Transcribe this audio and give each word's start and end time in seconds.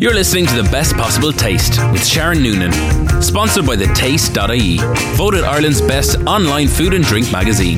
You're 0.00 0.14
listening 0.14 0.46
to 0.46 0.54
the 0.54 0.66
best 0.70 0.96
possible 0.96 1.30
taste 1.30 1.78
with 1.92 2.02
Sharon 2.06 2.42
Noonan, 2.42 2.72
sponsored 3.20 3.66
by 3.66 3.76
the 3.76 3.84
Taste.ie, 3.88 4.78
voted 5.14 5.44
Ireland's 5.44 5.82
best 5.82 6.16
online 6.20 6.68
food 6.68 6.94
and 6.94 7.04
drink 7.04 7.30
magazine. 7.30 7.76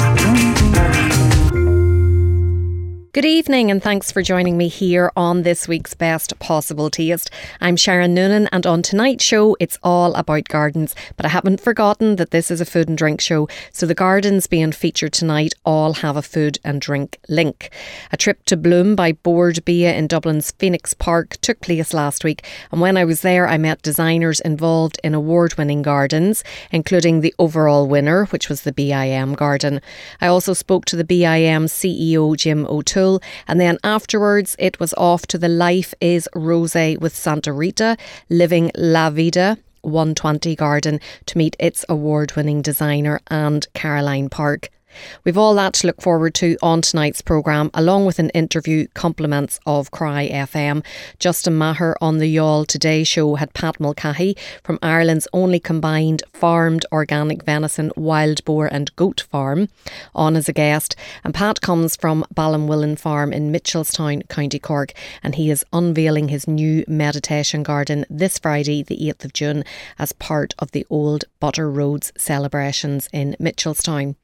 Good 3.14 3.26
evening, 3.26 3.70
and 3.70 3.82
thanks 3.82 4.10
for 4.10 4.22
joining 4.22 4.56
me 4.56 4.68
here 4.68 5.12
on 5.14 5.42
this 5.42 5.68
week's 5.68 5.92
Best 5.92 6.38
Possible 6.38 6.88
Taste. 6.88 7.30
I'm 7.60 7.76
Sharon 7.76 8.14
Noonan, 8.14 8.48
and 8.52 8.66
on 8.66 8.80
tonight's 8.80 9.22
show, 9.22 9.54
it's 9.60 9.78
all 9.82 10.14
about 10.14 10.48
gardens. 10.48 10.94
But 11.18 11.26
I 11.26 11.28
haven't 11.28 11.60
forgotten 11.60 12.16
that 12.16 12.30
this 12.30 12.50
is 12.50 12.62
a 12.62 12.64
food 12.64 12.88
and 12.88 12.96
drink 12.96 13.20
show, 13.20 13.48
so 13.70 13.84
the 13.84 13.94
gardens 13.94 14.46
being 14.46 14.72
featured 14.72 15.12
tonight 15.12 15.52
all 15.66 15.92
have 15.92 16.16
a 16.16 16.22
food 16.22 16.58
and 16.64 16.80
drink 16.80 17.18
link. 17.28 17.68
A 18.12 18.16
trip 18.16 18.46
to 18.46 18.56
Bloom 18.56 18.96
by 18.96 19.12
Bord 19.12 19.62
Bia 19.66 19.92
in 19.94 20.06
Dublin's 20.06 20.52
Phoenix 20.52 20.94
Park 20.94 21.36
took 21.42 21.60
place 21.60 21.92
last 21.92 22.24
week, 22.24 22.46
and 22.70 22.80
when 22.80 22.96
I 22.96 23.04
was 23.04 23.20
there, 23.20 23.46
I 23.46 23.58
met 23.58 23.82
designers 23.82 24.40
involved 24.40 24.98
in 25.04 25.12
award 25.12 25.58
winning 25.58 25.82
gardens, 25.82 26.42
including 26.70 27.20
the 27.20 27.34
overall 27.38 27.86
winner, 27.86 28.24
which 28.24 28.48
was 28.48 28.62
the 28.62 28.72
BIM 28.72 29.34
garden. 29.34 29.82
I 30.22 30.28
also 30.28 30.54
spoke 30.54 30.86
to 30.86 30.96
the 30.96 31.04
BIM 31.04 31.66
CEO, 31.66 32.34
Jim 32.38 32.64
O'Toole 32.70 33.01
and 33.48 33.60
then 33.60 33.78
afterwards, 33.84 34.56
it 34.58 34.78
was 34.80 34.94
off 34.94 35.26
to 35.28 35.38
the 35.38 35.48
Life 35.48 35.94
is 36.00 36.28
Rose 36.34 36.74
with 36.74 37.14
Santa 37.14 37.52
Rita, 37.52 37.96
Living 38.28 38.70
La 38.76 39.10
Vida. 39.10 39.58
120 39.82 40.54
Garden 40.54 41.00
to 41.26 41.36
meet 41.36 41.56
its 41.58 41.84
award 41.88 42.36
winning 42.36 42.62
designer 42.62 43.18
and 43.26 43.66
Caroline 43.74 44.28
Park. 44.28 44.70
We've 45.24 45.38
all 45.38 45.54
that 45.54 45.74
to 45.74 45.86
look 45.86 46.00
forward 46.00 46.34
to 46.36 46.56
on 46.62 46.82
tonight's 46.82 47.22
programme, 47.22 47.70
along 47.74 48.06
with 48.06 48.18
an 48.18 48.30
interview 48.30 48.86
compliments 48.94 49.60
of 49.66 49.90
Cry 49.90 50.28
FM. 50.28 50.84
Justin 51.18 51.54
Maher 51.54 51.96
on 52.00 52.18
the 52.18 52.34
Youghal 52.34 52.66
Today 52.66 53.04
show 53.04 53.36
had 53.36 53.54
Pat 53.54 53.78
Mulcahy 53.80 54.36
from 54.62 54.78
Ireland's 54.82 55.28
only 55.32 55.60
combined 55.60 56.22
farmed 56.32 56.84
organic 56.92 57.44
venison, 57.44 57.92
wild 57.96 58.44
boar, 58.44 58.66
and 58.66 58.94
goat 58.96 59.22
farm 59.30 59.68
on 60.14 60.36
as 60.36 60.48
a 60.48 60.52
guest. 60.52 60.96
And 61.24 61.34
Pat 61.34 61.60
comes 61.60 61.96
from 61.96 62.24
Ballinwillin 62.34 62.98
Farm 62.98 63.32
in 63.32 63.52
Mitchelstown, 63.52 64.28
County 64.28 64.58
Cork, 64.58 64.92
and 65.22 65.34
he 65.34 65.50
is 65.50 65.64
unveiling 65.72 66.28
his 66.28 66.48
new 66.48 66.84
meditation 66.88 67.62
garden 67.62 68.04
this 68.10 68.38
Friday, 68.38 68.82
the 68.82 68.96
8th 68.96 69.24
of 69.24 69.32
June, 69.32 69.64
as 69.98 70.12
part 70.12 70.54
of 70.58 70.72
the 70.72 70.86
Old 70.90 71.24
Butter 71.40 71.70
Roads 71.70 72.12
celebrations 72.16 73.08
in 73.12 73.36
Mitchelstown. 73.40 74.16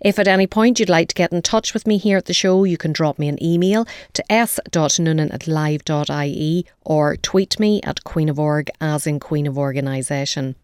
If 0.00 0.18
at 0.18 0.28
any 0.28 0.46
point 0.46 0.80
you'd 0.80 0.88
like 0.88 1.08
to 1.08 1.14
get 1.14 1.32
in 1.32 1.42
touch 1.42 1.74
with 1.74 1.86
me 1.86 1.98
here 1.98 2.18
at 2.18 2.24
the 2.24 2.32
show, 2.32 2.64
you 2.64 2.76
can 2.76 2.92
drop 2.92 3.18
me 3.18 3.28
an 3.28 3.42
email 3.42 3.86
to 4.14 4.32
s.noonan 4.32 5.30
at 5.30 5.46
live.ie 5.46 6.66
or 6.82 7.16
tweet 7.16 7.60
me 7.60 7.80
at 7.82 8.04
Queen 8.04 8.28
of 8.28 8.38
Org 8.38 8.70
as 8.80 9.06
in 9.06 9.20
Queen 9.20 9.46
of 9.46 9.58
Organisation. 9.58 10.56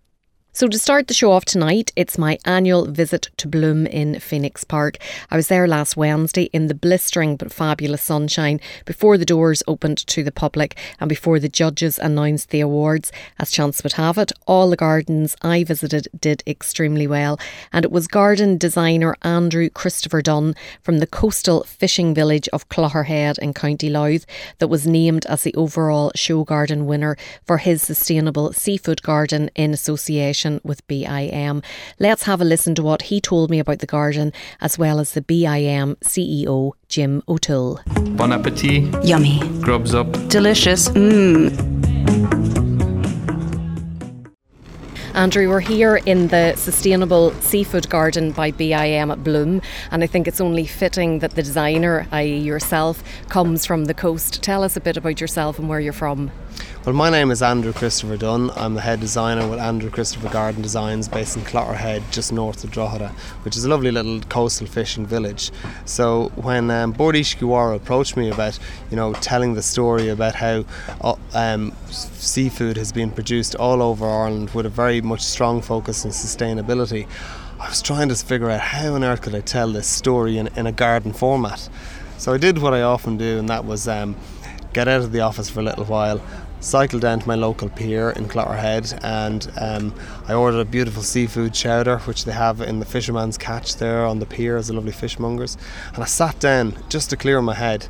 So, 0.51 0.67
to 0.67 0.79
start 0.79 1.07
the 1.07 1.15
show 1.15 1.31
off 1.31 1.45
tonight, 1.45 1.93
it's 1.95 2.19
my 2.19 2.39
annual 2.45 2.87
visit 2.87 3.29
to 3.37 3.47
Bloom 3.47 3.87
in 3.87 4.19
Phoenix 4.19 4.65
Park. 4.65 4.97
I 5.31 5.37
was 5.37 5.47
there 5.47 5.69
last 5.69 5.97
Wednesday 5.97 6.45
in 6.53 6.67
the 6.67 6.75
blistering 6.75 7.37
but 7.37 7.53
fabulous 7.53 8.03
sunshine 8.03 8.59
before 8.85 9.19
the 9.19 9.27
doors 9.27 9.63
opened 9.69 9.99
to 10.09 10.25
the 10.25 10.33
public 10.33 10.77
and 10.99 11.09
before 11.09 11.39
the 11.39 11.51
judges 11.51 11.99
announced 11.99 12.49
the 12.49 12.61
awards. 12.61 13.13
As 13.39 13.53
chance 13.53 13.85
would 13.85 13.93
have 13.93 14.19
it, 14.19 14.33
all 14.47 14.71
the 14.71 14.77
gardens 14.77 15.37
I 15.43 15.63
visited 15.63 16.09
did 16.19 16.43
extremely 16.45 17.07
well, 17.07 17.39
and 17.73 17.85
it 17.85 17.93
was 17.93 18.09
garden 18.09 18.59
designer 18.59 19.17
Andrew 19.23 19.69
Christopher 19.71 20.23
Dunn 20.23 20.57
from 20.83 20.99
the 20.99 21.07
coastal 21.07 21.63
fishing 21.65 22.15
village 22.15 22.49
of 22.49 22.69
Clogherhead 22.69 23.39
in 23.39 23.55
County 23.55 23.91
Louth 23.91 24.27
that 24.59 24.69
was 24.69 24.89
named 24.89 25.25
as 25.27 25.43
the 25.43 25.55
overall 25.55 26.11
show 26.17 26.43
garden 26.43 26.87
winner 26.87 27.17
for 27.47 27.59
his 27.59 27.81
sustainable 27.83 28.53
seafood 28.53 29.03
garden 29.03 29.51
in 29.55 29.73
association 29.73 30.38
with 30.63 30.87
BIM. 30.87 31.63
Let's 31.99 32.23
have 32.25 32.41
a 32.41 32.45
listen 32.45 32.75
to 32.77 32.83
what 32.83 33.03
he 33.03 33.21
told 33.21 33.51
me 33.51 33.59
about 33.59 33.81
the 33.81 33.87
garden 33.87 34.33
as 34.61 34.79
well 34.79 35.01
as 35.01 35.13
the 35.13 35.23
BIM 35.23 35.97
CEO, 35.97 36.73
Jim 36.89 37.23
O'Toole. 37.29 37.81
Bon 38.17 38.33
appetit. 38.33 39.05
Yummy. 39.05 39.41
Grubs 39.61 39.95
up. 39.95 40.11
Delicious. 40.29 40.89
Mmm. 40.91 41.79
Andrew, 45.19 45.49
we're 45.49 45.59
here 45.59 45.97
in 46.07 46.29
the 46.29 46.55
Sustainable 46.55 47.33
Seafood 47.41 47.91
Garden 47.91 48.31
by 48.31 48.53
BIM 48.53 49.11
at 49.11 49.25
Bloom, 49.25 49.61
and 49.91 50.05
I 50.05 50.07
think 50.07 50.29
it's 50.29 50.41
only 50.41 50.65
fitting 50.65 51.19
that 51.19 51.33
the 51.33 51.43
designer, 51.43 52.07
i.e., 52.13 52.39
yourself, 52.39 53.03
comes 53.29 53.67
from 53.67 53.87
the 53.87 53.95
coast. 53.95 54.45
Tell 54.45 54.63
us 54.63 54.77
a 54.77 54.81
bit 54.81 54.97
about 54.97 55.21
yourself 55.21 55.59
and 55.59 55.69
where 55.69 55.81
you're 55.81 55.93
from. 55.93 56.31
Well, 56.89 56.97
my 56.97 57.11
name 57.11 57.31
is 57.31 57.43
Andrew 57.43 57.75
Christopher 57.75 58.17
Dunn. 58.17 58.51
I'm 58.57 58.73
the 58.73 58.81
head 58.81 58.99
designer 58.99 59.47
with 59.47 59.59
Andrew 59.59 59.91
Christopher 59.91 60.31
Garden 60.31 60.63
Designs 60.63 61.07
based 61.07 61.37
in 61.37 61.43
Clogherhead, 61.43 62.03
just 62.11 62.33
north 62.33 62.65
of 62.65 62.71
Drogheda, 62.71 63.11
which 63.43 63.59
is 63.59 63.67
a 63.67 63.69
lovely 63.69 63.91
little 63.91 64.23
coastal 64.31 64.67
fishing 64.67 65.05
village. 65.05 65.51
So 65.85 66.31
when 66.35 66.71
um, 66.71 66.93
Bord 66.93 67.15
Iascaigh 67.15 67.77
approached 67.77 68.17
me 68.17 68.31
about, 68.31 68.59
you 68.91 68.97
know, 68.97 69.13
telling 69.13 69.53
the 69.53 69.61
story 69.61 70.09
about 70.09 70.35
how 70.35 70.65
uh, 71.03 71.17
um, 71.35 71.75
seafood 71.91 72.79
has 72.79 72.91
been 72.91 73.11
produced 73.11 73.55
all 73.57 73.83
over 73.83 74.07
Ireland 74.09 74.49
with 74.55 74.65
a 74.65 74.71
very 74.71 75.03
much 75.03 75.21
strong 75.21 75.61
focus 75.61 76.07
on 76.07 76.11
sustainability, 76.13 77.07
I 77.61 77.69
was 77.69 77.83
trying 77.83 78.09
to 78.09 78.15
figure 78.15 78.49
out 78.49 78.61
how 78.61 78.95
on 78.95 79.05
earth 79.05 79.21
could 79.21 79.35
I 79.35 79.43
tell 79.43 79.71
this 79.71 79.87
story 79.87 80.39
in, 80.39 80.47
in 80.57 80.67
a 80.67 80.73
garden 80.73 81.13
format. 81.13 81.69
So 82.17 82.33
I 82.33 82.39
did 82.39 82.57
what 82.57 82.73
I 82.73 82.81
often 82.81 83.19
do, 83.19 83.39
and 83.39 83.47
that 83.51 83.67
was 83.67 83.87
um, 83.87 84.17
get 84.73 84.89
out 84.89 85.03
of 85.03 85.13
the 85.13 85.21
office 85.21 85.51
for 85.51 85.61
a 85.61 85.63
little 85.63 85.85
while, 85.85 86.21
cycled 86.61 87.03
down 87.03 87.21
to 87.21 87.29
my 87.29 87.35
local 87.35 87.69
pier 87.69 88.11
in 88.11 88.29
Clogherhead 88.29 88.99
and 89.05 89.51
um, 89.61 89.95
I 90.27 90.35
ordered 90.35 90.61
a 90.61 90.65
beautiful 90.65 91.03
seafood 91.03 91.55
chowder 91.55 91.99
which 91.99 92.25
they 92.25 92.33
have 92.33 92.61
in 92.61 92.81
the 92.81 92.85
fisherman's 92.85 93.39
catch 93.39 93.77
there 93.77 94.05
on 94.05 94.19
the 94.19 94.27
pier 94.27 94.57
as 94.57 94.69
a 94.69 94.73
lovely 94.73 94.93
fishmongers. 94.93 95.57
And 95.95 96.03
I 96.03 96.07
sat 96.07 96.41
down 96.41 96.77
just 96.89 97.11
to 97.11 97.17
clear 97.17 97.41
my 97.41 97.55
head 97.55 97.87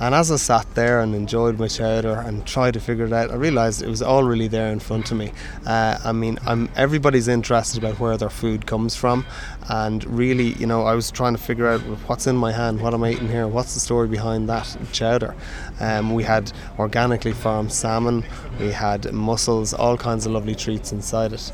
and 0.00 0.14
as 0.14 0.30
I 0.30 0.36
sat 0.36 0.74
there 0.74 1.00
and 1.00 1.14
enjoyed 1.14 1.58
my 1.58 1.66
chowder 1.66 2.14
and 2.14 2.46
tried 2.46 2.74
to 2.74 2.80
figure 2.80 3.06
it 3.06 3.12
out, 3.12 3.30
I 3.30 3.34
realised 3.34 3.82
it 3.82 3.88
was 3.88 4.00
all 4.00 4.22
really 4.22 4.46
there 4.46 4.70
in 4.70 4.78
front 4.78 5.10
of 5.10 5.16
me. 5.16 5.32
Uh, 5.66 5.98
I 6.04 6.12
mean, 6.12 6.38
I'm 6.46 6.68
everybody's 6.76 7.26
interested 7.26 7.82
about 7.82 7.98
where 7.98 8.16
their 8.16 8.30
food 8.30 8.66
comes 8.66 8.94
from, 8.94 9.26
and 9.68 10.04
really, 10.06 10.52
you 10.54 10.66
know, 10.66 10.82
I 10.82 10.94
was 10.94 11.10
trying 11.10 11.34
to 11.34 11.42
figure 11.42 11.68
out 11.68 11.80
what's 12.08 12.26
in 12.26 12.36
my 12.36 12.52
hand, 12.52 12.80
what 12.80 12.94
am 12.94 13.02
I 13.02 13.12
eating 13.12 13.28
here, 13.28 13.48
what's 13.48 13.74
the 13.74 13.80
story 13.80 14.08
behind 14.08 14.48
that 14.48 14.76
chowder. 14.92 15.34
Um, 15.80 16.14
we 16.14 16.22
had 16.22 16.52
organically 16.78 17.32
farmed 17.32 17.72
salmon, 17.72 18.24
we 18.60 18.70
had 18.70 19.12
mussels, 19.12 19.74
all 19.74 19.96
kinds 19.96 20.26
of 20.26 20.32
lovely 20.32 20.54
treats 20.54 20.92
inside 20.92 21.32
it. 21.32 21.52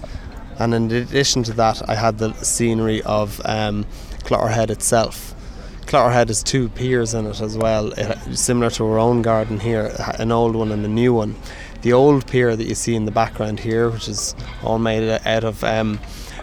And 0.59 0.73
in 0.75 0.91
addition 0.93 1.43
to 1.45 1.53
that, 1.55 1.89
I 1.89 1.95
had 1.95 2.19
the 2.19 2.33
scenery 2.35 3.03
of 3.03 3.41
um, 3.45 3.87
itself 4.71 5.34
Clogherhead 5.95 6.27
has 6.27 6.43
two 6.43 6.71
piers 6.71 7.15
in 7.15 7.25
it 7.25 7.41
as 7.41 7.57
well, 7.57 7.93
it, 7.93 8.19
similar 8.37 8.69
to 8.69 8.85
our 8.85 8.99
own 8.99 9.23
garden 9.23 9.61
here, 9.61 9.95
an 10.19 10.33
old 10.33 10.57
one 10.57 10.73
and 10.73 10.85
a 10.85 10.89
new 10.89 11.15
one. 11.15 11.37
The 11.83 11.93
old 11.93 12.27
pier 12.27 12.57
that 12.57 12.65
you 12.65 12.75
see 12.75 12.97
in 12.97 13.05
the 13.05 13.13
background 13.13 13.61
here, 13.61 13.89
which 13.91 14.09
is 14.09 14.35
all 14.65 14.81
made 14.81 15.09
out 15.25 15.45
of 15.45 15.63
um, 15.63 16.01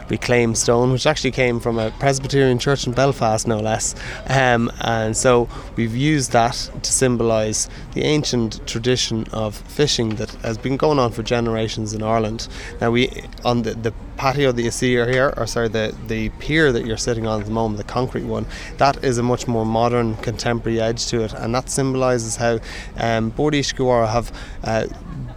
reclaimed 0.09 0.57
stone, 0.57 0.91
which 0.91 1.05
actually 1.05 1.31
came 1.31 1.59
from 1.59 1.77
a 1.77 1.91
Presbyterian 1.91 2.59
church 2.59 2.87
in 2.87 2.93
Belfast, 2.93 3.47
no 3.47 3.59
less. 3.59 3.95
Um, 4.27 4.71
and 4.81 5.15
so 5.15 5.47
we've 5.75 5.95
used 5.95 6.31
that 6.31 6.69
to 6.81 6.91
symbolise 6.91 7.69
the 7.93 8.03
ancient 8.03 8.65
tradition 8.67 9.25
of 9.31 9.55
fishing 9.55 10.09
that 10.15 10.31
has 10.43 10.57
been 10.57 10.77
going 10.77 10.99
on 10.99 11.11
for 11.11 11.23
generations 11.23 11.93
in 11.93 12.03
Ireland. 12.03 12.47
Now, 12.79 12.91
we 12.91 13.23
on 13.43 13.63
the, 13.63 13.73
the 13.73 13.93
patio 14.17 14.51
that 14.51 14.61
you 14.61 14.71
see 14.71 14.91
here, 14.91 15.33
or 15.35 15.47
sorry, 15.47 15.67
the, 15.67 15.95
the 16.07 16.29
pier 16.29 16.71
that 16.71 16.85
you're 16.85 16.97
sitting 16.97 17.25
on 17.25 17.39
at 17.39 17.45
the 17.45 17.51
moment, 17.51 17.77
the 17.77 17.83
concrete 17.91 18.25
one, 18.25 18.45
that 18.77 19.03
is 19.03 19.17
a 19.17 19.23
much 19.23 19.47
more 19.47 19.65
modern, 19.65 20.15
contemporary 20.17 20.79
edge 20.79 21.07
to 21.07 21.23
it, 21.23 21.33
and 21.33 21.55
that 21.55 21.69
symbolises 21.69 22.35
how 22.35 22.59
um, 22.97 23.29
Bord 23.31 23.53
Iascaigh 23.53 24.07
have 24.09 24.31
uh, 24.63 24.85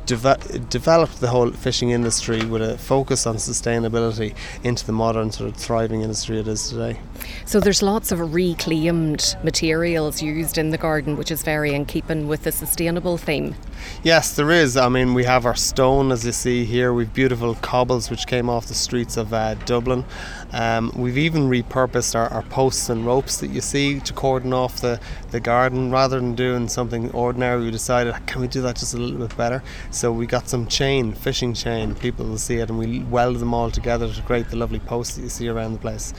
deve- 0.07 0.69
developed 0.69 1.21
the 1.21 1.29
whole 1.29 1.51
fishing 1.51 1.91
industry 1.91 2.45
with 2.45 2.63
a 2.63 2.79
focus 2.79 3.27
on 3.27 3.37
sustainability 3.37 4.35
into 4.63 4.85
the 4.87 4.93
modern 4.93 5.31
sort 5.31 5.51
of 5.51 5.57
thriving 5.57 6.03
industry 6.03 6.39
it 6.39 6.49
is 6.49 6.69
today. 6.69 6.99
So 7.47 7.61
there's 7.61 7.83
lots 7.83 8.13
of 8.13 8.35
reclaimed 8.35 9.37
materials 9.43 10.23
used 10.23 10.59
in 10.59 10.71
the 10.71 10.79
garden, 10.79 11.17
which 11.17 11.31
is 11.31 11.43
very 11.43 11.75
in 11.75 11.87
keeping 11.87 12.29
with 12.29 12.43
the 12.43 12.53
sustainable 12.53 13.17
theme. 13.17 13.55
Yes, 14.03 14.37
there 14.37 14.51
is. 14.51 14.77
I 14.77 14.89
mean, 14.89 15.15
we 15.15 15.25
have 15.25 15.47
our 15.47 15.57
stone, 15.57 16.13
as 16.13 16.25
you 16.25 16.33
see 16.33 16.65
here. 16.65 16.93
We've 16.93 17.13
beautiful 17.13 17.55
cobbles 17.57 18.11
which 18.11 18.27
came 18.27 18.49
off 18.49 18.67
the 18.67 18.75
streets 18.75 19.17
of 19.17 19.33
uh, 19.33 19.55
Dublin. 19.67 20.05
Um, 20.55 20.93
we've 20.95 21.19
even 21.19 21.49
repurposed 21.49 22.15
our, 22.15 22.29
our, 22.29 22.43
posts 22.43 22.89
and 22.89 23.05
ropes 23.05 23.39
that 23.39 23.49
you 23.49 23.61
see 23.61 23.99
to 23.99 24.13
cordon 24.13 24.53
off 24.53 24.81
the, 24.81 25.01
the 25.33 25.41
garden. 25.41 25.91
Rather 25.91 26.21
than 26.21 26.37
doing 26.37 26.69
something 26.69 27.11
ordinary, 27.11 27.65
we 27.65 27.73
decided, 27.73 28.15
can 28.27 28.41
we 28.41 28.47
do 28.47 28.63
that 28.63 28.77
just 28.77 28.95
a 28.95 28.97
little 28.97 29.19
bit 29.19 29.37
better? 29.37 29.65
So 29.91 30.13
we 30.13 30.27
got 30.27 30.49
some 30.49 30.69
chain, 30.69 31.13
fishing 31.13 31.55
chain. 31.55 31.97
People 31.97 32.27
will 32.27 32.39
see 32.39 32.59
it, 32.59 32.71
and 32.71 32.79
we 32.79 33.01
welded 33.01 33.41
them 33.41 33.53
all 33.53 33.73
together 33.73 34.07
to 34.13 34.23
create 34.23 34.49
the 34.49 34.57
lovely 34.57 34.79
posts 34.79 35.17
that 35.17 35.23
you 35.23 35.29
see 35.29 35.49
around 35.49 35.73
the 35.73 35.81
place. 35.81 36.15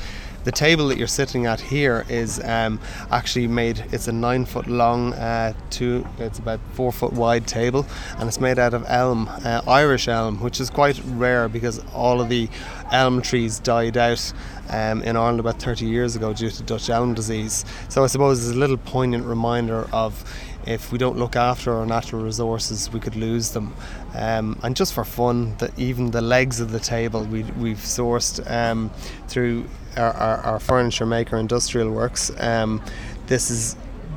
The 0.45 0.51
table 0.51 0.87
that 0.87 0.97
you're 0.97 1.07
sitting 1.07 1.47
at 1.47 1.59
here 1.59 2.05
is 2.07 2.39
um, 2.43 2.79
actually 3.11 3.47
made. 3.47 3.83
It's 3.91 4.07
a 4.07 4.11
nine 4.11 4.45
foot 4.45 4.67
long, 4.67 5.13
uh, 5.13 5.53
two. 5.71 6.07
It's 6.19 6.37
about 6.37 6.59
four 6.73 6.91
foot 6.91 7.13
wide 7.13 7.47
table, 7.47 7.85
and 8.19 8.27
it's 8.27 8.39
made 8.39 8.59
out 8.59 8.75
of 8.75 8.85
elm, 8.87 9.27
uh, 9.27 9.61
Irish 9.67 10.07
elm, 10.07 10.39
which 10.41 10.61
is 10.61 10.69
quite 10.69 11.01
rare 11.05 11.49
because 11.49 11.83
all 11.93 12.21
of 12.21 12.29
the 12.29 12.47
elm 12.91 13.23
trees 13.23 13.57
died 13.59 13.97
out 13.97 14.31
um, 14.69 15.01
in 15.01 15.17
Ireland 15.17 15.39
about 15.39 15.59
30 15.59 15.87
years 15.87 16.15
ago 16.15 16.31
due 16.31 16.51
to 16.51 16.63
Dutch 16.63 16.89
elm 16.91 17.15
disease. 17.15 17.65
So 17.89 18.03
I 18.03 18.07
suppose 18.07 18.47
it's 18.47 18.55
a 18.55 18.59
little 18.59 18.77
poignant 18.77 19.25
reminder 19.25 19.87
of 19.91 20.23
if 20.67 20.91
we 20.91 20.97
don't 20.97 21.17
look 21.17 21.35
after 21.35 21.73
our 21.73 21.85
natural 21.85 22.23
resources, 22.23 22.91
we 22.91 22.99
could 22.99 23.15
lose 23.15 23.51
them. 23.51 23.73
Um, 24.15 24.57
and 24.63 24.75
just 24.75 24.93
for 24.93 25.03
fun, 25.03 25.55
that 25.57 25.77
even 25.77 26.11
the 26.11 26.21
legs 26.21 26.59
of 26.59 26.71
the 26.71 26.79
table 26.79 27.23
we, 27.23 27.43
we've 27.43 27.77
sourced 27.77 28.39
um, 28.49 28.89
through 29.27 29.65
our, 29.97 30.13
our, 30.13 30.37
our, 30.37 30.59
furniture 30.59 31.05
maker, 31.05 31.37
Industrial 31.37 31.89
Works. 31.89 32.31
Um, 32.39 32.81
this 33.27 33.51
is 33.51 33.75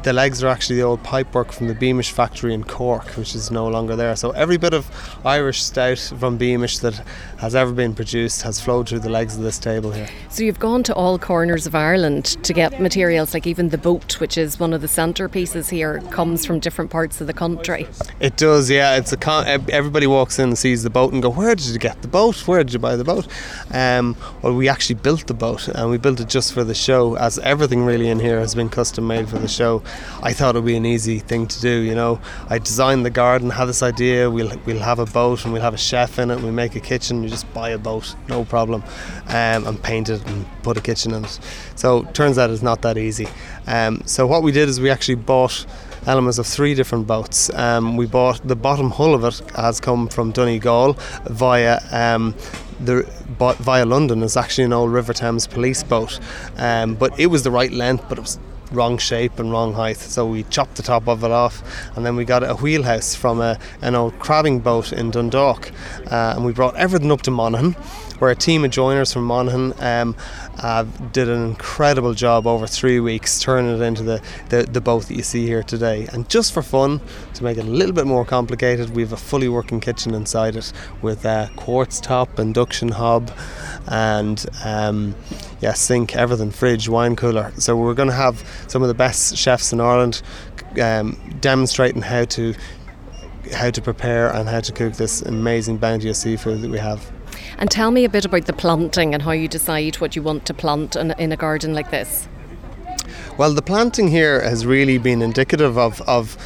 the 0.09 0.15
legs 0.15 0.43
are 0.43 0.49
actually 0.49 0.77
the 0.77 0.83
old 0.83 1.03
pipework 1.03 1.53
from 1.53 1.69
the 1.69 1.75
Beamish 1.75 2.13
factory 2.13 2.55
in 2.55 2.65
Cork, 2.65 3.05
which 3.19 3.35
is 3.35 3.51
no 3.51 3.69
longer 3.69 3.95
there. 3.95 4.17
So 4.17 4.31
every 4.31 4.57
bit 4.57 4.73
of 4.73 4.91
Irish 5.23 5.63
stout 5.63 5.99
from 6.19 6.39
Beamish 6.39 6.79
that 6.79 6.95
has 7.37 7.55
ever 7.55 7.73
been 7.73 7.95
produced 7.95 8.41
has 8.41 8.59
flowed 8.59 8.89
through 8.89 9.01
the 9.01 9.11
legs 9.11 9.37
of 9.37 9.43
this 9.43 9.59
table 9.59 9.93
here. 9.93 10.09
So 10.31 10.45
you've 10.45 10.59
gone 10.59 10.83
to 10.85 10.95
all 10.95 11.19
corners 11.19 11.67
of 11.67 11.75
Ireland 11.75 12.25
to 12.43 12.55
get 12.55 12.81
materials, 12.81 13.35
like 13.35 13.47
even 13.47 13.69
the 13.69 13.77
boat, 13.77 14.19
which 14.19 14.39
is 14.39 14.59
one 14.59 14.73
of 14.73 14.81
the 14.81 14.87
centerpieces 14.87 15.69
here, 15.69 16.01
comes 16.11 16.47
from 16.47 16.59
different 16.59 16.91
parts 16.91 17.21
of 17.21 17.27
the 17.27 17.35
country. 17.35 17.87
It 18.19 18.39
does, 18.39 18.71
yeah. 18.71 18.97
It's 18.97 19.13
a 19.13 19.19
con- 19.19 19.47
everybody 19.69 20.07
walks 20.07 20.39
in 20.39 20.49
and 20.49 20.59
sees 20.59 20.83
the 20.85 20.91
boat 20.91 21.13
and 21.13 21.23
go, 21.23 21.29
"Where 21.29 21.55
did 21.55 21.67
you 21.67 21.79
get 21.79 22.01
the 22.01 22.09
boat? 22.09 22.49
Where 22.49 22.65
did 22.65 22.73
you 22.73 22.79
buy 22.79 22.97
the 22.97 23.05
boat?" 23.05 23.27
Um, 23.71 24.17
well, 24.41 24.55
we 24.55 24.71
actually 24.71 24.95
built 24.95 25.27
the 25.27 25.35
boat, 25.35 25.69
and 25.69 25.91
we 25.91 25.99
built 25.99 26.19
it 26.19 26.31
just 26.31 26.55
for 26.55 26.65
the 26.65 26.75
show, 26.75 27.17
as 27.17 27.39
everything 27.41 27.85
really 27.85 28.09
in 28.09 28.21
here 28.21 28.41
has 28.41 28.55
been 28.55 28.71
custom 28.71 29.07
made 29.07 29.29
for 29.29 29.39
the 29.39 29.49
show. 29.49 29.83
I 30.23 30.33
thought 30.33 30.57
it 30.57 30.61
would 30.61 30.67
be 30.67 30.77
an 30.77 30.87
easy 30.87 31.19
thing 31.19 31.47
to 31.47 31.61
do. 31.61 31.81
You 31.81 31.95
know, 31.95 32.21
I 32.49 32.59
designed 32.59 33.05
the 33.05 33.11
garden, 33.11 33.51
had 33.51 33.67
this 33.67 33.83
idea. 33.83 34.31
We'll 34.31 34.53
we'll 34.67 34.81
have 34.81 34.99
a 34.99 35.07
boat 35.07 35.45
and 35.45 35.53
we'll 35.53 35.63
have 35.63 35.75
a 35.75 35.79
chef 35.79 36.19
in 36.19 36.31
it. 36.31 36.41
We 36.41 36.51
make 36.51 36.77
a 36.77 36.81
kitchen. 36.81 37.23
You 37.23 37.29
just 37.29 37.53
buy 37.55 37.71
a 37.71 37.79
boat, 37.79 38.15
no 38.29 38.45
problem, 38.45 38.83
um, 39.29 39.67
and 39.67 39.83
paint 39.83 40.09
it 40.09 40.27
and 40.27 40.47
put 40.63 40.77
a 40.77 40.81
kitchen 40.81 41.13
in 41.15 41.25
it. 41.25 41.39
So 41.75 42.03
turns 42.13 42.39
out 42.39 42.51
it's 42.51 42.63
not 42.63 42.83
that 42.83 42.99
easy. 42.99 43.29
Um, 43.67 44.03
so 44.07 44.27
what 44.27 44.43
we 44.43 44.53
did 44.53 44.69
is 44.69 44.81
we 44.81 44.91
actually 44.91 45.17
bought 45.17 45.67
elements 46.07 46.39
of 46.39 46.47
three 46.47 46.75
different 46.75 47.07
boats. 47.07 47.51
Um, 47.55 47.97
we 47.97 48.07
bought 48.07 48.47
the 48.47 48.57
bottom 48.57 48.91
hull 48.91 49.15
of 49.15 49.25
it 49.25 49.41
has 49.57 49.81
come 49.81 50.09
from 50.09 50.33
Donegal 50.33 50.97
via 51.25 51.81
um, 51.93 52.35
the 52.81 53.05
via 53.39 53.85
London. 53.85 54.23
It's 54.23 54.37
actually 54.37 54.65
an 54.65 54.73
old 54.73 54.93
River 54.93 55.13
Thames 55.13 55.47
police 55.47 55.83
boat, 55.83 56.19
um, 56.57 56.95
but 56.95 57.19
it 57.19 57.27
was 57.27 57.43
the 57.43 57.51
right 57.51 57.73
length, 57.73 58.05
but 58.09 58.19
it 58.19 58.23
was 58.23 58.39
wrong 58.73 58.99
shape 58.99 59.39
and 59.39 59.51
wrong 59.51 59.75
height. 59.75 59.97
So 59.97 60.27
we 60.27 60.45
chopped 60.45 60.77
the 60.77 60.83
top 60.83 61.09
of 61.09 61.25
it 61.25 61.31
off, 61.31 61.63
and 61.97 62.05
then 62.05 62.17
we 62.17 62.25
got 62.25 62.43
a 62.43 62.55
wheelhouse 62.55 63.15
from 63.15 63.41
a, 63.41 63.59
an 63.83 63.95
old 63.95 64.19
crabbing 64.19 64.61
boat 64.61 64.93
in 64.93 65.11
Dundalk, 65.11 65.71
uh, 66.11 66.35
and 66.37 66.45
we 66.45 66.53
brought 66.53 66.77
everything 66.77 67.11
up 67.13 67.23
to 67.23 67.31
Monaghan, 67.31 67.73
where 68.19 68.31
a 68.31 68.37
team 68.37 68.65
of 68.65 68.71
joiners 68.71 69.13
from 69.13 69.25
Monaghan 69.25 69.73
um, 69.79 70.17
uh, 70.59 70.85
did 71.13 71.29
an 71.29 71.45
incredible 71.45 72.15
job 72.15 72.47
over 72.47 72.67
three 72.67 73.01
weeks, 73.01 73.41
turning 73.41 73.77
it 73.77 73.81
into 73.81 74.03
the, 74.03 74.21
the, 74.49 74.65
the 74.65 74.81
boat 74.81 75.07
that 75.07 75.15
you 75.15 75.23
see 75.23 75.47
here 75.47 75.63
today. 75.63 76.09
And 76.13 76.29
just 76.29 76.53
for 76.53 76.63
fun, 76.63 77.01
to 77.35 77.45
make 77.45 77.59
it 77.59 77.65
a 77.65 77.71
little 77.71 77.95
bit 77.95 78.07
more 78.07 78.25
complicated, 78.25 78.91
we 78.91 79.03
have 79.03 79.13
a 79.13 79.17
fully 79.17 79.49
working 79.49 79.81
kitchen 79.81 80.15
inside 80.15 80.57
it 80.57 80.73
with 81.01 81.25
a 81.25 81.51
quartz 81.57 82.01
top, 82.01 82.39
induction 82.39 82.89
hob, 82.89 83.31
and 83.87 84.45
um, 84.65 85.15
yeah, 85.61 85.73
sink, 85.73 86.15
everything, 86.15 86.51
fridge, 86.51 86.89
wine 86.89 87.17
cooler. 87.17 87.53
So 87.59 87.77
we're 87.77 87.95
going 87.95 88.09
to 88.09 88.15
have 88.15 88.45
some 88.69 88.83
of 88.83 88.89
the 88.89 88.95
best 88.95 89.37
chefs 89.37 89.73
in 89.73 89.81
Ireland 89.81 90.23
um, 90.81 91.19
demonstrating 91.41 92.03
how 92.03 92.25
to 92.27 92.55
how 93.55 93.71
to 93.71 93.81
prepare 93.81 94.29
and 94.35 94.49
how 94.49 94.61
to 94.61 94.73
cook 94.73 94.95
this 94.95 95.23
amazing 95.23 95.79
bounty 95.79 96.11
of 96.11 96.17
seafood 96.17 96.61
that 96.61 96.71
we 96.71 96.79
have. 96.79 97.11
And 97.59 97.71
tell 97.71 97.91
me 97.91 98.05
a 98.05 98.09
bit 98.09 98.25
about 98.25 98.47
the 98.47 98.53
planting 98.53 99.15
and 99.15 99.23
how 99.23 99.31
you 99.31 99.49
decide 99.49 99.97
what 99.97 100.15
you 100.15 100.23
want 100.23 100.45
to 100.47 100.55
plant 100.55 100.97
in, 100.97 101.13
in 101.13 101.33
a 101.33 101.37
garden 101.37 101.73
like 101.73 101.91
this. 101.91 102.29
Well, 103.39 103.55
the 103.55 103.63
planting 103.63 104.09
here 104.09 104.43
has 104.43 104.67
really 104.67 104.99
been 104.99 105.23
indicative 105.23 105.79
of, 105.79 106.01
of 106.03 106.37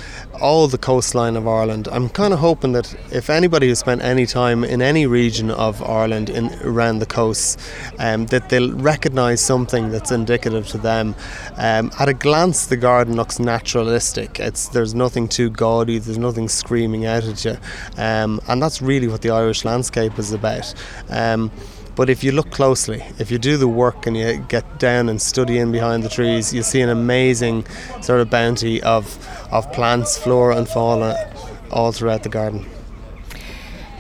all 0.43 0.67
the 0.67 0.77
coastline 0.77 1.37
of 1.37 1.47
Ireland. 1.47 1.89
I'm 1.91 2.09
kind 2.09 2.35
of 2.35 2.41
hoping 2.41 2.73
that 2.73 2.93
if 3.13 3.31
anybody 3.31 3.69
has 3.69 3.79
spent 3.79 4.03
any 4.03 4.27
time 4.27 4.65
in 4.65 4.83
any 4.83 5.07
region 5.07 5.51
of 5.51 5.81
Ireland 5.83 6.29
in 6.29 6.53
around 6.63 6.99
the 6.99 7.07
coasts, 7.07 7.57
um, 8.01 8.27
that 8.27 8.49
they'll 8.49 8.73
recognise 8.73 9.41
something 9.41 9.91
that's 9.91 10.11
indicative 10.11 10.67
to 10.69 10.79
them. 10.79 11.15
Um, 11.57 11.93
at 11.99 12.09
a 12.09 12.15
glance, 12.15 12.67
the 12.67 12.77
garden 12.77 13.15
looks 13.15 13.39
naturalistic. 13.39 14.41
It's 14.41 14.69
there's 14.69 14.95
nothing 14.95 15.29
too 15.29 15.49
gaudy. 15.49 15.99
There's 15.99 16.19
nothing 16.19 16.49
screaming 16.49 17.07
out 17.07 17.25
at 17.25 17.45
you, 17.45 17.57
um, 17.97 18.41
and 18.49 18.61
that's 18.61 18.83
really 18.83 19.07
what 19.07 19.23
the 19.23 19.31
Irish 19.31 19.65
landscape 19.65 20.19
is 20.19 20.33
about. 20.33 20.75
But 21.95 22.09
if 22.09 22.25
you 22.25 22.33
look 22.33 22.51
closely, 22.51 23.03
if 23.19 23.31
you 23.31 23.39
do 23.39 23.57
the 23.59 23.69
work 23.69 24.07
and 24.07 24.17
you 24.17 24.39
get 24.49 24.79
down 24.79 25.09
and 25.11 25.21
study 25.21 25.59
in 25.59 25.71
behind 25.71 26.03
the 26.03 26.09
trees, 26.09 26.53
you 26.55 26.63
see 26.63 26.81
an 26.81 26.89
amazing 26.89 27.67
sort 28.01 28.21
of 28.21 28.31
bounty 28.31 28.83
of, 28.83 29.19
of 29.53 29.71
plants, 29.73 30.17
flora, 30.17 30.57
and 30.57 30.67
fauna 30.67 31.15
all 31.71 31.93
throughout 31.93 32.23
the 32.23 32.31
garden. 32.31 32.67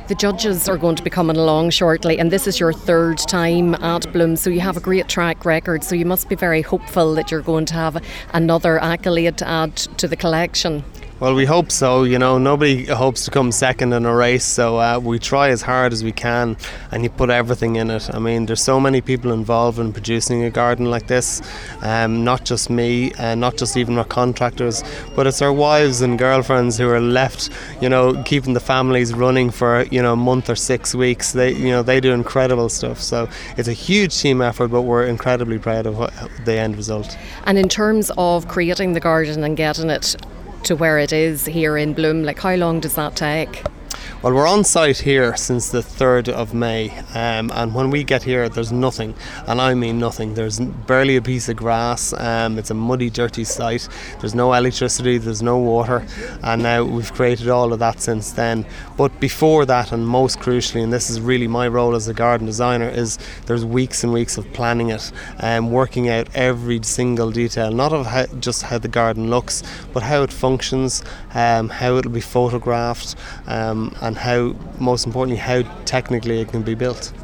The 0.09 0.15
judges 0.15 0.69
are 0.69 0.77
going 0.77 0.97
to 0.97 1.03
be 1.03 1.11
coming 1.11 1.37
along 1.37 1.71
shortly, 1.71 2.19
and 2.19 2.31
this 2.31 2.47
is 2.47 2.59
your 2.59 2.73
third 2.73 3.19
time 3.19 3.75
at 3.77 4.13
Bloom, 4.13 4.37
so 4.37 4.51
you 4.51 4.61
have 4.61 4.77
a 4.77 4.81
great 4.81 5.09
track 5.09 5.45
record. 5.45 5.85
So 5.85 5.95
you 5.95 6.05
must 6.05 6.29
be 6.29 6.35
very 6.35 6.61
hopeful 6.61 7.15
that 7.15 7.31
you're 7.31 7.41
going 7.41 7.67
to 7.67 7.75
have 7.75 8.03
another 8.33 8.79
accolade 8.79 9.39
to 9.39 9.49
add 9.49 9.77
to 9.77 10.09
the 10.09 10.17
collection. 10.17 10.83
Well, 11.23 11.37
we 11.37 11.45
hope 11.45 11.71
so. 11.71 12.03
You 12.03 12.19
know, 12.19 12.37
nobody 12.37 12.87
hopes 12.87 13.27
to 13.27 13.31
come 13.31 13.53
second 13.53 13.93
in 13.93 14.05
a 14.07 14.13
race, 14.13 14.45
so 14.45 14.79
uh, 14.79 14.99
we 14.99 15.21
try 15.21 15.51
as 15.51 15.63
hard 15.63 15.93
as 15.93 16.03
we 16.03 16.11
can, 16.11 16.57
and 16.91 17.05
you 17.05 17.11
put 17.11 17.31
everything 17.31 17.77
in 17.77 17.93
it. 17.93 18.13
I 18.13 18.19
mean, 18.19 18.47
there's 18.47 18.61
so 18.61 18.81
many 18.81 19.01
people 19.01 19.31
involved 19.31 19.79
in 19.79 19.93
producing 19.93 20.43
a 20.43 20.51
garden 20.51 20.91
like 20.91 21.07
this. 21.07 21.41
Um, 21.81 22.25
not 22.25 22.45
just 22.45 22.71
me, 22.71 23.13
and 23.13 23.21
uh, 23.21 23.35
not 23.37 23.57
just 23.57 23.77
even 23.77 23.99
our 23.99 24.05
contractors, 24.05 24.83
but 25.15 25.29
it's 25.29 25.41
our 25.41 25.53
wives 25.53 26.01
and 26.01 26.19
girlfriends 26.19 26.77
who 26.77 26.89
are 26.89 27.01
left, 27.01 27.51
you 27.81 27.89
know, 27.89 28.21
keeping 28.25 28.55
the 28.55 28.59
families 28.75 29.15
running 29.15 29.53
for 29.53 29.85
you 29.93 30.03
know 30.03 30.15
a 30.15 30.17
month 30.17 30.51
or 30.51 30.57
six 30.57 30.93
weeks. 30.93 31.31
They, 31.31 31.53
you 31.53 31.71
know, 31.71 31.85
they 31.85 32.01
do 32.01 32.13
incredible 32.13 32.69
stuff. 32.69 33.01
So 33.01 33.29
it's 33.57 33.69
a 33.69 33.73
huge 33.73 34.19
team 34.19 34.43
effort, 34.43 34.73
but 34.73 34.83
we're 34.83 35.07
incredibly 35.07 35.61
proud 35.61 35.87
of 35.87 35.99
what, 35.99 36.13
the 36.45 36.55
end 36.55 36.75
result. 36.75 37.17
And 37.45 37.59
in 37.59 37.69
terms 37.69 38.11
of 38.19 38.49
creating 38.49 38.95
the 38.95 39.01
garden 39.01 39.45
and 39.45 39.57
getting 39.57 39.89
it 39.89 40.17
to 40.65 40.77
where 40.77 40.99
it 40.99 41.13
is 41.13 41.47
here 41.47 41.77
in 41.77 41.93
Bloom? 41.93 42.23
Like, 42.23 42.39
how 42.39 42.55
long 42.55 42.81
does 42.81 42.95
that 42.95 43.17
take? 43.17 43.63
Well, 44.23 44.35
we're 44.35 44.47
on 44.47 44.65
site 44.65 44.99
here 44.99 45.37
since 45.37 45.71
the 45.71 45.81
3rd 45.81 46.29
of 46.29 46.55
May, 46.55 46.91
um, 47.15 47.51
and 47.55 47.75
when 47.75 47.91
we 47.91 48.05
get 48.05 48.23
here, 48.23 48.49
there's 48.49 48.71
nothing, 48.71 49.15
and 49.47 49.61
I 49.61 49.75
mean 49.75 49.99
nothing. 49.99 50.35
There's 50.35 50.61
barely 50.61 51.17
a 51.17 51.23
piece 51.23 51.49
of 51.49 51.57
grass, 51.57 52.13
um, 52.13 52.59
it's 52.59 52.71
a 52.71 52.75
muddy, 52.75 53.11
dirty 53.11 53.45
site. 53.45 53.89
There's 54.21 54.35
no 54.35 54.53
electricity, 54.53 55.19
there's 55.19 55.43
no 55.43 55.59
water, 55.59 56.07
and 56.43 56.63
now 56.63 56.85
we've 56.85 57.13
created 57.13 57.49
all 57.49 57.73
of 57.73 57.79
that 57.81 58.01
since 58.01 58.33
then. 58.33 58.65
But 58.97 59.19
before 59.19 59.67
that, 59.67 59.93
and 59.93 60.07
most 60.07 60.39
crucially, 60.39 60.83
and 60.83 60.93
this 60.93 61.11
is 61.11 61.21
really 61.21 61.49
my 61.49 61.67
role 61.67 61.95
as 61.95 62.09
a 62.09 62.15
garden 62.15 62.47
designer, 62.47 62.89
is 62.89 63.19
there's 63.47 63.65
weeks 63.65 64.05
and 64.05 64.13
weeks 64.13 64.39
of 64.39 64.53
planning 64.53 64.91
it 64.91 65.11
and 65.39 65.67
um, 65.67 65.73
working 65.73 66.09
out 66.09 66.29
every 66.35 66.81
single 66.83 67.31
detail, 67.31 67.71
not 67.71 67.93
of 67.93 68.07
how, 68.07 68.27
just 68.41 68.63
how 68.63 68.79
the 68.79 68.89
garden 68.89 69.31
looks, 69.31 69.63
but 69.93 70.03
how 70.03 70.23
it 70.23 70.33
functions, 70.33 71.03
um, 71.35 71.69
how 71.69 71.97
it'll 71.97 72.13
be 72.13 72.21
photographed, 72.21 73.17
um, 73.47 73.95
and 74.01 74.13
and 74.13 74.19
how, 74.19 74.55
most 74.79 75.07
importantly, 75.07 75.39
how 75.39 75.63
technically 75.87 76.41
it 76.43 76.49
can 76.49 76.63
be 76.63 76.75
built. 76.75 77.15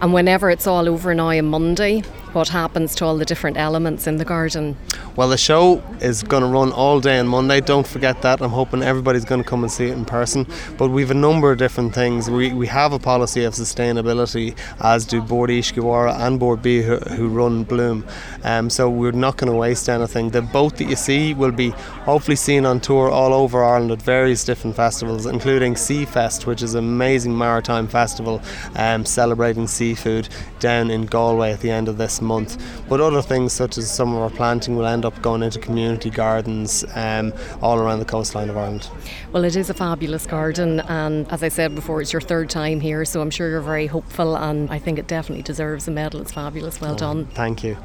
And 0.00 0.12
whenever 0.12 0.48
it's 0.48 0.66
all 0.66 0.88
over 0.88 1.12
now 1.12 1.28
on 1.28 1.46
Monday, 1.46 2.02
what 2.32 2.48
happens 2.48 2.94
to 2.96 3.04
all 3.04 3.16
the 3.16 3.24
different 3.24 3.56
elements 3.56 4.06
in 4.06 4.18
the 4.18 4.24
garden? 4.24 4.76
Well, 5.16 5.28
the 5.28 5.38
show 5.38 5.82
is 6.00 6.22
going 6.22 6.42
to 6.42 6.48
run 6.48 6.72
all 6.72 7.00
day 7.00 7.18
on 7.18 7.26
Monday. 7.26 7.60
Don't 7.60 7.86
forget 7.86 8.22
that. 8.22 8.40
I'm 8.40 8.50
hoping 8.50 8.82
everybody's 8.82 9.24
going 9.24 9.42
to 9.42 9.48
come 9.48 9.64
and 9.64 9.72
see 9.72 9.86
it 9.86 9.92
in 9.92 10.04
person. 10.04 10.46
But 10.76 10.90
we've 10.90 11.10
a 11.10 11.14
number 11.14 11.50
of 11.50 11.58
different 11.58 11.94
things. 11.94 12.30
We, 12.30 12.52
we 12.52 12.66
have 12.68 12.92
a 12.92 12.98
policy 12.98 13.44
of 13.44 13.54
sustainability, 13.54 14.56
as 14.80 15.06
do 15.06 15.20
Bord 15.22 15.50
Iascaigh 15.50 15.82
Mhara 15.82 16.20
and 16.20 16.38
Bord 16.38 16.62
Bia 16.62 16.82
who, 16.82 16.96
who 17.16 17.28
run 17.28 17.64
Bloom. 17.64 18.06
Um, 18.44 18.70
so 18.70 18.88
we're 18.88 19.10
not 19.10 19.36
going 19.38 19.50
to 19.50 19.58
waste 19.58 19.88
anything. 19.88 20.30
The 20.30 20.42
boat 20.42 20.76
that 20.76 20.84
you 20.84 20.96
see 20.96 21.34
will 21.34 21.50
be 21.50 21.70
hopefully 21.70 22.36
seen 22.36 22.66
on 22.66 22.78
tour 22.80 23.10
all 23.10 23.32
over 23.32 23.64
Ireland 23.64 23.90
at 23.90 24.02
various 24.02 24.44
different 24.44 24.76
festivals, 24.76 25.26
including 25.26 25.74
Seafest, 25.74 26.46
which 26.46 26.62
is 26.62 26.74
an 26.74 26.84
amazing 26.84 27.36
maritime 27.36 27.88
festival 27.88 28.40
um, 28.76 29.04
celebrating 29.04 29.66
seafood 29.88 30.28
down 30.60 30.90
in 30.90 31.06
Galway 31.06 31.52
at 31.52 31.60
the 31.60 31.70
end 31.70 31.88
of 31.88 31.96
this 31.96 32.20
month. 32.20 32.62
But 32.88 33.00
other 33.00 33.22
things 33.22 33.52
such 33.52 33.78
as 33.78 33.90
some 33.90 34.14
of 34.14 34.20
our 34.20 34.30
planting 34.30 34.76
will 34.76 34.86
end 34.86 35.04
up 35.04 35.20
going 35.22 35.42
into 35.42 35.58
community 35.58 36.10
gardens 36.10 36.84
um, 36.94 37.32
all 37.62 37.78
around 37.78 38.00
the 38.00 38.04
coastline 38.04 38.50
of 38.50 38.56
Ireland. 38.56 38.90
Well, 39.32 39.44
it 39.44 39.56
is 39.56 39.70
a 39.70 39.74
fabulous 39.74 40.26
garden, 40.26 40.80
and 40.80 41.30
as 41.32 41.42
I 41.42 41.48
said 41.48 41.74
before, 41.74 42.02
it's 42.02 42.12
your 42.12 42.20
third 42.20 42.50
time 42.50 42.80
here, 42.80 43.04
so 43.04 43.20
I'm 43.20 43.30
sure 43.30 43.48
you're 43.48 43.60
very 43.60 43.86
hopeful, 43.86 44.36
and 44.36 44.70
I 44.70 44.78
think 44.78 44.98
it 44.98 45.06
definitely 45.06 45.42
deserves 45.42 45.88
a 45.88 45.90
medal. 45.90 46.20
It's 46.20 46.32
fabulous. 46.32 46.80
Well 46.80 46.92
oh, 46.92 46.98
done. 46.98 47.26
Thank 47.26 47.64
you. 47.64 47.76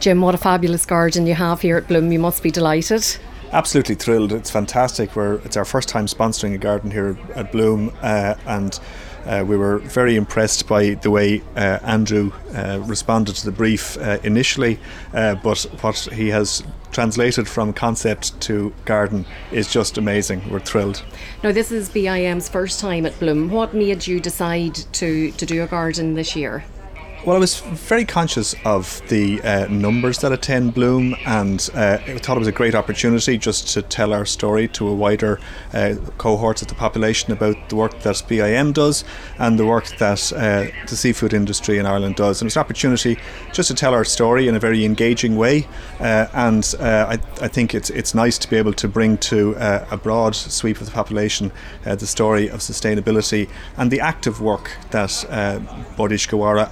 Jim, 0.00 0.20
what 0.20 0.34
a 0.34 0.38
fabulous 0.38 0.84
garden 0.84 1.26
you 1.26 1.34
have 1.34 1.60
here 1.60 1.76
at 1.76 1.88
Bloom. 1.88 2.12
You 2.12 2.18
must 2.18 2.42
be 2.42 2.50
delighted. 2.50 3.04
Absolutely 3.52 3.94
thrilled. 3.94 4.32
It's 4.32 4.50
fantastic. 4.50 5.16
We're, 5.16 5.36
it's 5.36 5.56
our 5.56 5.64
first 5.64 5.88
time 5.88 6.06
sponsoring 6.06 6.54
a 6.54 6.58
garden 6.58 6.90
here 6.90 7.16
at 7.34 7.52
Bloom, 7.52 7.92
uh, 8.02 8.34
and 8.46 8.78
uh, 9.28 9.44
we 9.46 9.56
were 9.56 9.78
very 9.78 10.16
impressed 10.16 10.66
by 10.66 10.94
the 10.94 11.10
way 11.10 11.42
uh, 11.54 11.78
Andrew 11.82 12.32
uh, 12.54 12.80
responded 12.86 13.36
to 13.36 13.44
the 13.44 13.52
brief 13.52 13.96
uh, 13.98 14.18
initially, 14.24 14.80
uh, 15.12 15.34
but 15.36 15.62
what 15.82 15.96
he 16.12 16.28
has 16.28 16.64
translated 16.90 17.46
from 17.46 17.72
concept 17.72 18.40
to 18.40 18.72
garden 18.86 19.26
is 19.52 19.70
just 19.70 19.98
amazing. 19.98 20.48
We're 20.50 20.60
thrilled. 20.60 21.04
Now, 21.44 21.52
this 21.52 21.70
is 21.70 21.90
BIM's 21.90 22.48
first 22.48 22.80
time 22.80 23.04
at 23.04 23.18
Bloom. 23.20 23.50
What 23.50 23.74
made 23.74 24.06
you 24.06 24.18
decide 24.18 24.74
to, 24.74 25.30
to 25.32 25.46
do 25.46 25.62
a 25.62 25.66
garden 25.66 26.14
this 26.14 26.34
year? 26.34 26.64
Well, 27.26 27.34
I 27.34 27.40
was 27.40 27.58
very 27.58 28.04
conscious 28.04 28.54
of 28.64 29.02
the 29.08 29.42
uh, 29.42 29.66
numbers 29.66 30.18
that 30.20 30.30
attend 30.32 30.72
Bloom, 30.72 31.16
and 31.26 31.68
uh, 31.74 31.98
I 32.06 32.16
thought 32.18 32.36
it 32.36 32.38
was 32.38 32.48
a 32.48 32.52
great 32.52 32.76
opportunity 32.76 33.36
just 33.36 33.68
to 33.74 33.82
tell 33.82 34.14
our 34.14 34.24
story 34.24 34.68
to 34.68 34.86
a 34.88 34.94
wider 34.94 35.40
uh, 35.74 35.96
cohort 36.16 36.62
of 36.62 36.68
the 36.68 36.76
population 36.76 37.32
about 37.32 37.68
the 37.68 37.76
work 37.76 38.00
that 38.00 38.22
BIM 38.28 38.72
does 38.72 39.04
and 39.38 39.58
the 39.58 39.66
work 39.66 39.88
that 39.98 40.32
uh, 40.32 40.68
the 40.88 40.96
seafood 40.96 41.34
industry 41.34 41.78
in 41.78 41.86
Ireland 41.86 42.14
does. 42.14 42.40
And 42.40 42.46
it's 42.46 42.56
an 42.56 42.60
opportunity 42.60 43.18
just 43.52 43.68
to 43.68 43.74
tell 43.74 43.94
our 43.94 44.04
story 44.04 44.46
in 44.46 44.54
a 44.54 44.60
very 44.60 44.84
engaging 44.84 45.36
way, 45.36 45.66
uh, 45.98 46.28
and 46.32 46.72
uh, 46.78 47.16
I, 47.18 47.44
I, 47.44 47.48
think 47.48 47.74
it's 47.74 47.90
it's 47.90 48.14
nice 48.14 48.38
to 48.38 48.48
be 48.48 48.56
able 48.56 48.74
to 48.74 48.88
bring 48.88 49.18
to 49.18 49.54
a 49.58 49.96
broad 49.96 50.36
sweep 50.36 50.80
of 50.80 50.86
the 50.86 50.92
population 50.92 51.50
the 51.84 52.06
story 52.06 52.48
of 52.48 52.60
sustainability 52.60 53.50
and 53.76 53.90
the 53.90 54.00
active 54.00 54.40
work 54.40 54.70
that 54.92 55.26
uh, 55.28 55.58
Bord 55.96 56.12
Iascaigh 56.12 56.38
Mhara 56.38 56.70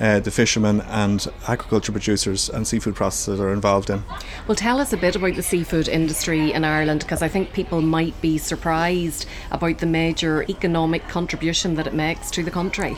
uh, 0.00 0.20
the 0.20 0.30
fishermen 0.30 0.80
and 0.82 1.26
agriculture 1.48 1.92
producers 1.92 2.48
and 2.48 2.66
seafood 2.66 2.94
processors 2.94 3.40
are 3.40 3.52
involved 3.52 3.90
in. 3.90 4.02
Well, 4.46 4.56
tell 4.56 4.80
us 4.80 4.92
a 4.92 4.96
bit 4.96 5.16
about 5.16 5.34
the 5.34 5.42
seafood 5.42 5.88
industry 5.88 6.52
in 6.52 6.64
Ireland 6.64 7.00
because 7.00 7.22
I 7.22 7.28
think 7.28 7.52
people 7.52 7.82
might 7.82 8.18
be 8.20 8.38
surprised 8.38 9.26
about 9.50 9.78
the 9.78 9.86
major 9.86 10.44
economic 10.48 11.06
contribution 11.08 11.74
that 11.74 11.86
it 11.86 11.94
makes 11.94 12.30
to 12.32 12.42
the 12.42 12.50
country. 12.50 12.96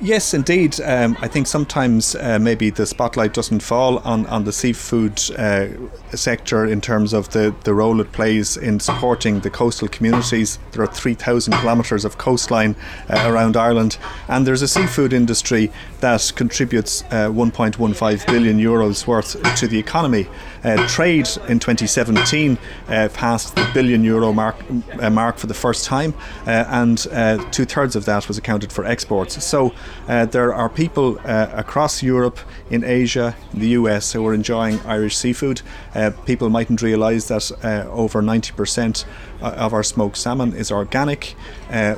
Yes, 0.00 0.32
indeed. 0.32 0.80
Um, 0.80 1.16
I 1.20 1.26
think 1.26 1.48
sometimes 1.48 2.14
uh, 2.14 2.38
maybe 2.40 2.70
the 2.70 2.86
spotlight 2.86 3.34
doesn't 3.34 3.64
fall 3.64 3.98
on, 3.98 4.26
on 4.26 4.44
the 4.44 4.52
seafood 4.52 5.20
uh, 5.36 5.66
sector 6.14 6.64
in 6.64 6.80
terms 6.80 7.12
of 7.12 7.30
the, 7.30 7.52
the 7.64 7.74
role 7.74 8.00
it 8.00 8.12
plays 8.12 8.56
in 8.56 8.78
supporting 8.78 9.40
the 9.40 9.50
coastal 9.50 9.88
communities. 9.88 10.60
There 10.70 10.84
are 10.84 10.86
3,000 10.86 11.52
kilometres 11.54 12.04
of 12.04 12.16
coastline 12.16 12.76
uh, 13.10 13.24
around 13.28 13.56
Ireland, 13.56 13.98
and 14.28 14.46
there's 14.46 14.62
a 14.62 14.68
seafood 14.68 15.12
industry 15.12 15.72
that 15.98 16.30
contributes 16.36 17.02
uh, 17.10 17.30
1.15 17.30 18.26
billion 18.28 18.60
euros 18.60 19.04
worth 19.04 19.42
to 19.56 19.66
the 19.66 19.80
economy. 19.80 20.28
Uh, 20.62 20.86
trade 20.86 21.28
in 21.48 21.58
2017 21.58 22.56
uh, 22.86 23.08
passed 23.14 23.56
the 23.56 23.68
billion 23.74 24.04
euro 24.04 24.32
mark, 24.32 24.56
mark 25.10 25.38
for 25.38 25.48
the 25.48 25.54
first 25.54 25.84
time, 25.86 26.14
and 26.46 26.98
two 27.52 27.64
thirds 27.64 27.96
of 27.96 28.04
that 28.04 28.28
was 28.28 28.38
accounted 28.38 28.72
for 28.72 28.84
exports. 28.84 29.44
So 29.44 29.74
uh, 30.06 30.26
there 30.26 30.54
are 30.54 30.68
people 30.68 31.18
uh, 31.24 31.48
across 31.52 32.02
Europe, 32.02 32.38
in 32.70 32.84
Asia, 32.84 33.36
in 33.52 33.60
the 33.60 33.68
US, 33.68 34.12
who 34.12 34.26
are 34.26 34.34
enjoying 34.34 34.80
Irish 34.80 35.16
seafood. 35.16 35.62
Uh, 35.94 36.10
people 36.26 36.50
mightn't 36.50 36.82
realise 36.82 37.28
that 37.28 37.50
uh, 37.64 37.88
over 37.90 38.22
90% 38.22 39.04
uh, 39.40 39.44
of 39.50 39.72
our 39.72 39.82
smoked 39.82 40.16
salmon 40.16 40.54
is 40.54 40.70
organic. 40.70 41.34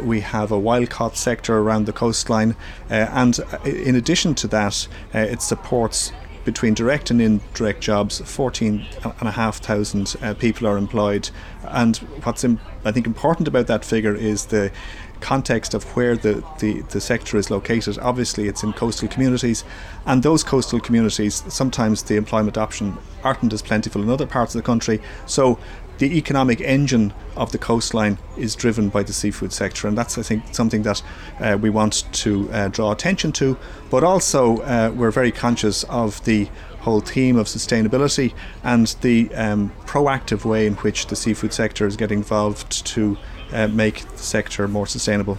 We 0.02 0.20
have 0.20 0.50
a 0.50 0.59
wild 0.59 0.90
caught 0.90 1.16
sector 1.16 1.59
around 1.59 1.87
the 1.87 1.92
coastline, 1.92 2.56
and 2.88 3.38
in 3.64 3.94
addition 3.94 4.35
to 4.37 4.49
that, 4.49 4.88
it 5.12 5.42
supports 5.42 6.12
between 6.44 6.75
direct 6.75 7.11
and 7.11 7.20
indirect 7.20 7.80
jobs, 7.80 8.20
14,500 8.20 10.16
uh, 10.23 10.35
people 10.35 10.66
are 10.66 10.76
employed. 10.76 11.30
And 11.64 11.97
what's 12.25 12.44
Im- 12.44 12.61
I 12.85 12.92
think 12.92 13.06
important 13.06 13.47
about 13.47 13.66
that 13.66 13.85
figure 13.85 14.14
is 14.14 14.47
the 14.47 14.73
context 15.21 15.75
of 15.75 15.85
where 15.97 16.17
the, 16.17 16.45
the, 16.59 16.83
the 16.91 17.00
sector 17.00 17.37
is 17.37 17.50
located. 17.50 17.99
Obviously, 17.99 18.49
it's 18.49 18.62
in 18.62 18.73
coastal 18.73 19.09
communities, 19.09 19.65
and 20.07 20.23
those 20.23 20.43
coastal 20.43 20.81
communities, 20.81 21.43
sometimes 21.49 22.03
the 22.03 22.17
employment 22.17 22.59
option 22.59 22.97
aren't 23.23 23.53
as 23.53 23.62
plentiful 23.62 24.03
in 24.03 24.11
other 24.11 24.27
parts 24.27 24.55
of 24.55 24.62
the 24.62 24.67
country. 24.67 25.00
So 25.27 25.59
the 25.99 26.17
economic 26.17 26.62
engine 26.62 27.12
of 27.37 27.53
the 27.53 27.59
coastline 27.59 28.17
is 28.39 28.57
driven 28.57 28.89
by 28.89 29.03
the 29.03 29.12
seafood 29.12 29.53
sector, 29.53 29.87
and 29.87 29.99
that's, 29.99 30.17
I 30.17 30.23
think, 30.23 30.55
something 30.55 30.83
that 30.83 31.03
uh, 31.39 31.59
we 31.61 31.69
want 31.69 32.11
to 32.12 32.50
uh, 32.50 32.69
draw 32.69 32.91
attention 32.91 33.33
to. 33.33 33.59
But 33.91 34.03
also, 34.03 34.62
uh, 34.62 34.93
we're 34.97 35.11
very 35.11 35.31
conscious 35.31 35.85
of 35.85 36.25
the 36.25 36.49
whole 36.81 37.00
theme 37.00 37.37
of 37.37 37.47
sustainability 37.47 38.33
and 38.65 38.87
the 39.03 39.33
um, 39.35 39.71
proactive 39.85 40.47
way 40.47 40.67
in 40.67 40.75
which 40.77 41.09
the 41.09 41.17
seafood 41.17 41.53
sector 41.53 41.87
is 41.87 41.97
getting 41.97 42.21
involved 42.21 42.87
to 42.87 43.19
uh, 43.52 43.69
make 43.69 44.09
the 44.09 44.19
sector 44.19 44.69
more 44.69 44.87
sustainable. 44.87 45.38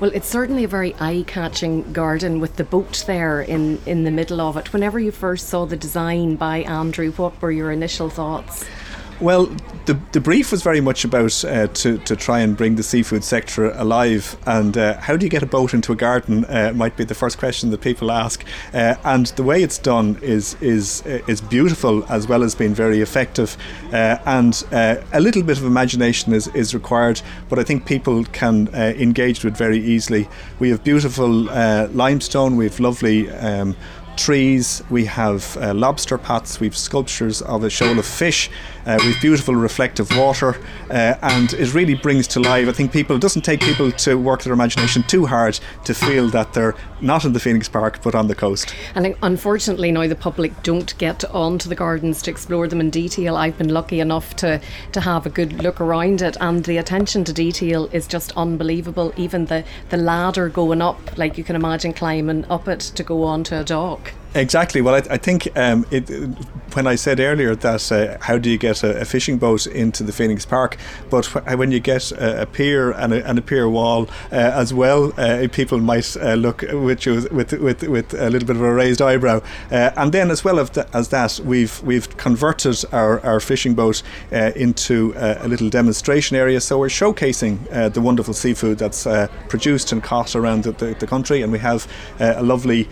Well, 0.00 0.10
it's 0.14 0.28
certainly 0.28 0.64
a 0.64 0.68
very 0.68 0.94
eye-catching 0.96 1.92
garden 1.92 2.40
with 2.40 2.56
the 2.56 2.64
boat 2.64 3.04
there 3.06 3.40
in, 3.40 3.80
in 3.86 4.02
the 4.02 4.10
middle 4.10 4.40
of 4.40 4.56
it. 4.56 4.72
Whenever 4.72 4.98
you 4.98 5.12
first 5.12 5.48
saw 5.48 5.64
the 5.64 5.76
design 5.76 6.34
by 6.34 6.58
Andrew, 6.62 7.12
what 7.12 7.40
were 7.40 7.52
your 7.52 7.70
initial 7.70 8.10
thoughts? 8.10 8.64
Well, 9.20 9.46
the, 9.86 9.98
the 10.12 10.20
brief 10.20 10.52
was 10.52 10.62
very 10.62 10.80
much 10.80 11.04
about 11.04 11.44
uh, 11.44 11.66
to, 11.68 11.98
to 11.98 12.16
try 12.16 12.40
and 12.40 12.56
bring 12.56 12.76
the 12.76 12.82
seafood 12.82 13.24
sector 13.24 13.70
alive. 13.70 14.36
And 14.46 14.76
uh, 14.76 14.98
how 14.98 15.16
do 15.16 15.26
you 15.26 15.30
get 15.30 15.42
a 15.42 15.46
boat 15.46 15.74
into 15.74 15.92
a 15.92 15.96
garden? 15.96 16.44
Uh, 16.44 16.72
might 16.74 16.96
be 16.96 17.04
the 17.04 17.14
first 17.14 17.38
question 17.38 17.70
that 17.70 17.80
people 17.80 18.10
ask. 18.10 18.44
Uh, 18.72 18.94
and 19.04 19.26
the 19.26 19.42
way 19.42 19.62
it's 19.62 19.78
done 19.78 20.18
is 20.22 20.56
is 20.60 21.02
is 21.06 21.40
beautiful 21.40 22.04
as 22.08 22.26
well 22.26 22.42
as 22.42 22.54
being 22.54 22.74
very 22.74 23.00
effective. 23.00 23.56
Uh, 23.92 24.18
and 24.26 24.64
uh, 24.72 24.96
a 25.12 25.20
little 25.20 25.42
bit 25.42 25.58
of 25.58 25.64
imagination 25.64 26.32
is, 26.32 26.48
is 26.48 26.74
required, 26.74 27.20
but 27.48 27.58
I 27.58 27.64
think 27.64 27.86
people 27.86 28.24
can 28.26 28.68
engage 28.74 29.44
with 29.44 29.56
very 29.56 29.78
easily. 29.78 30.28
We 30.58 30.70
have 30.70 30.84
beautiful 30.84 31.30
limestone. 31.30 32.56
We 32.56 32.64
have 32.64 32.80
lovely. 32.80 33.30
Um, 33.30 33.76
trees, 34.16 34.82
we 34.90 35.04
have 35.06 35.56
uh, 35.56 35.74
lobster 35.74 36.18
pots, 36.18 36.60
we've 36.60 36.76
sculptures 36.76 37.42
of 37.42 37.64
a 37.64 37.70
shoal 37.70 37.98
of 37.98 38.06
fish, 38.06 38.50
uh, 38.86 38.98
we've 39.04 39.20
beautiful 39.20 39.54
reflective 39.54 40.16
water, 40.16 40.56
uh, 40.90 41.14
and 41.22 41.52
it 41.54 41.72
really 41.74 41.94
brings 41.94 42.26
to 42.28 42.40
life. 42.40 42.68
I 42.68 42.72
think 42.72 42.92
people, 42.92 43.16
it 43.16 43.22
doesn't 43.22 43.42
take 43.42 43.60
people 43.60 43.92
to 43.92 44.16
work 44.16 44.42
their 44.42 44.52
imagination 44.52 45.02
too 45.04 45.26
hard 45.26 45.58
to 45.84 45.94
feel 45.94 46.28
that 46.28 46.52
they're 46.52 46.74
not 47.00 47.24
in 47.24 47.32
the 47.32 47.40
Phoenix 47.40 47.68
Park 47.68 48.00
but 48.02 48.14
on 48.14 48.28
the 48.28 48.34
coast. 48.34 48.74
And 48.94 49.14
unfortunately, 49.22 49.92
now 49.92 50.06
the 50.06 50.14
public 50.14 50.62
don't 50.62 50.96
get 50.98 51.24
onto 51.26 51.68
the 51.68 51.74
gardens 51.74 52.22
to 52.22 52.30
explore 52.30 52.68
them 52.68 52.80
in 52.80 52.90
detail. 52.90 53.36
I've 53.36 53.58
been 53.58 53.72
lucky 53.72 54.00
enough 54.00 54.36
to, 54.36 54.60
to 54.92 55.00
have 55.00 55.26
a 55.26 55.30
good 55.30 55.62
look 55.62 55.80
around 55.80 56.22
it, 56.22 56.36
and 56.40 56.64
the 56.64 56.78
attention 56.78 57.24
to 57.24 57.32
detail 57.32 57.88
is 57.92 58.06
just 58.06 58.32
unbelievable. 58.36 59.12
Even 59.16 59.46
the, 59.46 59.64
the 59.90 59.96
ladder 59.96 60.48
going 60.48 60.82
up, 60.82 61.18
like 61.18 61.38
you 61.38 61.44
can 61.44 61.56
imagine 61.56 61.92
climbing 61.92 62.44
up 62.46 62.68
it 62.68 62.80
to 62.80 63.02
go 63.02 63.24
onto 63.24 63.54
a 63.54 63.64
dock 63.64 64.01
book. 64.02 64.21
Exactly. 64.34 64.80
Well, 64.80 64.94
I, 64.94 65.02
I 65.10 65.18
think 65.18 65.48
um, 65.56 65.84
it, 65.90 66.08
when 66.74 66.86
I 66.86 66.94
said 66.94 67.20
earlier 67.20 67.54
that 67.54 67.92
uh, 67.92 68.16
how 68.20 68.38
do 68.38 68.48
you 68.48 68.56
get 68.56 68.82
a, 68.82 69.00
a, 69.00 69.04
fishing 69.04 69.36
boat 69.36 69.66
into 69.66 70.02
the 70.02 70.12
Phoenix 70.12 70.46
Park, 70.46 70.78
but 71.10 71.26
when 71.58 71.70
you 71.70 71.80
get 71.80 72.10
a, 72.12 72.42
a 72.42 72.46
pier 72.46 72.92
and 72.92 73.12
a, 73.12 73.28
and 73.28 73.38
a, 73.38 73.42
pier 73.42 73.68
wall 73.68 74.08
uh, 74.30 74.36
as 74.36 74.72
well, 74.72 75.12
uh, 75.18 75.46
people 75.52 75.78
might 75.78 76.16
uh, 76.16 76.34
look 76.34 76.62
with, 76.62 77.04
you, 77.04 77.28
with 77.30 77.52
with 77.52 77.82
with 77.82 78.14
a 78.14 78.30
little 78.30 78.46
bit 78.46 78.56
of 78.56 78.62
a 78.62 78.72
raised 78.72 79.02
eyebrow. 79.02 79.42
Uh, 79.70 79.90
and 79.96 80.12
then 80.12 80.30
as 80.30 80.44
well 80.44 80.58
as 80.58 81.08
that, 81.08 81.40
we've 81.44 81.82
we've 81.82 82.16
converted 82.16 82.82
our, 82.92 83.20
our 83.20 83.38
fishing 83.40 83.74
boat 83.74 84.02
uh, 84.32 84.52
into 84.56 85.12
a 85.16 85.46
little 85.46 85.68
demonstration 85.68 86.36
area, 86.36 86.60
so 86.60 86.78
we're 86.78 86.88
showcasing 86.88 87.92
the 87.92 88.00
wonderful 88.00 88.32
seafood 88.32 88.78
that's 88.78 89.06
produced 89.48 89.92
and 89.92 90.02
caught 90.02 90.34
around 90.34 90.64
the, 90.64 90.72
the, 90.72 90.94
the 91.00 91.06
country, 91.06 91.42
and 91.42 91.52
we 91.52 91.58
have 91.58 91.86
a 92.18 92.42
lovely 92.42 92.88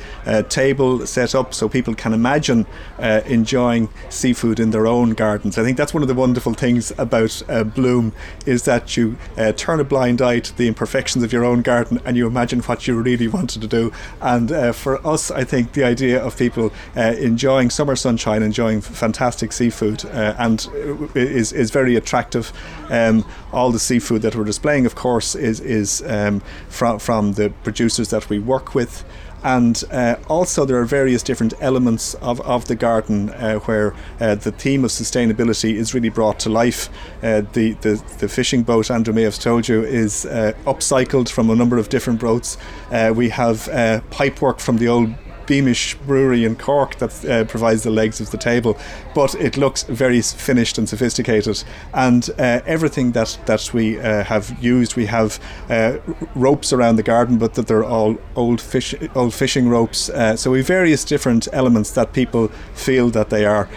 table 0.48 1.06
set 1.06 1.29
set 1.30 1.40
up 1.40 1.54
so 1.54 1.68
people 1.68 1.94
can 1.94 2.12
imagine 2.12 2.66
uh, 2.98 3.20
enjoying 3.26 3.88
seafood 4.08 4.60
in 4.60 4.70
their 4.70 4.86
own 4.86 5.10
gardens. 5.10 5.58
I 5.58 5.62
think 5.62 5.76
that's 5.76 5.94
one 5.94 6.02
of 6.02 6.08
the 6.08 6.14
wonderful 6.14 6.54
things 6.54 6.92
about 6.98 7.42
uh, 7.48 7.64
Bloom 7.64 8.12
is 8.46 8.64
that 8.64 8.96
you 8.96 9.16
uh, 9.36 9.52
turn 9.52 9.80
a 9.80 9.84
blind 9.84 10.20
eye 10.20 10.40
to 10.40 10.56
the 10.56 10.68
imperfections 10.68 11.24
of 11.24 11.32
your 11.32 11.44
own 11.44 11.62
garden 11.62 12.00
and 12.04 12.16
you 12.16 12.26
imagine 12.26 12.60
what 12.60 12.86
you 12.86 13.00
really 13.00 13.28
wanted 13.28 13.62
to 13.62 13.68
do. 13.68 13.92
And 14.20 14.50
uh, 14.52 14.72
for 14.72 15.04
us, 15.06 15.30
I 15.30 15.44
think 15.44 15.72
the 15.72 15.84
idea 15.84 16.22
of 16.22 16.36
people 16.36 16.72
uh, 16.96 17.14
enjoying 17.18 17.70
summer 17.70 17.96
sunshine, 17.96 18.42
enjoying 18.42 18.80
fantastic 18.80 19.52
seafood, 19.52 20.04
and 20.04 20.68
is 21.14 21.52
is 21.52 21.70
very 21.70 21.96
attractive. 21.96 22.52
Um, 22.88 23.24
all 23.52 23.70
the 23.72 23.78
seafood 23.78 24.22
that 24.22 24.34
we're 24.34 24.44
displaying, 24.44 24.86
of 24.86 24.94
course, 24.94 25.34
is 25.34 25.60
is 25.60 26.02
um, 26.06 26.40
from 26.68 26.98
from 26.98 27.34
the 27.34 27.50
producers 27.62 28.10
that 28.10 28.28
we 28.28 28.38
work 28.38 28.74
with 28.74 29.04
and 29.42 29.82
uh, 29.90 30.16
also 30.28 30.64
there 30.64 30.78
are 30.78 30.84
various 30.84 31.22
different 31.22 31.54
elements 31.60 32.14
of, 32.14 32.40
of 32.42 32.66
the 32.66 32.74
garden 32.74 33.30
uh, 33.30 33.58
where 33.60 33.94
uh, 34.20 34.34
the 34.34 34.52
theme 34.52 34.84
of 34.84 34.90
sustainability 34.90 35.74
is 35.74 35.94
really 35.94 36.08
brought 36.08 36.38
to 36.40 36.48
life. 36.48 36.88
Uh, 37.22 37.42
the, 37.52 37.72
the, 37.80 38.02
the 38.18 38.28
fishing 38.28 38.62
boat, 38.62 38.90
Andrew 38.90 39.14
may 39.14 39.22
have 39.22 39.38
told 39.38 39.68
you, 39.68 39.82
is 39.82 40.26
uh, 40.26 40.52
upcycled 40.66 41.28
from 41.28 41.50
a 41.50 41.56
number 41.56 41.78
of 41.78 41.88
different 41.88 42.20
boats. 42.20 42.58
Uh, 42.90 43.12
we 43.14 43.28
have 43.30 43.68
pipe 44.10 44.42
work 44.42 44.60
from 44.60 44.78
the 44.78 44.88
old 44.88 45.14
Beamish 45.50 45.96
Brewery 46.06 46.44
in 46.44 46.54
Cork 46.54 46.98
that 46.98 47.24
uh, 47.24 47.44
provides 47.44 47.82
the 47.82 47.90
legs 47.90 48.20
of 48.20 48.30
the 48.30 48.38
table, 48.38 48.78
but 49.16 49.34
it 49.34 49.56
looks 49.56 49.82
very 49.82 50.22
finished 50.22 50.78
and 50.78 50.88
sophisticated. 50.88 51.64
And 51.92 52.30
uh, 52.38 52.60
everything 52.66 53.10
that 53.12 53.36
that 53.46 53.74
we 53.74 53.98
uh, 53.98 54.22
have 54.22 54.56
used, 54.62 54.94
we 54.94 55.06
have 55.06 55.40
uh, 55.68 55.98
ropes 56.36 56.72
around 56.72 56.96
the 56.96 57.02
garden, 57.02 57.36
but 57.36 57.54
that 57.54 57.66
they're 57.66 57.82
all 57.84 58.16
old 58.36 58.60
fish, 58.60 58.94
old 59.16 59.34
fishing 59.34 59.68
ropes. 59.68 60.08
Uh, 60.08 60.36
so 60.36 60.52
we 60.52 60.58
have 60.58 60.68
various 60.68 61.04
different 61.04 61.48
elements 61.52 61.90
that 61.92 62.12
people 62.12 62.46
feel 62.74 63.10
that 63.10 63.30
they 63.30 63.44
are 63.44 63.68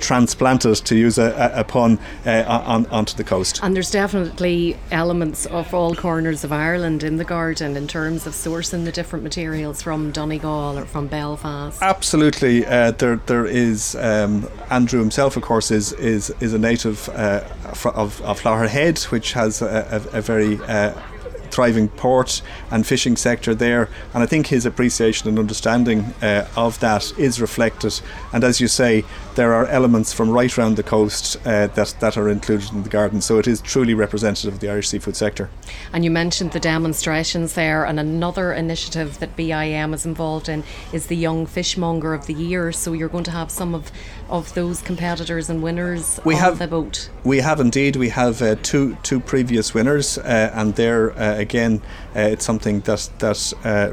transplanted, 0.00 0.84
to 0.84 0.96
use 0.96 1.16
a, 1.16 1.52
a 1.54 1.62
pun, 1.62 1.98
on, 2.26 2.86
onto 2.86 3.16
the 3.16 3.24
coast. 3.24 3.60
And 3.62 3.76
there's 3.76 3.92
definitely 3.92 4.76
elements 4.90 5.46
of 5.46 5.72
all 5.72 5.94
corners 5.94 6.42
of 6.42 6.50
Ireland 6.50 7.04
in 7.04 7.18
the 7.18 7.24
garden 7.24 7.76
in 7.76 7.86
terms 7.86 8.26
of 8.26 8.32
sourcing 8.32 8.84
the 8.84 8.92
different 8.92 9.22
materials 9.22 9.80
from 9.80 10.10
Donegal 10.10 10.78
or 10.78 10.84
from 10.86 11.06
Belfast. 11.20 11.82
Absolutely, 11.82 12.64
uh, 12.64 12.92
there 12.92 13.16
there 13.26 13.46
is 13.46 13.94
um, 13.96 14.48
Andrew 14.70 15.00
himself, 15.00 15.36
of 15.36 15.42
course, 15.42 15.70
is 15.70 15.92
is 15.92 16.32
is 16.40 16.54
a 16.54 16.58
native 16.58 17.08
uh, 17.10 17.42
of 17.94 18.22
of 18.22 18.40
Clogherhead, 18.40 19.04
which 19.12 19.34
has 19.34 19.60
a, 19.60 20.02
a, 20.12 20.18
a 20.18 20.22
very 20.22 20.58
uh, 20.62 20.92
thriving 21.50 21.88
port 21.88 22.42
and 22.70 22.86
fishing 22.86 23.16
sector 23.16 23.54
there. 23.54 23.88
And 24.14 24.22
I 24.22 24.26
think 24.26 24.46
his 24.48 24.66
appreciation 24.66 25.28
and 25.28 25.38
understanding 25.38 26.14
uh, 26.22 26.46
of 26.56 26.78
that 26.80 27.12
is 27.18 27.40
reflected. 27.40 28.00
And 28.32 28.44
as 28.44 28.60
you 28.60 28.68
say, 28.68 29.04
there 29.34 29.52
are 29.54 29.66
elements 29.66 30.12
from 30.12 30.30
right 30.30 30.56
around 30.58 30.76
the 30.76 30.82
coast 30.82 31.36
uh, 31.46 31.68
that, 31.68 31.94
that 32.00 32.16
are 32.16 32.28
included 32.28 32.70
in 32.72 32.82
the 32.82 32.88
garden. 32.88 33.20
So 33.20 33.38
it 33.38 33.46
is 33.46 33.60
truly 33.60 33.94
representative 33.94 34.54
of 34.54 34.60
the 34.60 34.68
Irish 34.68 34.88
seafood 34.88 35.16
sector. 35.16 35.48
And 35.92 36.04
you 36.04 36.10
mentioned 36.10 36.52
the 36.52 36.60
demonstrations 36.60 37.54
there, 37.54 37.84
and 37.84 37.98
another 37.98 38.52
initiative 38.52 39.18
that 39.20 39.36
BIM 39.36 39.94
is 39.94 40.04
involved 40.04 40.48
in 40.48 40.64
is 40.92 41.06
the 41.06 41.16
Young 41.16 41.46
Fishmonger 41.46 42.14
of 42.14 42.26
the 42.26 42.34
Year. 42.34 42.72
So 42.72 42.92
you're 42.92 43.08
going 43.08 43.24
to 43.24 43.30
have 43.30 43.50
some 43.50 43.74
of, 43.74 43.90
of 44.28 44.52
those 44.54 44.82
competitors 44.82 45.48
and 45.48 45.62
winners 45.62 46.20
we 46.24 46.34
on 46.34 46.40
have, 46.40 46.58
the 46.58 46.66
boat. 46.66 47.10
We 47.24 47.38
have 47.38 47.60
indeed. 47.60 47.96
We 47.96 48.10
have 48.10 48.42
uh, 48.42 48.56
two 48.62 48.96
two 49.02 49.20
previous 49.20 49.74
winners, 49.74 50.18
uh, 50.18 50.50
and 50.54 50.74
they're 50.74 51.12
uh, 51.18 51.39
again, 51.40 51.82
uh, 52.14 52.20
it's 52.20 52.44
something 52.44 52.80
that 52.80 53.10
that 53.18 53.52
uh, 53.64 53.90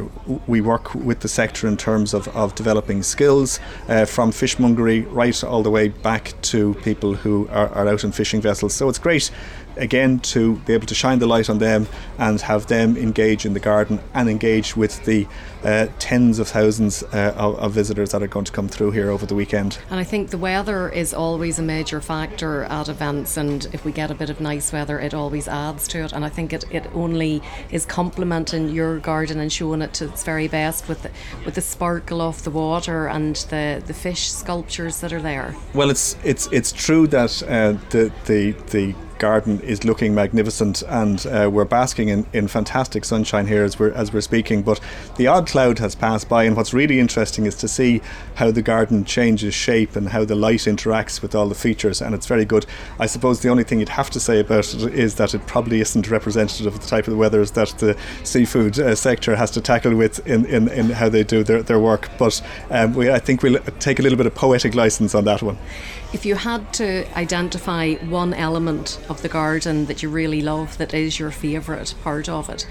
we 0.48 0.62
work 0.62 0.94
with 0.94 1.22
the 1.22 1.28
sector 1.28 1.68
in 1.68 1.78
terms 1.78 2.14
of, 2.14 2.28
of 2.30 2.56
developing 2.56 3.04
skills 3.04 3.60
uh, 3.88 4.06
from 4.06 4.32
fishmongery 4.32 5.02
right 5.12 5.44
all 5.44 5.64
the 5.64 5.72
way 5.72 5.90
back 5.90 6.34
to 6.42 6.74
people 6.76 7.16
who 7.16 7.48
are, 7.50 7.70
are 7.70 7.88
out 7.88 8.04
in 8.04 8.12
fishing 8.12 8.42
vessels. 8.42 8.74
So 8.74 8.90
it's 8.90 9.00
great 9.00 9.32
again 9.78 10.20
to 10.20 10.56
be 10.66 10.74
able 10.74 10.88
to 10.88 10.96
shine 10.96 11.20
the 11.20 11.28
light 11.28 11.50
on 11.50 11.60
them 11.60 11.88
and 12.18 12.42
have 12.42 12.68
them 12.68 12.98
engage 12.98 13.46
in 13.46 13.54
the 13.54 13.60
garden 13.60 14.00
and 14.14 14.30
engage 14.30 14.76
with 14.76 15.04
the 15.06 15.28
uh, 15.68 15.88
tens 16.00 16.40
of 16.40 16.48
thousands 16.48 17.04
uh, 17.04 17.34
of, 17.36 17.60
of, 17.60 17.74
visitors 17.74 18.12
that 18.12 18.24
are 18.24 18.28
going 18.28 18.46
to 18.46 18.54
come 18.54 18.70
through 18.70 18.92
here 18.92 19.12
over 19.12 19.26
the 19.26 19.36
weekend. 19.36 19.78
And 19.90 20.00
I 20.00 20.04
think 20.06 20.30
the 20.30 20.38
weather 20.38 20.88
is 20.88 21.14
always 21.14 21.60
a 21.60 21.62
major 21.62 22.00
factor 22.00 22.64
at 22.64 22.88
events, 22.88 23.36
and 23.36 23.68
if 23.74 23.84
we 23.84 23.92
get 23.92 24.10
a 24.10 24.16
bit 24.16 24.30
of 24.30 24.40
nice 24.40 24.72
weather, 24.72 24.98
it 24.98 25.14
always 25.14 25.46
adds 25.50 25.86
to 25.90 26.06
it. 26.06 26.14
And 26.14 26.24
I 26.24 26.30
think 26.30 26.54
it, 26.54 26.64
it 26.72 26.88
only 26.94 27.42
is 27.70 27.86
complementing 27.86 28.70
your 28.70 29.00
garden 29.00 29.42
and 29.42 29.52
showing 29.52 29.82
it 29.82 29.94
to 29.96 30.06
its 30.06 30.24
very 30.24 30.48
best 30.48 30.88
with 30.88 31.04
the, 31.04 31.12
with 31.44 31.56
the 31.56 31.62
sparkle 31.62 32.22
of 32.22 32.42
the 32.46 32.52
water 32.52 33.08
and 33.08 33.36
the, 33.50 33.84
the 33.86 33.94
fish 33.94 34.32
sculptures 34.32 35.02
that 35.02 35.12
are 35.12 35.22
there. 35.22 35.54
Well, 35.74 35.90
it's 35.90 36.16
it's 36.24 36.48
it's 36.54 36.72
true 36.72 37.08
that 37.08 37.44
uh, 37.44 37.74
the 37.90 38.14
the 38.26 38.52
the 38.72 38.96
garden 39.18 39.60
is 39.62 39.84
looking 39.84 40.14
magnificent, 40.14 40.84
and 40.88 41.26
uh, 41.28 41.50
we're 41.52 41.66
basking 41.66 42.10
in, 42.10 42.26
in 42.34 42.48
fantastic 42.48 43.06
sunshine 43.06 43.48
here 43.48 43.64
as 43.64 43.80
we're 43.80 43.92
as 43.92 44.14
we're 44.14 44.22
speaking. 44.22 44.62
But 44.62 44.80
the 45.18 45.28
odd 45.28 45.48
cloud 45.58 45.80
has 45.80 45.96
passed 45.96 46.30
by, 46.30 46.44
and 46.44 46.56
what's 46.56 46.72
really 46.72 47.00
interesting 47.00 47.48
is 47.48 47.56
to 47.56 47.68
see 47.68 48.00
how 48.36 48.52
the 48.52 48.62
garden 48.62 49.04
changes 49.04 49.56
shape 49.56 49.96
and 49.96 50.10
how 50.10 50.24
the 50.24 50.36
light 50.36 50.68
interacts 50.68 51.20
with 51.20 51.34
all 51.34 51.50
the 51.50 51.56
features, 51.56 52.00
and 52.00 52.14
it's 52.14 52.28
very 52.28 52.46
good. 52.46 52.64
I 53.00 53.08
suppose 53.08 53.42
the 53.42 53.50
only 53.50 53.64
thing 53.64 53.80
you'd 53.80 53.90
have 53.90 54.12
to 54.12 54.20
say 54.20 54.40
about 54.40 54.72
it 54.72 54.94
is 54.94 55.16
that 55.16 55.34
it 55.34 55.48
probably 55.48 55.82
isn't 55.82 56.12
representative 56.12 56.68
of 56.68 56.80
the 56.80 56.86
type 56.86 57.08
of 57.08 57.12
the 57.12 57.18
weathers 57.18 57.50
that 57.54 57.70
the 57.80 57.98
seafood 58.24 58.80
uh, 58.80 58.94
sector 58.94 59.36
has 59.36 59.50
to 59.50 59.60
tackle 59.60 59.96
with 59.96 60.20
in, 60.28 60.46
in, 60.46 60.68
in 60.68 60.92
how 60.92 61.10
they 61.10 61.24
do 61.24 61.44
their, 61.44 61.64
their 61.64 61.80
work. 61.80 62.08
But 62.20 62.40
um, 62.70 62.94
we, 62.94 63.10
I 63.10 63.18
think 63.18 63.42
we'll 63.42 63.60
take 63.80 63.98
a 63.98 64.04
little 64.04 64.18
bit 64.18 64.28
of 64.28 64.36
poetic 64.36 64.76
license 64.76 65.16
on 65.16 65.26
that 65.26 65.42
one. 65.42 65.58
If 66.14 66.24
you 66.24 66.36
had 66.36 66.72
to 66.74 67.12
identify 67.18 67.96
one 67.96 68.36
element 68.36 69.00
of 69.10 69.24
the 69.24 69.30
garden 69.30 69.88
that 69.88 70.04
you 70.04 70.10
really 70.10 70.44
love, 70.44 70.78
that 70.78 70.94
is 70.94 71.18
your 71.18 71.32
favourite 71.32 71.96
part 72.04 72.30
of 72.30 72.48
it, 72.48 72.68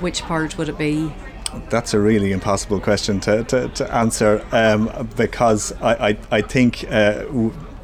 which 0.00 0.22
part 0.22 0.56
would 0.56 0.70
it 0.70 0.78
be? 0.78 1.12
That's 1.70 1.94
a 1.94 2.00
really 2.00 2.32
impossible 2.32 2.80
question 2.80 3.20
to, 3.20 3.44
to, 3.44 3.68
to 3.68 3.94
answer 3.94 4.44
um, 4.52 5.08
because 5.16 5.72
I, 5.80 6.08
I, 6.08 6.18
I 6.30 6.40
think 6.40 6.84
uh, 6.90 7.24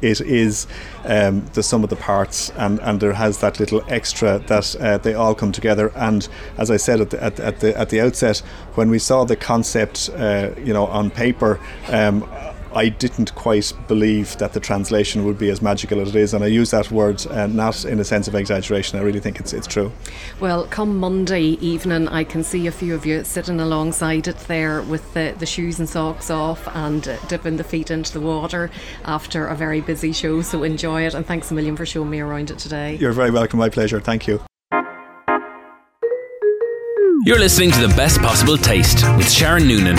it 0.01 0.19
is 0.21 0.67
um, 1.05 1.45
the 1.53 1.63
sum 1.63 1.83
of 1.83 1.89
the 1.89 1.95
parts 1.95 2.49
and, 2.51 2.79
and 2.79 2.99
there 2.99 3.13
has 3.13 3.39
that 3.39 3.59
little 3.59 3.83
extra 3.87 4.39
that 4.39 4.75
uh, 4.75 4.97
they 4.97 5.13
all 5.13 5.35
come 5.35 5.51
together. 5.51 5.91
And 5.95 6.27
as 6.57 6.71
I 6.71 6.77
said 6.77 7.01
at 7.01 7.09
the, 7.11 7.23
at, 7.23 7.39
at 7.39 7.59
the, 7.59 7.77
at 7.77 7.89
the 7.89 8.01
outset 8.01 8.39
when 8.75 8.89
we 8.89 8.99
saw 8.99 9.23
the 9.23 9.35
concept 9.35 10.09
uh, 10.15 10.51
you 10.57 10.73
know 10.73 10.87
on 10.87 11.11
paper 11.11 11.59
um, 11.89 12.27
I 12.73 12.89
didn't 12.89 13.35
quite 13.35 13.73
believe 13.87 14.37
that 14.37 14.53
the 14.53 14.59
translation 14.59 15.25
would 15.25 15.37
be 15.37 15.49
as 15.49 15.61
magical 15.61 15.99
as 15.99 16.09
it 16.09 16.15
is, 16.15 16.33
and 16.33 16.43
I 16.43 16.47
use 16.47 16.71
that 16.71 16.91
word 16.91 17.25
uh, 17.27 17.47
not 17.47 17.85
in 17.85 17.99
a 17.99 18.03
sense 18.03 18.27
of 18.27 18.35
exaggeration. 18.35 18.99
I 18.99 19.01
really 19.01 19.19
think 19.19 19.39
it's 19.39 19.53
it's 19.53 19.67
true. 19.67 19.91
Well, 20.39 20.65
come 20.67 20.97
Monday 20.97 21.41
evening, 21.41 22.07
I 22.07 22.23
can 22.23 22.43
see 22.43 22.67
a 22.67 22.71
few 22.71 22.95
of 22.95 23.05
you 23.05 23.23
sitting 23.23 23.59
alongside 23.59 24.27
it 24.27 24.37
there 24.47 24.81
with 24.81 25.13
the, 25.13 25.35
the 25.37 25.45
shoes 25.45 25.79
and 25.79 25.89
socks 25.89 26.29
off 26.29 26.67
and 26.75 27.07
uh, 27.07 27.17
dipping 27.27 27.57
the 27.57 27.63
feet 27.63 27.91
into 27.91 28.13
the 28.13 28.21
water 28.21 28.69
after 29.05 29.47
a 29.47 29.55
very 29.55 29.81
busy 29.81 30.11
show. 30.11 30.41
So 30.41 30.63
enjoy 30.63 31.05
it, 31.05 31.13
and 31.13 31.25
thanks 31.25 31.51
a 31.51 31.53
million 31.53 31.75
for 31.75 31.85
showing 31.85 32.09
me 32.09 32.19
around 32.19 32.51
it 32.51 32.59
today. 32.59 32.95
You're 32.95 33.13
very 33.13 33.31
welcome. 33.31 33.59
My 33.59 33.69
pleasure. 33.69 33.99
Thank 33.99 34.27
you. 34.27 34.41
You're 37.23 37.37
listening 37.37 37.69
to 37.71 37.87
the 37.87 37.93
best 37.95 38.19
possible 38.19 38.57
taste 38.57 39.05
with 39.15 39.29
Sharon 39.29 39.67
Noonan, 39.67 39.95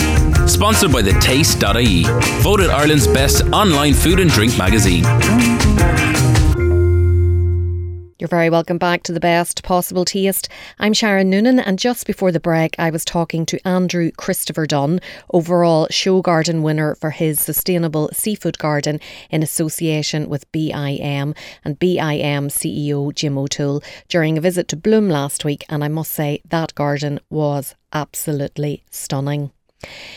sponsored 0.48 0.90
by 0.90 1.02
the 1.02 1.12
Taste.ie, 1.20 2.02
voted 2.42 2.68
Ireland's 2.68 3.06
best 3.06 3.44
online 3.52 3.94
food 3.94 4.18
and 4.18 4.28
drink 4.28 4.58
magazine. 4.58 5.04
You're 8.18 8.28
very 8.28 8.50
welcome 8.50 8.78
back 8.78 9.02
to 9.04 9.12
the 9.12 9.20
best 9.20 9.62
possible 9.62 10.04
taste. 10.04 10.48
I'm 10.78 10.92
Sharon 10.92 11.30
Noonan, 11.30 11.58
and 11.58 11.78
just 11.78 12.06
before 12.06 12.30
the 12.30 12.40
break, 12.40 12.76
I 12.78 12.90
was 12.90 13.04
talking 13.04 13.46
to 13.46 13.66
Andrew 13.66 14.10
Christopher 14.12 14.66
Dunn, 14.66 15.00
overall 15.32 15.86
show 15.90 16.20
garden 16.20 16.62
winner 16.62 16.94
for 16.96 17.10
his 17.10 17.40
sustainable 17.40 18.10
seafood 18.12 18.58
garden 18.58 19.00
in 19.30 19.42
association 19.42 20.28
with 20.28 20.50
BIM 20.52 21.34
and 21.64 21.78
BIM 21.78 22.48
CEO 22.48 23.14
Jim 23.14 23.38
O'Toole 23.38 23.82
during 24.08 24.36
a 24.36 24.42
visit 24.42 24.68
to 24.68 24.76
Bloom 24.76 25.08
last 25.08 25.44
week. 25.44 25.64
And 25.68 25.82
I 25.82 25.88
must 25.88 26.12
say, 26.12 26.42
that 26.48 26.74
garden 26.74 27.18
was 27.30 27.74
absolutely 27.92 28.84
stunning. 28.90 29.52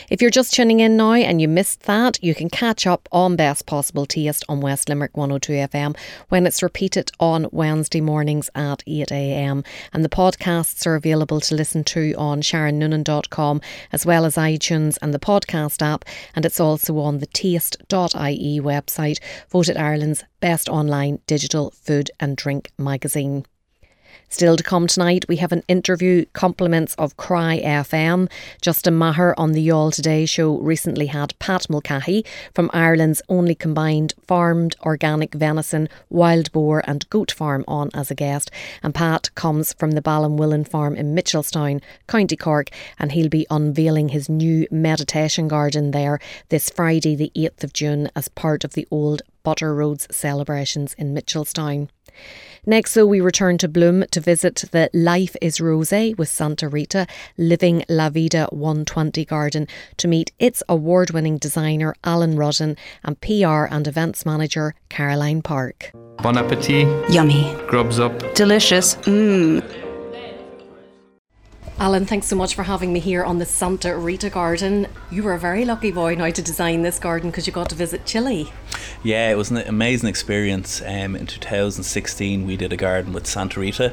If 0.08 0.22
you're 0.22 0.30
just 0.30 0.54
tuning 0.54 0.80
in 0.80 0.96
now 0.96 1.12
and 1.12 1.40
you 1.40 1.48
missed 1.48 1.82
that, 1.82 2.22
you 2.22 2.34
can 2.34 2.48
catch 2.48 2.86
up 2.86 3.08
on 3.10 3.36
Best 3.36 3.66
Possible 3.66 4.06
Taste 4.06 4.44
on 4.48 4.60
West 4.60 4.88
Limerick 4.88 5.16
102 5.16 5.52
FM 5.52 5.96
when 6.28 6.46
it's 6.46 6.62
repeated 6.62 7.10
on 7.18 7.48
Wednesday 7.52 8.00
mornings 8.00 8.48
at 8.54 8.84
8am. 8.86 9.64
And 9.92 10.04
the 10.04 10.08
podcasts 10.08 10.86
are 10.86 10.94
available 10.94 11.40
to 11.40 11.54
listen 11.54 11.84
to 11.84 12.14
on 12.16 12.42
sharonnoonan.com 12.42 13.60
as 13.92 14.06
well 14.06 14.24
as 14.24 14.36
iTunes 14.36 14.98
and 15.02 15.12
the 15.12 15.18
podcast 15.18 15.82
app. 15.82 16.04
And 16.34 16.44
it's 16.44 16.60
also 16.60 16.98
on 16.98 17.18
the 17.18 17.26
taste.ie 17.26 18.60
website, 18.60 19.18
voted 19.50 19.76
Ireland's 19.76 20.24
best 20.40 20.68
online 20.68 21.20
digital 21.26 21.72
food 21.72 22.10
and 22.20 22.36
drink 22.36 22.70
magazine. 22.78 23.44
Still 24.28 24.56
to 24.56 24.62
come 24.62 24.86
tonight, 24.86 25.24
we 25.28 25.36
have 25.36 25.52
an 25.52 25.62
interview 25.68 26.24
compliments 26.32 26.94
of 26.96 27.16
Cry 27.16 27.60
FM. 27.64 28.30
Justin 28.60 28.94
Maher 28.94 29.34
on 29.38 29.52
the 29.52 29.66
Youghal 29.66 29.94
Today 29.94 30.26
show 30.26 30.58
recently 30.58 31.06
had 31.06 31.38
Pat 31.38 31.70
Mulcahy 31.70 32.24
from 32.52 32.68
Ireland's 32.74 33.22
only 33.28 33.54
combined 33.54 34.14
farmed 34.26 34.76
organic 34.82 35.32
venison, 35.34 35.88
wild 36.10 36.52
boar, 36.52 36.82
and 36.86 37.08
goat 37.08 37.30
farm 37.30 37.64
on 37.68 37.90
as 37.94 38.10
a 38.10 38.14
guest. 38.14 38.50
And 38.82 38.94
Pat 38.94 39.34
comes 39.36 39.72
from 39.74 39.92
the 39.92 40.02
Ballinwillin 40.02 40.68
farm 40.68 40.96
in 40.96 41.14
Mitchelstown, 41.14 41.80
County 42.06 42.36
Cork, 42.36 42.70
and 42.98 43.12
he'll 43.12 43.28
be 43.28 43.46
unveiling 43.48 44.10
his 44.10 44.28
new 44.28 44.66
meditation 44.70 45.48
garden 45.48 45.92
there 45.92 46.18
this 46.48 46.68
Friday, 46.68 47.14
the 47.14 47.32
8th 47.36 47.64
of 47.64 47.72
June, 47.72 48.10
as 48.16 48.28
part 48.28 48.64
of 48.64 48.74
the 48.74 48.86
Old 48.90 49.22
Butter 49.44 49.74
Roads 49.74 50.08
celebrations 50.10 50.94
in 50.98 51.14
Mitchelstown. 51.14 51.88
Next, 52.68 52.90
so 52.90 53.06
we 53.06 53.20
return 53.20 53.58
to 53.58 53.68
Bloom 53.68 54.04
to 54.10 54.20
visit 54.20 54.64
the 54.72 54.90
Life 54.92 55.36
is 55.40 55.60
Rose 55.60 55.92
with 56.18 56.28
Santa 56.28 56.68
Rita 56.68 57.06
Living 57.38 57.84
La 57.88 58.10
Vida 58.10 58.48
120 58.50 59.24
garden 59.24 59.68
to 59.98 60.08
meet 60.08 60.32
its 60.40 60.64
award 60.68 61.10
winning 61.10 61.38
designer 61.38 61.94
Alan 62.02 62.34
Rudden 62.34 62.76
and 63.04 63.20
PR 63.20 63.66
and 63.70 63.86
events 63.86 64.26
manager 64.26 64.74
Caroline 64.88 65.42
Park. 65.42 65.92
Bon 66.18 66.36
appetit. 66.36 66.88
Yummy. 67.08 67.54
Grubs 67.68 68.00
up. 68.00 68.34
Delicious. 68.34 68.96
Mmm. 68.96 69.85
Alan, 71.78 72.06
thanks 72.06 72.26
so 72.26 72.36
much 72.36 72.54
for 72.54 72.62
having 72.62 72.90
me 72.90 73.00
here 73.00 73.22
on 73.22 73.38
the 73.38 73.44
Santa 73.44 73.94
Rita 73.98 74.30
Garden. 74.30 74.86
You 75.10 75.22
were 75.22 75.34
a 75.34 75.38
very 75.38 75.66
lucky 75.66 75.90
boy 75.90 76.14
now 76.14 76.30
to 76.30 76.40
design 76.40 76.80
this 76.80 76.98
garden 76.98 77.28
because 77.28 77.46
you 77.46 77.52
got 77.52 77.68
to 77.68 77.74
visit 77.74 78.06
Chile. 78.06 78.50
Yeah, 79.02 79.30
it 79.30 79.36
was 79.36 79.50
an 79.50 79.58
amazing 79.58 80.08
experience. 80.08 80.80
Um, 80.80 81.14
in 81.14 81.26
2016, 81.26 82.46
we 82.46 82.56
did 82.56 82.72
a 82.72 82.78
garden 82.78 83.12
with 83.12 83.26
Santa 83.26 83.60
Rita, 83.60 83.92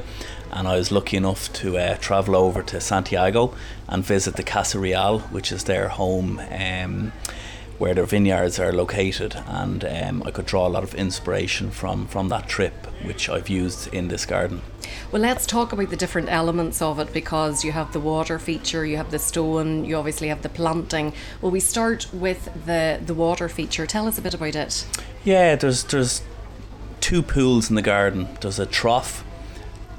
and 0.50 0.66
I 0.66 0.76
was 0.76 0.90
lucky 0.90 1.18
enough 1.18 1.52
to 1.54 1.76
uh, 1.76 1.96
travel 1.98 2.36
over 2.36 2.62
to 2.62 2.80
Santiago 2.80 3.54
and 3.86 4.02
visit 4.02 4.36
the 4.36 4.42
Casa 4.42 4.78
Real, 4.78 5.18
which 5.18 5.52
is 5.52 5.64
their 5.64 5.90
home. 5.90 6.40
Um, 6.50 7.12
where 7.78 7.94
their 7.94 8.04
vineyards 8.04 8.58
are 8.58 8.72
located, 8.72 9.34
and 9.46 9.84
um, 9.84 10.22
I 10.24 10.30
could 10.30 10.46
draw 10.46 10.66
a 10.66 10.68
lot 10.68 10.84
of 10.84 10.94
inspiration 10.94 11.70
from 11.70 12.06
from 12.06 12.28
that 12.28 12.48
trip, 12.48 12.86
which 13.02 13.28
I've 13.28 13.48
used 13.48 13.92
in 13.92 14.08
this 14.08 14.26
garden. 14.26 14.62
Well, 15.10 15.22
let's 15.22 15.46
talk 15.46 15.72
about 15.72 15.90
the 15.90 15.96
different 15.96 16.28
elements 16.28 16.80
of 16.80 16.98
it 16.98 17.12
because 17.12 17.64
you 17.64 17.72
have 17.72 17.92
the 17.92 18.00
water 18.00 18.38
feature, 18.38 18.84
you 18.84 18.96
have 18.96 19.10
the 19.10 19.18
stone, 19.18 19.84
you 19.84 19.96
obviously 19.96 20.28
have 20.28 20.42
the 20.42 20.48
planting. 20.48 21.12
Well, 21.40 21.50
we 21.50 21.60
start 21.60 22.06
with 22.12 22.48
the 22.66 23.00
the 23.04 23.14
water 23.14 23.48
feature. 23.48 23.86
Tell 23.86 24.06
us 24.06 24.18
a 24.18 24.22
bit 24.22 24.34
about 24.34 24.54
it. 24.54 24.86
Yeah, 25.24 25.56
there's 25.56 25.84
there's 25.84 26.22
two 27.00 27.22
pools 27.22 27.68
in 27.70 27.76
the 27.76 27.82
garden. 27.82 28.28
There's 28.40 28.58
a 28.58 28.66
trough 28.66 29.24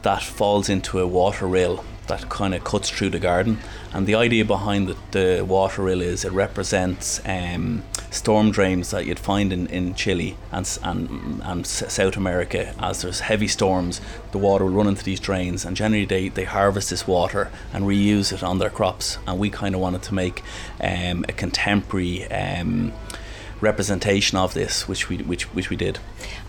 that 0.02 0.24
falls 0.24 0.70
into 0.70 1.00
a 1.00 1.08
water 1.08 1.48
rill 1.48 1.84
that 2.08 2.30
kind 2.30 2.54
of 2.54 2.64
cuts 2.64 2.90
through 2.90 3.10
the 3.10 3.20
garden. 3.20 3.60
And 3.94 4.08
the 4.08 4.16
idea 4.16 4.46
behind 4.46 4.88
the, 4.88 4.98
the 5.12 5.46
water 5.46 5.84
rill 5.84 6.02
is 6.02 6.26
it 6.26 6.32
represents 6.32 7.22
um, 7.26 7.84
storm 8.12 8.52
drains 8.52 8.92
that 8.92 9.06
you'd 9.06 9.20
find 9.20 9.52
in, 9.52 9.68
in 9.68 9.96
Chile 9.96 10.38
and, 10.52 10.80
and, 10.84 11.42
and 11.44 11.68
South 11.68 12.18
America. 12.18 12.74
As 12.80 13.02
there's 13.02 13.22
heavy 13.22 13.48
storms, 13.48 14.02
the 14.32 14.38
water 14.38 14.66
will 14.66 14.74
run 14.74 14.88
into 14.88 15.04
these 15.04 15.20
drains, 15.20 15.66
and 15.66 15.76
generally 15.76 16.06
they, 16.06 16.30
they 16.30 16.46
harvest 16.46 16.90
this 16.90 17.08
water 17.08 17.52
and 17.74 17.86
reuse 17.86 18.34
it 18.34 18.44
on 18.44 18.60
their 18.60 18.70
crops. 18.70 19.18
And 19.28 19.40
we 19.40 19.50
kind 19.50 19.76
of 19.76 19.82
wanted 19.82 20.04
to 20.04 20.14
make 20.14 20.44
um, 20.82 21.26
a 21.28 21.34
contemporary. 21.34 22.30
Um, 22.32 22.94
representation 23.62 24.38
of 24.38 24.54
this, 24.54 24.88
which 24.88 25.10
we 25.10 25.18
which 25.18 25.44
which 25.54 25.70
we 25.70 25.76
did. 25.76 26.00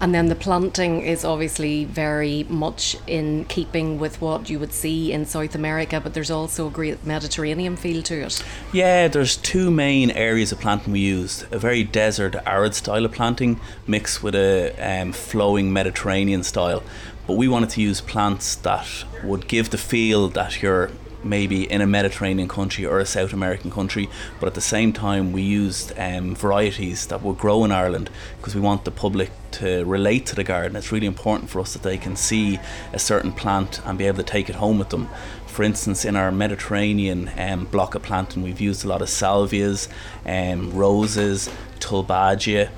And 0.01 0.15
then 0.15 0.27
the 0.27 0.35
planting 0.35 1.03
is 1.03 1.25
obviously 1.25 1.85
very 1.85 2.45
much 2.49 2.97
in 3.07 3.45
keeping 3.47 3.99
with 3.99 4.21
what 4.21 4.51
you 4.51 4.59
would 4.59 4.73
see 4.73 5.13
in 5.13 5.25
South 5.25 5.55
America, 5.55 6.01
but 6.01 6.15
there's 6.15 6.31
also 6.31 6.67
a 6.67 6.71
great 6.71 7.05
Mediterranean 7.07 7.77
feel 7.77 8.03
to 8.03 8.23
it. 8.23 8.45
Yeah, 8.73 9.09
there's 9.09 9.37
two 9.37 9.71
main 9.71 10.11
areas 10.11 10.53
of 10.53 10.61
planting 10.61 10.93
we 10.93 11.01
used: 11.01 11.51
a 11.53 11.59
very 11.59 11.85
desert, 11.85 12.37
arid 12.47 12.75
style 12.75 13.05
of 13.05 13.13
planting 13.13 13.61
mixed 13.87 14.23
with 14.23 14.35
a 14.35 14.75
um, 14.79 15.13
flowing 15.13 15.73
Mediterranean 15.73 16.43
style. 16.43 16.83
But 17.27 17.37
we 17.37 17.49
wanted 17.49 17.71
to 17.71 17.83
use 17.83 18.01
plants 18.01 18.55
that 18.57 18.87
would 19.25 19.49
give 19.49 19.71
the 19.71 19.79
feel 19.79 20.29
that 20.29 20.63
you're 20.63 20.91
maybe 21.29 21.71
in 21.71 21.81
a 21.81 21.87
Mediterranean 21.87 22.49
country 22.49 22.87
or 22.87 22.99
a 22.99 23.07
South 23.07 23.33
American 23.33 23.71
country, 23.71 24.09
but 24.41 24.47
at 24.47 24.55
the 24.55 24.61
same 24.61 24.93
time 24.93 25.33
we 25.33 25.43
used 25.43 25.93
um, 25.99 26.35
varieties 26.35 27.07
that 27.07 27.23
would 27.23 27.39
grow 27.39 27.65
in 27.65 27.73
Ireland 27.73 28.11
because 28.39 28.55
we 28.55 28.61
want 28.61 28.85
the 28.85 28.91
public 28.91 29.31
to 29.53 29.85
relate 29.85 30.27
to 30.27 30.35
the 30.35 30.45
garden. 30.45 30.77
It's 30.77 30.93
really 30.93 31.07
important 31.07 31.51
for 31.51 31.61
us 31.61 31.73
that 31.73 31.83
they 31.83 31.99
can 31.99 32.17
see 32.17 32.59
a 32.93 32.99
certain 32.99 33.33
plant 33.33 33.81
and 33.85 33.99
be 33.99 34.07
able 34.07 34.19
to 34.19 34.23
take 34.23 34.49
it 34.49 34.57
home 34.57 34.79
with 34.79 34.91
them. 34.91 35.09
For 35.47 35.63
instance, 35.63 36.05
in 36.05 36.17
our 36.17 36.31
Mediterranean 36.31 37.31
um, 37.39 37.65
block 37.65 37.95
of 37.95 38.03
planting, 38.03 38.43
we've 38.43 38.61
used 38.61 38.85
a 38.85 38.89
lot 38.89 39.01
of 39.01 39.09
salvias, 39.09 39.89
um, 40.27 40.75
roses, 40.75 41.49
tulbaghia, 41.79 42.69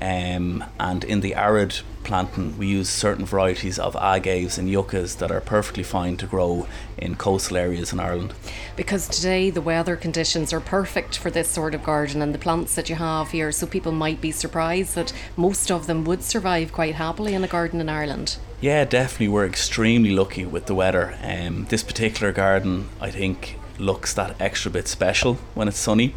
um, 0.00 0.64
and 0.78 1.02
in 1.02 1.20
the 1.20 1.34
arid 1.34 1.80
planting, 2.08 2.58
we 2.58 2.66
use 2.66 2.88
certain 2.88 3.24
varieties 3.24 3.78
of 3.78 3.94
agaves 3.94 4.58
and 4.58 4.68
yuccas 4.68 5.16
that 5.16 5.30
are 5.30 5.40
perfectly 5.40 5.84
fine 5.84 6.16
to 6.16 6.26
grow 6.26 6.66
in 6.96 7.14
coastal 7.14 7.58
areas 7.58 7.92
in 7.92 8.00
Ireland. 8.00 8.34
Because 8.74 9.06
today 9.06 9.50
the 9.50 9.60
weather 9.60 9.94
conditions 9.94 10.52
are 10.52 10.60
perfect 10.60 11.18
for 11.18 11.30
this 11.30 11.48
sort 11.48 11.74
of 11.74 11.84
garden 11.84 12.22
and 12.22 12.34
the 12.34 12.38
plants 12.38 12.74
that 12.74 12.88
you 12.88 12.96
have 12.96 13.30
here, 13.30 13.52
so 13.52 13.66
people 13.66 13.92
might 13.92 14.20
be 14.20 14.32
surprised 14.32 14.96
that 14.96 15.12
most 15.36 15.70
of 15.70 15.86
them 15.86 16.04
would 16.04 16.22
survive 16.22 16.72
quite 16.72 16.96
happily 16.96 17.34
in 17.34 17.44
a 17.44 17.48
garden 17.48 17.80
in 17.80 17.88
Ireland. 17.88 18.38
Yeah, 18.60 18.84
definitely. 18.84 19.28
We're 19.28 19.46
extremely 19.46 20.10
lucky 20.10 20.44
with 20.44 20.66
the 20.66 20.74
weather. 20.74 21.16
Um, 21.22 21.66
this 21.66 21.84
particular 21.84 22.32
garden, 22.32 22.88
I 23.00 23.10
think, 23.10 23.56
looks 23.78 24.14
that 24.14 24.40
extra 24.40 24.70
bit 24.70 24.88
special 24.88 25.34
when 25.54 25.68
it's 25.68 25.78
sunny 25.78 26.14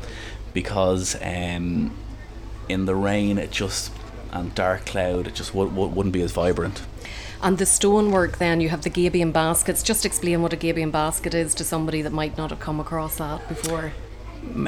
because 0.53 1.15
um, 1.21 1.95
in 2.67 2.85
the 2.85 2.95
rain 2.95 3.37
it 3.37 3.51
just 3.51 3.91
and 4.31 4.53
dark 4.55 4.85
cloud, 4.85 5.27
it 5.27 5.35
just 5.35 5.53
w- 5.53 5.69
w- 5.69 5.89
wouldn't 5.89 6.13
be 6.13 6.21
as 6.21 6.31
vibrant. 6.31 6.81
And 7.41 7.57
the 7.57 7.65
stonework, 7.65 8.37
then 8.37 8.61
you 8.61 8.69
have 8.69 8.83
the 8.83 8.89
gabion 8.89 9.33
baskets. 9.33 9.81
Just 9.81 10.05
explain 10.05 10.41
what 10.41 10.53
a 10.53 10.57
gabion 10.57 10.91
basket 10.91 11.33
is 11.33 11.55
to 11.55 11.63
somebody 11.63 12.01
that 12.03 12.13
might 12.13 12.37
not 12.37 12.51
have 12.51 12.59
come 12.59 12.79
across 12.79 13.17
that 13.17 13.47
before. 13.47 13.93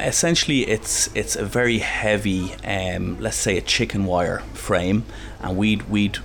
Essentially, 0.00 0.66
it's 0.68 1.08
it's 1.16 1.34
a 1.36 1.44
very 1.44 1.78
heavy, 1.78 2.54
um, 2.64 3.18
let's 3.20 3.36
say, 3.36 3.56
a 3.56 3.60
chicken 3.60 4.04
wire 4.04 4.40
frame, 4.54 5.04
and 5.40 5.56
we'd 5.56 5.88
we'd 5.88 6.18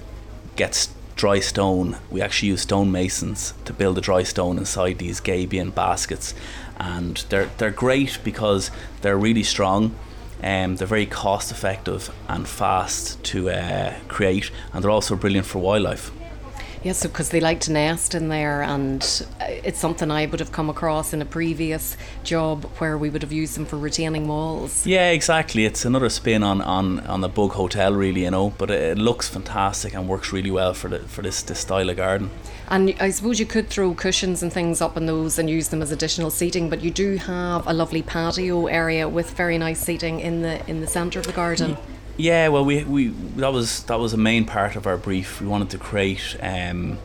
get 0.55 0.87
dry 1.15 1.39
stone. 1.39 1.97
We 2.09 2.21
actually 2.21 2.49
use 2.49 2.61
stonemasons 2.61 3.53
to 3.65 3.73
build 3.73 3.97
the 3.97 4.01
dry 4.01 4.23
stone 4.23 4.57
inside 4.57 4.99
these 4.99 5.19
gabion 5.19 5.73
baskets, 5.73 6.33
and 6.77 7.17
they're 7.29 7.49
they're 7.57 7.71
great 7.71 8.19
because 8.23 8.69
they're 9.01 9.17
really 9.17 9.43
strong 9.43 9.95
um, 10.43 10.75
they're 10.75 10.87
very 10.87 11.05
cost 11.05 11.51
effective 11.51 12.13
and 12.27 12.47
fast 12.47 13.23
to 13.25 13.49
uh, 13.49 13.93
create, 14.07 14.51
and 14.73 14.83
they're 14.83 14.91
also 14.91 15.15
brilliant 15.15 15.47
for 15.47 15.59
wildlife. 15.59 16.11
Yes, 16.81 17.03
because 17.05 17.29
they 17.29 17.41
like 17.41 17.59
to 17.61 17.73
nest 17.73 18.15
in 18.15 18.29
there, 18.29 18.61
and 18.61 19.03
uh, 19.41 19.45
it's 19.49 19.79
something 19.79 20.09
I 20.09 20.25
would 20.27 20.39
have 20.39 20.53
come 20.53 20.69
across 20.69 21.11
in 21.11 21.21
a 21.21 21.25
previous 21.25 21.97
job 22.23 22.63
where 22.77 22.97
we 22.97 23.09
would 23.09 23.21
have 23.21 23.33
used 23.33 23.57
them 23.57 23.65
for 23.65 23.77
retaining 23.77 24.29
walls. 24.29 24.87
Yeah, 24.87 25.11
exactly. 25.11 25.65
It's 25.65 25.83
another 25.83 26.07
spin 26.07 26.41
on 26.41 26.61
on, 26.61 27.01
on 27.01 27.19
the 27.19 27.27
bug 27.27 27.51
hotel, 27.51 27.93
really, 27.93 28.23
you 28.23 28.31
know. 28.31 28.51
But 28.51 28.71
it, 28.71 28.97
looks 28.97 29.27
fantastic 29.27 29.93
and 29.93 30.07
works 30.07 30.31
really 30.31 30.51
well 30.51 30.73
for 30.73 30.87
the 30.87 30.99
for 30.99 31.21
this 31.21 31.41
this 31.41 31.59
style 31.59 31.89
of 31.89 31.97
garden. 31.97 32.31
And 32.69 32.95
I 32.99 33.09
suppose 33.09 33.39
you 33.39 33.45
could 33.45 33.69
throw 33.69 33.93
cushions 33.95 34.43
and 34.43 34.53
things 34.53 34.79
up 34.79 34.95
on 34.95 35.07
those 35.07 35.39
and 35.39 35.49
use 35.49 35.69
them 35.69 35.81
as 35.81 35.91
additional 35.91 36.29
seating, 36.29 36.69
but 36.69 36.81
you 36.81 36.91
do 36.91 37.17
have 37.17 37.65
a 37.67 37.73
lovely 37.73 38.03
patio 38.03 38.67
area 38.67 39.09
with 39.09 39.31
very 39.31 39.57
nice 39.57 39.79
seating 39.79 40.19
in 40.19 40.43
the 40.43 40.65
in 40.69 40.81
the 40.81 40.87
centre 40.87 41.19
of 41.19 41.25
the 41.25 41.33
garden. 41.33 41.71
Yeah. 41.71 41.77
Yeah, 42.19 42.49
well, 42.49 42.65
we, 42.65 42.83
we 42.83 43.07
that 43.37 43.53
was 43.53 43.83
that 43.83 43.97
was 43.97 44.11
a 44.11 44.17
main 44.17 44.43
part 44.43 44.75
of 44.75 44.85
our 44.85 44.97
brief. 44.97 45.39
We 45.39 45.47
wanted 45.47 45.69
to 45.69 45.77
create 45.77 46.35
um, 46.41 46.97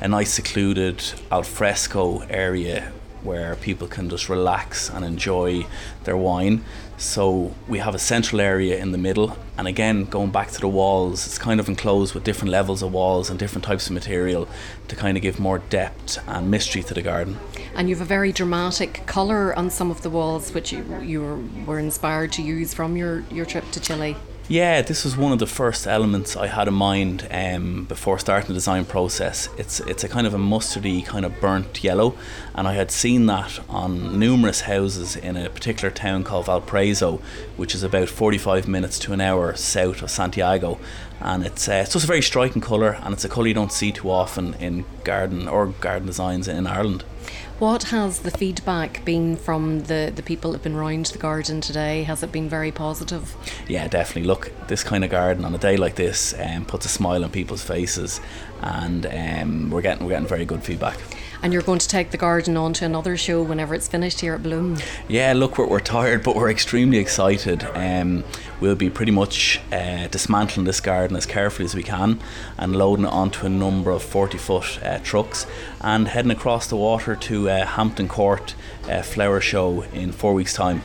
a 0.00 0.08
nice 0.08 0.32
secluded 0.32 1.04
alfresco 1.30 2.20
area 2.20 2.90
where 3.22 3.56
people 3.56 3.86
can 3.86 4.08
just 4.08 4.28
relax 4.28 4.90
and 4.90 5.04
enjoy 5.04 5.66
their 6.04 6.16
wine. 6.16 6.64
So 6.96 7.54
we 7.66 7.78
have 7.78 7.94
a 7.94 7.98
central 7.98 8.40
area 8.40 8.78
in 8.78 8.92
the 8.92 8.98
middle, 8.98 9.36
and 9.58 9.66
again, 9.66 10.04
going 10.04 10.30
back 10.30 10.50
to 10.52 10.60
the 10.60 10.68
walls, 10.68 11.26
it's 11.26 11.38
kind 11.38 11.58
of 11.58 11.68
enclosed 11.68 12.14
with 12.14 12.22
different 12.22 12.52
levels 12.52 12.82
of 12.82 12.92
walls 12.92 13.28
and 13.28 13.38
different 13.38 13.64
types 13.64 13.86
of 13.86 13.92
material 13.92 14.48
to 14.88 14.94
kind 14.94 15.16
of 15.16 15.22
give 15.22 15.40
more 15.40 15.58
depth 15.58 16.18
and 16.28 16.50
mystery 16.50 16.82
to 16.84 16.94
the 16.94 17.02
garden. 17.02 17.38
And 17.74 17.88
you 17.88 17.96
have 17.96 18.02
a 18.02 18.08
very 18.08 18.30
dramatic 18.30 19.04
colour 19.06 19.56
on 19.58 19.68
some 19.70 19.90
of 19.90 20.02
the 20.02 20.10
walls, 20.10 20.52
which 20.54 20.72
you, 20.72 20.84
you 21.00 21.48
were, 21.66 21.78
inspired 21.78 22.30
to 22.32 22.42
use 22.42 22.72
from 22.72 22.96
your, 22.96 23.24
your 23.30 23.46
trip 23.46 23.68
to 23.72 23.80
Chile. 23.80 24.16
Yeah, 24.52 24.82
this 24.82 25.02
was 25.04 25.16
one 25.16 25.32
of 25.32 25.38
the 25.38 25.46
first 25.46 25.86
elements 25.86 26.36
I 26.36 26.46
had 26.46 26.68
in 26.68 26.74
mind 26.74 27.26
um, 27.30 27.86
before 27.86 28.18
starting 28.18 28.48
the 28.48 28.52
design 28.52 28.84
process. 28.84 29.48
It's 29.56 29.80
it's 29.80 30.04
a 30.04 30.10
kind 30.10 30.26
of 30.26 30.34
a 30.34 30.38
mustardy, 30.38 31.06
kind 31.06 31.24
of 31.24 31.40
burnt 31.40 31.82
yellow, 31.82 32.14
and 32.54 32.68
I 32.68 32.74
had 32.74 32.90
seen 32.90 33.24
that 33.28 33.60
on 33.70 34.18
numerous 34.18 34.60
houses 34.60 35.16
in 35.16 35.38
a 35.38 35.48
particular 35.48 35.90
town 35.90 36.22
called 36.22 36.44
Valparaiso, 36.44 37.22
which 37.56 37.74
is 37.74 37.82
about 37.82 38.10
45 38.10 38.68
minutes 38.68 38.98
to 38.98 39.14
an 39.14 39.22
hour 39.22 39.56
south 39.56 40.02
of 40.02 40.10
Santiago. 40.10 40.78
And 41.18 41.46
it's, 41.46 41.66
uh, 41.66 41.80
it's 41.84 41.94
just 41.94 42.04
a 42.04 42.06
very 42.06 42.20
striking 42.20 42.60
colour, 42.60 42.98
and 43.02 43.14
it's 43.14 43.24
a 43.24 43.30
colour 43.30 43.46
you 43.46 43.54
don't 43.54 43.72
see 43.72 43.90
too 43.90 44.10
often 44.10 44.52
in 44.60 44.84
garden 45.02 45.48
or 45.48 45.68
garden 45.68 46.08
designs 46.08 46.46
in 46.46 46.66
Ireland. 46.66 47.04
What 47.58 47.84
has 47.84 48.20
the 48.20 48.30
feedback 48.30 49.04
been 49.04 49.36
from 49.36 49.80
the, 49.84 50.12
the 50.14 50.22
people 50.22 50.50
that 50.50 50.58
have 50.58 50.64
been 50.64 50.76
round 50.76 51.06
the 51.06 51.18
garden 51.18 51.60
today? 51.60 52.02
Has 52.02 52.22
it 52.22 52.32
been 52.32 52.48
very 52.48 52.72
positive? 52.72 53.36
Yeah, 53.68 53.86
definitely. 53.88 54.24
Look, 54.24 54.52
this 54.68 54.82
kind 54.82 55.04
of 55.04 55.10
garden 55.10 55.44
on 55.44 55.54
a 55.54 55.58
day 55.58 55.76
like 55.76 55.94
this 55.94 56.34
um, 56.38 56.64
puts 56.64 56.86
a 56.86 56.88
smile 56.88 57.24
on 57.24 57.30
people's 57.30 57.62
faces, 57.62 58.20
and 58.62 59.06
um, 59.06 59.70
we're 59.70 59.82
getting 59.82 60.04
we're 60.04 60.12
getting 60.12 60.26
very 60.26 60.44
good 60.44 60.62
feedback. 60.62 60.98
And 61.42 61.52
you're 61.52 61.62
going 61.62 61.80
to 61.80 61.88
take 61.88 62.12
the 62.12 62.16
garden 62.16 62.56
on 62.56 62.72
to 62.74 62.84
another 62.84 63.16
show 63.16 63.42
whenever 63.42 63.74
it's 63.74 63.88
finished 63.88 64.20
here 64.20 64.34
at 64.34 64.42
Bloom. 64.42 64.78
Yeah, 65.08 65.32
look, 65.32 65.58
we're, 65.58 65.66
we're 65.66 65.80
tired, 65.80 66.22
but 66.22 66.36
we're 66.36 66.50
extremely 66.50 66.98
excited. 66.98 67.64
Um, 67.74 68.22
we'll 68.60 68.76
be 68.76 68.88
pretty 68.88 69.10
much 69.10 69.60
uh, 69.72 70.06
dismantling 70.06 70.66
this 70.66 70.80
garden 70.80 71.16
as 71.16 71.26
carefully 71.26 71.64
as 71.64 71.74
we 71.74 71.82
can 71.82 72.20
and 72.56 72.76
loading 72.76 73.04
it 73.04 73.12
onto 73.12 73.44
a 73.44 73.48
number 73.48 73.90
of 73.90 74.02
40 74.04 74.38
foot 74.38 74.82
uh, 74.84 74.98
trucks 75.00 75.46
and 75.80 76.06
heading 76.06 76.30
across 76.30 76.68
the 76.68 76.76
water 76.76 77.16
to 77.16 77.50
uh, 77.50 77.66
Hampton 77.66 78.06
Court 78.06 78.54
uh, 78.88 79.02
Flower 79.02 79.40
Show 79.40 79.82
in 79.92 80.12
four 80.12 80.34
weeks' 80.34 80.54
time. 80.54 80.82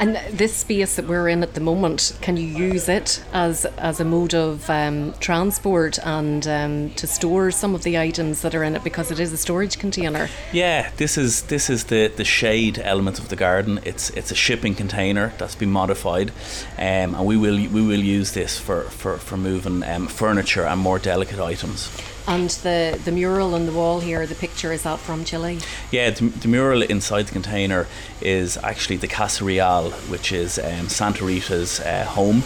And 0.00 0.16
this 0.32 0.54
space 0.56 0.96
that 0.96 1.06
we're 1.06 1.28
in 1.28 1.42
at 1.42 1.52
the 1.52 1.60
moment, 1.60 2.16
can 2.22 2.38
you 2.38 2.46
use 2.46 2.88
it 2.88 3.22
as 3.34 3.66
as 3.76 4.00
a 4.00 4.04
mode 4.04 4.32
of 4.32 4.70
um, 4.70 5.12
transport 5.20 5.98
and 5.98 6.46
um, 6.48 6.90
to 6.94 7.06
store 7.06 7.50
some 7.50 7.74
of 7.74 7.82
the 7.82 7.98
items 7.98 8.40
that 8.40 8.54
are 8.54 8.64
in 8.64 8.74
it 8.74 8.82
because 8.82 9.10
it 9.10 9.20
is 9.20 9.30
a 9.30 9.36
storage 9.36 9.78
container? 9.78 10.30
Yeah, 10.54 10.90
this 10.96 11.18
is 11.18 11.42
this 11.42 11.68
is 11.68 11.84
the, 11.84 12.08
the 12.08 12.24
shade 12.24 12.78
element 12.78 13.18
of 13.18 13.28
the 13.28 13.36
garden. 13.36 13.78
It's 13.84 14.08
it's 14.10 14.30
a 14.30 14.34
shipping 14.34 14.74
container 14.74 15.34
that's 15.36 15.54
been 15.54 15.70
modified, 15.70 16.30
um, 16.78 17.14
and 17.14 17.26
we 17.26 17.36
will 17.36 17.56
we 17.56 17.82
will 17.82 18.00
use 18.00 18.32
this 18.32 18.58
for 18.58 18.84
for, 18.84 19.18
for 19.18 19.36
moving 19.36 19.82
um, 19.82 20.06
furniture 20.06 20.64
and 20.64 20.80
more 20.80 20.98
delicate 20.98 21.38
items. 21.38 21.90
And 22.30 22.48
the, 22.48 22.96
the 23.04 23.10
mural 23.10 23.56
on 23.56 23.66
the 23.66 23.72
wall 23.72 23.98
here, 23.98 24.24
the 24.24 24.36
picture, 24.36 24.72
is 24.72 24.84
that 24.84 25.00
from 25.00 25.24
Chile? 25.24 25.58
Yeah, 25.90 26.10
the, 26.10 26.26
the 26.26 26.46
mural 26.46 26.82
inside 26.82 27.26
the 27.26 27.32
container 27.32 27.88
is 28.20 28.56
actually 28.58 28.98
the 28.98 29.08
Casa 29.08 29.44
Real, 29.44 29.90
which 30.08 30.30
is 30.30 30.56
um, 30.56 30.88
Santa 30.88 31.24
Rita's 31.24 31.80
uh, 31.80 32.04
home. 32.04 32.44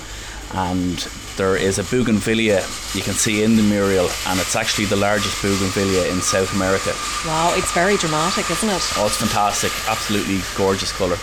And 0.54 0.96
there 1.36 1.54
is 1.54 1.78
a 1.78 1.82
bougainvillea 1.82 2.64
you 2.94 3.02
can 3.02 3.12
see 3.12 3.42
in 3.42 3.56
the 3.56 3.62
mural, 3.62 4.08
and 4.26 4.40
it's 4.40 4.56
actually 4.56 4.86
the 4.86 4.96
largest 4.96 5.42
bougainvillea 5.42 6.10
in 6.10 6.22
South 6.22 6.54
America. 6.54 6.94
Wow, 7.26 7.52
it's 7.54 7.72
very 7.72 7.98
dramatic, 7.98 8.50
isn't 8.50 8.70
it? 8.70 8.82
Oh, 8.96 9.04
it's 9.04 9.18
fantastic. 9.18 9.70
Absolutely 9.86 10.40
gorgeous 10.56 10.92
colour. 10.92 11.18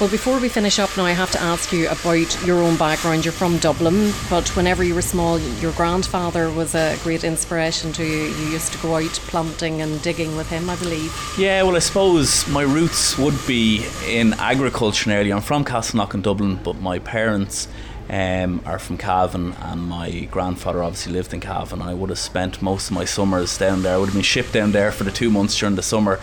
Well, 0.00 0.08
before 0.08 0.38
we 0.38 0.48
finish 0.48 0.78
up 0.78 0.96
now, 0.96 1.06
I 1.06 1.10
have 1.10 1.32
to 1.32 1.40
ask 1.40 1.72
you 1.72 1.88
about 1.88 2.46
your 2.46 2.62
own 2.62 2.76
background. 2.76 3.24
You're 3.24 3.32
from 3.32 3.58
Dublin, 3.58 4.12
but 4.30 4.48
whenever 4.54 4.84
you 4.84 4.94
were 4.94 5.02
small, 5.02 5.40
your 5.40 5.72
grandfather 5.72 6.52
was 6.52 6.76
a 6.76 6.96
great 7.02 7.24
inspiration 7.24 7.92
to 7.94 8.04
you. 8.04 8.26
You 8.26 8.50
used 8.50 8.72
to 8.74 8.78
go 8.78 8.94
out 8.94 9.10
planting 9.26 9.82
and 9.82 10.00
digging 10.00 10.36
with 10.36 10.48
him, 10.50 10.70
I 10.70 10.76
believe. 10.76 11.12
Yeah, 11.36 11.64
well, 11.64 11.74
I 11.74 11.80
suppose 11.80 12.46
my 12.46 12.62
roots 12.62 13.18
would 13.18 13.44
be 13.44 13.84
in 14.06 14.34
agriculture 14.34 15.10
nearly. 15.10 15.32
I'm 15.32 15.40
from 15.40 15.64
Castleknock 15.64 16.14
in 16.14 16.22
Dublin, 16.22 16.60
but 16.62 16.76
my 16.76 17.00
parents 17.00 17.66
um, 18.08 18.62
are 18.66 18.78
from 18.78 18.98
Cavan, 18.98 19.52
and 19.54 19.82
my 19.82 20.28
grandfather 20.30 20.80
obviously 20.80 21.12
lived 21.12 21.34
in 21.34 21.40
Cavan. 21.40 21.82
I 21.82 21.94
would 21.94 22.10
have 22.10 22.20
spent 22.20 22.62
most 22.62 22.90
of 22.90 22.94
my 22.94 23.04
summers 23.04 23.58
down 23.58 23.82
there. 23.82 23.96
I 23.96 23.98
would 23.98 24.10
have 24.10 24.14
been 24.14 24.22
shipped 24.22 24.52
down 24.52 24.70
there 24.70 24.92
for 24.92 25.02
the 25.02 25.10
two 25.10 25.28
months 25.28 25.58
during 25.58 25.74
the 25.74 25.82
summer. 25.82 26.20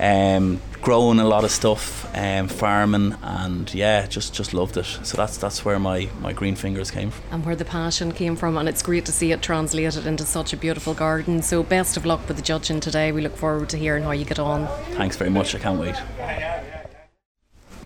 Um, 0.00 0.60
growing 0.80 1.20
a 1.20 1.26
lot 1.26 1.44
of 1.44 1.50
stuff, 1.50 2.10
um, 2.16 2.48
farming, 2.48 3.14
and 3.22 3.72
yeah, 3.74 4.06
just 4.06 4.34
just 4.34 4.54
loved 4.54 4.76
it. 4.76 4.86
So 5.02 5.16
that's 5.16 5.36
that's 5.36 5.64
where 5.64 5.78
my 5.78 6.08
my 6.20 6.32
green 6.32 6.56
fingers 6.56 6.90
came 6.90 7.10
from, 7.10 7.24
and 7.30 7.44
where 7.44 7.56
the 7.56 7.64
passion 7.64 8.12
came 8.12 8.34
from. 8.34 8.56
And 8.56 8.68
it's 8.68 8.82
great 8.82 9.04
to 9.06 9.12
see 9.12 9.32
it 9.32 9.42
translated 9.42 10.06
into 10.06 10.24
such 10.24 10.52
a 10.52 10.56
beautiful 10.56 10.94
garden. 10.94 11.42
So 11.42 11.62
best 11.62 11.96
of 11.96 12.06
luck 12.06 12.26
with 12.26 12.38
the 12.38 12.42
judging 12.42 12.80
today. 12.80 13.12
We 13.12 13.20
look 13.20 13.36
forward 13.36 13.68
to 13.70 13.76
hearing 13.76 14.04
how 14.04 14.12
you 14.12 14.24
get 14.24 14.38
on. 14.38 14.66
Thanks 14.94 15.16
very 15.16 15.30
much. 15.30 15.54
I 15.54 15.58
can't 15.58 15.78
wait. 15.78 15.96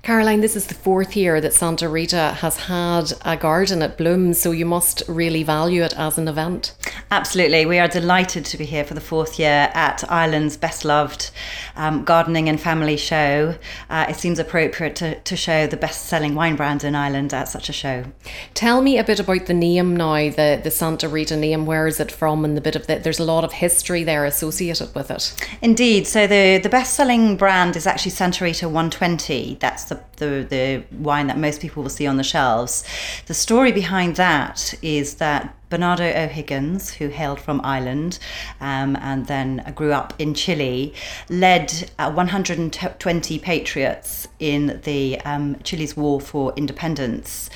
Caroline, 0.05 0.43
this 0.43 0.55
is 0.55 0.67
the 0.67 0.75
fourth 0.75 1.17
year 1.17 1.40
that 1.40 1.55
Santa 1.55 1.88
Rita 1.88 2.37
has 2.40 2.59
had 2.59 3.14
a 3.23 3.38
garden 3.38 3.81
at 3.81 3.97
Bloom, 3.97 4.35
so 4.35 4.51
you 4.51 4.67
must 4.67 5.03
really 5.09 5.43
value 5.43 5.83
it 5.83 5.99
as 5.99 6.19
an 6.19 6.29
event. 6.29 6.75
Absolutely. 7.11 7.64
We 7.64 7.79
are 7.79 7.88
delighted 7.88 8.45
to 8.45 8.59
be 8.59 8.67
here 8.67 8.85
for 8.85 8.93
the 8.93 9.01
fourth 9.01 9.38
year 9.38 9.71
at 9.73 10.05
Ireland's 10.11 10.59
best 10.59 10.85
loved 10.85 11.31
um, 11.75 12.05
gardening 12.05 12.51
and 12.51 12.61
family 12.61 12.99
show. 12.99 13.55
Uh, 13.88 14.05
it 14.07 14.17
seems 14.17 14.38
appropriate 14.38 14.95
to, 14.97 15.19
to 15.19 15.37
show 15.37 15.67
the 15.67 15.79
best 15.79 16.05
selling 16.05 16.35
wine 16.35 16.57
brands 16.57 16.85
in 16.85 16.95
Ireland 16.95 17.33
at 17.33 17.49
such 17.49 17.71
a 17.71 17.73
show. 17.73 18.05
Tell 18.53 18.83
me 18.83 18.99
a 18.99 19.05
bit 19.05 19.21
about 19.21 19.47
the 19.47 19.55
name 19.55 19.97
now, 19.97 20.29
the, 20.29 20.61
the 20.62 20.71
Santa 20.71 21.09
Rita 21.09 21.35
name. 21.35 21.64
Where 21.64 21.87
is 21.87 21.99
it 21.99 22.12
from? 22.12 22.45
And 22.45 22.59
the 22.59 22.61
bit 22.61 22.77
of 22.77 22.87
the, 22.88 22.99
there's 22.99 23.21
a 23.21 23.25
lot 23.25 23.45
of 23.45 23.53
history 23.53 24.05
there 24.05 24.27
associated 24.27 24.95
with 24.95 25.11
it. 25.11 25.35
Indeed. 25.62 26.07
So 26.07 26.27
the, 26.27 26.59
the 26.62 26.69
best 26.69 26.93
selling 26.93 27.38
brand 27.38 27.75
is 27.75 27.87
actually 27.87 28.11
Santa 28.11 28.45
Rita 28.45 28.69
120. 28.69 29.57
That's 29.61 29.85
the 29.85 29.93
the, 30.16 30.26
the, 30.26 30.46
the 30.48 30.85
wine 30.96 31.26
that 31.28 31.38
most 31.38 31.61
people 31.61 31.83
will 31.83 31.90
see 31.90 32.07
on 32.07 32.16
the 32.16 32.24
shelves. 32.24 32.85
The 33.26 33.35
story 33.35 33.72
behind 33.72 34.16
that 34.16 34.74
is 34.83 35.14
that 35.14 35.54
Bernardo 35.70 36.04
O'Higgins, 36.04 36.94
who 36.94 37.09
hailed 37.09 37.40
from 37.40 37.61
Ireland 37.64 38.20
um, 38.61 38.96
and 39.00 39.26
then 39.26 39.72
grew 39.74 39.92
up 39.92 40.14
in 40.20 40.33
Chile, 40.33 40.94
led 41.28 41.90
uh, 41.98 42.12
120 42.12 43.38
patriots 43.40 44.28
in 44.38 44.80
the 44.85 45.20
um, 45.22 45.57
Chile's 45.64 45.96
war 45.96 46.20
for 46.20 46.52
independence. 46.54 47.50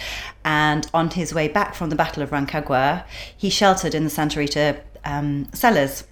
And 0.45 0.91
on 0.93 1.11
his 1.11 1.33
way 1.33 1.47
back 1.47 1.77
from 1.77 1.91
the 1.91 1.97
Battle 1.97 2.25
of 2.25 2.31
Rancagua, 2.31 3.05
he 3.37 3.51
sheltered 3.51 3.95
in 3.95 4.03
the 4.03 4.11
Santa 4.11 4.41
Rita 4.41 4.81
um, 5.05 5.49
cellars 5.53 6.08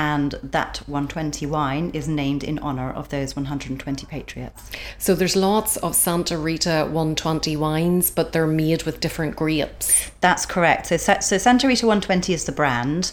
and 0.00 0.32
that 0.42 0.78
120 0.86 1.44
wine 1.44 1.90
is 1.92 2.08
named 2.08 2.42
in 2.42 2.58
honor 2.60 2.90
of 2.90 3.10
those 3.10 3.36
120 3.36 4.06
patriots. 4.06 4.70
So 4.96 5.14
there's 5.14 5.36
lots 5.36 5.76
of 5.76 5.94
Santa 5.94 6.38
Rita 6.38 6.88
120 6.90 7.54
wines, 7.58 8.10
but 8.10 8.32
they're 8.32 8.46
made 8.46 8.84
with 8.84 9.00
different 9.00 9.36
grapes. 9.36 10.10
That's 10.22 10.46
correct. 10.46 10.86
So, 10.86 10.96
so 10.96 11.36
Santa 11.36 11.68
Rita 11.68 11.86
120 11.86 12.32
is 12.32 12.44
the 12.44 12.52
brand, 12.52 13.12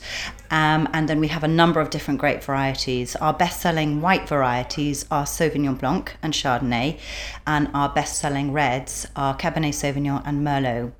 um, 0.51 0.87
and 0.93 1.07
then 1.07 1.19
we 1.19 1.27
have 1.27 1.43
a 1.43 1.47
number 1.47 1.79
of 1.79 1.89
different 1.89 2.19
grape 2.19 2.43
varieties. 2.43 3.15
Our 3.17 3.33
best 3.33 3.61
selling 3.61 4.01
white 4.01 4.27
varieties 4.27 5.05
are 5.11 5.25
Sauvignon 5.25 5.77
Blanc 5.77 6.15
and 6.21 6.33
Chardonnay, 6.33 6.99
and 7.45 7.69
our 7.73 7.89
best 7.89 8.19
selling 8.19 8.51
reds 8.53 9.07
are 9.15 9.37
Cabernet 9.37 9.73
Sauvignon 9.73 10.21
and 10.25 10.45
Merlot. 10.45 10.91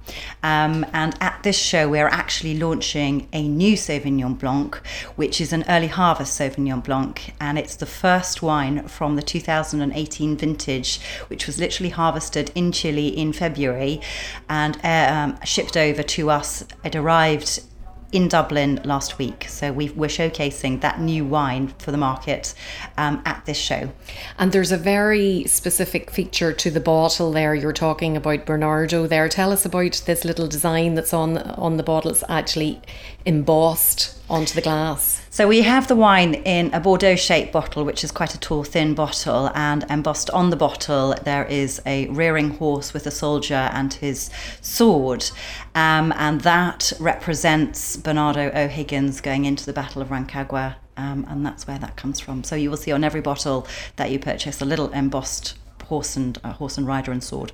Um, 0.44 0.86
and 0.94 1.16
at 1.22 1.42
this 1.44 1.58
show, 1.58 1.90
we're 1.90 2.08
actually 2.08 2.58
launching 2.58 3.28
a 3.34 3.48
new 3.48 3.76
Sauvignon 3.76 4.38
Blanc, 4.38 4.76
which 5.16 5.40
is 5.40 5.54
an 5.54 5.64
early 5.70 5.88
harvest 5.88 6.40
Sauvignon 6.40 6.84
Blanc, 6.84 7.34
and 7.40 7.58
it's 7.58 7.76
the 7.76 7.86
first 7.86 8.42
wine 8.42 8.88
from 8.88 9.16
the 9.16 9.22
2018 9.22 10.38
vintage, 10.38 11.00
which 11.28 11.48
was 11.48 11.60
literally 11.60 11.90
harvested 11.90 12.52
in 12.56 12.72
Chile 12.72 13.08
in 13.08 13.34
February 13.34 14.02
and 14.50 14.78
um, 14.84 15.38
shipped 15.44 15.78
over 15.78 16.04
to 16.04 16.30
us. 16.30 16.64
It 16.84 16.96
arrived 16.96 17.62
in 18.12 18.28
Dublin 18.28 18.80
last 18.84 19.17
week. 19.17 19.46
So 19.50 19.72
we 19.74 19.89
are 19.89 20.08
showcasing 20.08 20.82
that 20.82 21.00
new 21.02 21.26
wine 21.26 21.74
for 21.80 21.91
the 21.91 21.98
market 21.98 22.54
um, 22.98 23.22
at 23.26 23.46
this 23.46 23.58
show. 23.58 23.91
And 24.39 24.52
there's 24.52 24.72
a 24.72 24.78
very 24.78 25.43
specific 25.46 26.10
feature 26.12 26.54
to 26.54 26.72
the 26.72 26.80
bottle 26.80 27.32
there. 27.32 27.54
You're 27.54 27.74
talking 27.74 28.15
about 28.15 28.46
Bernardo 28.46 29.08
there. 29.08 29.28
Tell 29.28 29.52
us 29.52 29.65
about 29.65 30.04
this 30.06 30.24
little 30.24 30.48
design 30.48 30.96
that's 30.96 31.13
on 31.13 31.38
on 31.38 31.78
the 31.78 31.84
bottle. 31.84 32.12
It's 32.12 32.24
actually 32.30 32.82
embossed 33.26 34.17
onto 34.30 34.56
the 34.56 34.62
glass. 34.62 35.27
So 35.38 35.47
we 35.47 35.62
have 35.62 35.88
the 35.88 35.95
wine 35.95 36.34
in 36.34 36.73
a 36.73 36.80
Bordeaux 36.80 37.15
shaped 37.15 37.52
bottle, 37.52 37.86
which 37.86 38.04
is 38.04 38.12
quite 38.12 38.34
a 38.34 38.39
tall, 38.39 38.63
thin 38.63 38.95
bottle, 38.95 39.52
and 39.54 39.86
embossed 39.88 40.32
on 40.32 40.50
the 40.50 40.56
bottle 40.56 41.13
there 41.26 41.45
is 41.45 41.80
a 41.86 42.08
rearing 42.08 42.58
horse 42.58 42.91
with 42.91 43.06
a 43.06 43.12
soldier 43.12 43.69
and 43.71 43.93
his 43.93 44.32
sword, 44.62 45.30
um, 45.76 46.12
and 46.17 46.41
that 46.41 46.91
represents 47.00 47.97
Bernardo 47.97 48.50
O'Higgins 48.52 49.21
going 49.21 49.45
into 49.45 49.63
the 49.63 49.73
Battle 49.73 50.02
of 50.02 50.08
Rancagua, 50.08 50.78
um, 50.97 51.23
and 51.30 51.45
that's 51.45 51.67
where 51.67 51.78
that 51.78 51.95
comes 51.95 52.19
from. 52.19 52.43
So 52.43 52.56
you 52.56 52.71
will 52.71 52.78
see 52.78 52.91
on 52.91 53.04
every 53.04 53.21
bottle 53.21 53.67
that 53.97 54.10
you 54.10 54.17
purchase 54.17 54.60
a 54.60 54.65
little 54.65 54.89
embossed 54.91 55.54
horse 55.84 56.15
and 56.15 56.39
uh, 56.43 56.54
horse 56.54 56.80
and 56.80 56.88
rider 56.88 57.12
and 57.12 57.23
sword. 57.23 57.52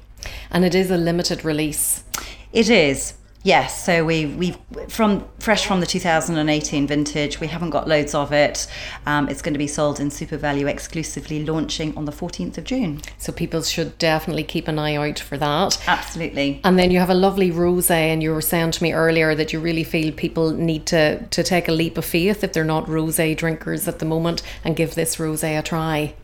And 0.49 0.63
it 0.63 0.73
is 0.73 0.89
a 0.89 0.95
limited 0.95 1.43
release. 1.43 2.05
It 2.53 2.69
is. 2.69 3.15
Yes, 3.43 3.83
so 3.83 4.05
we 4.05 4.25
we 4.25 4.55
from 4.87 5.27
fresh 5.39 5.65
from 5.65 5.81
the 5.81 5.85
2018 5.85 6.87
vintage. 6.87 7.41
We 7.41 7.47
haven't 7.47 7.71
got 7.71 7.89
loads 7.89 8.15
of 8.15 8.31
it. 8.31 8.67
Um, 9.05 9.27
it's 9.27 9.41
going 9.41 9.53
to 9.53 9.57
be 9.57 9.67
sold 9.67 9.99
in 9.99 10.09
SuperValu 10.09 10.69
exclusively, 10.69 11.43
launching 11.43 11.95
on 11.97 12.05
the 12.05 12.13
14th 12.13 12.57
of 12.57 12.63
June. 12.63 13.01
So 13.17 13.33
people 13.33 13.61
should 13.61 13.97
definitely 13.97 14.45
keep 14.45 14.69
an 14.69 14.79
eye 14.79 14.95
out 14.95 15.19
for 15.19 15.37
that. 15.37 15.77
Absolutely. 15.87 16.61
And 16.63 16.79
then 16.79 16.89
you 16.89 16.99
have 16.99 17.09
a 17.09 17.13
lovely 17.13 17.51
rosé, 17.51 17.91
and 17.91 18.23
you 18.23 18.33
were 18.33 18.41
saying 18.41 18.71
to 18.71 18.83
me 18.83 18.93
earlier 18.93 19.35
that 19.35 19.51
you 19.51 19.59
really 19.59 19.83
feel 19.83 20.13
people 20.13 20.51
need 20.51 20.85
to 20.87 21.25
to 21.25 21.43
take 21.43 21.67
a 21.67 21.73
leap 21.73 21.97
of 21.97 22.05
faith 22.05 22.45
if 22.45 22.53
they're 22.53 22.63
not 22.63 22.85
rosé 22.85 23.35
drinkers 23.35 23.89
at 23.89 23.99
the 23.99 24.05
moment 24.05 24.41
and 24.63 24.77
give 24.77 24.95
this 24.95 25.17
rosé 25.17 25.59
a 25.59 25.61
try. 25.61 26.15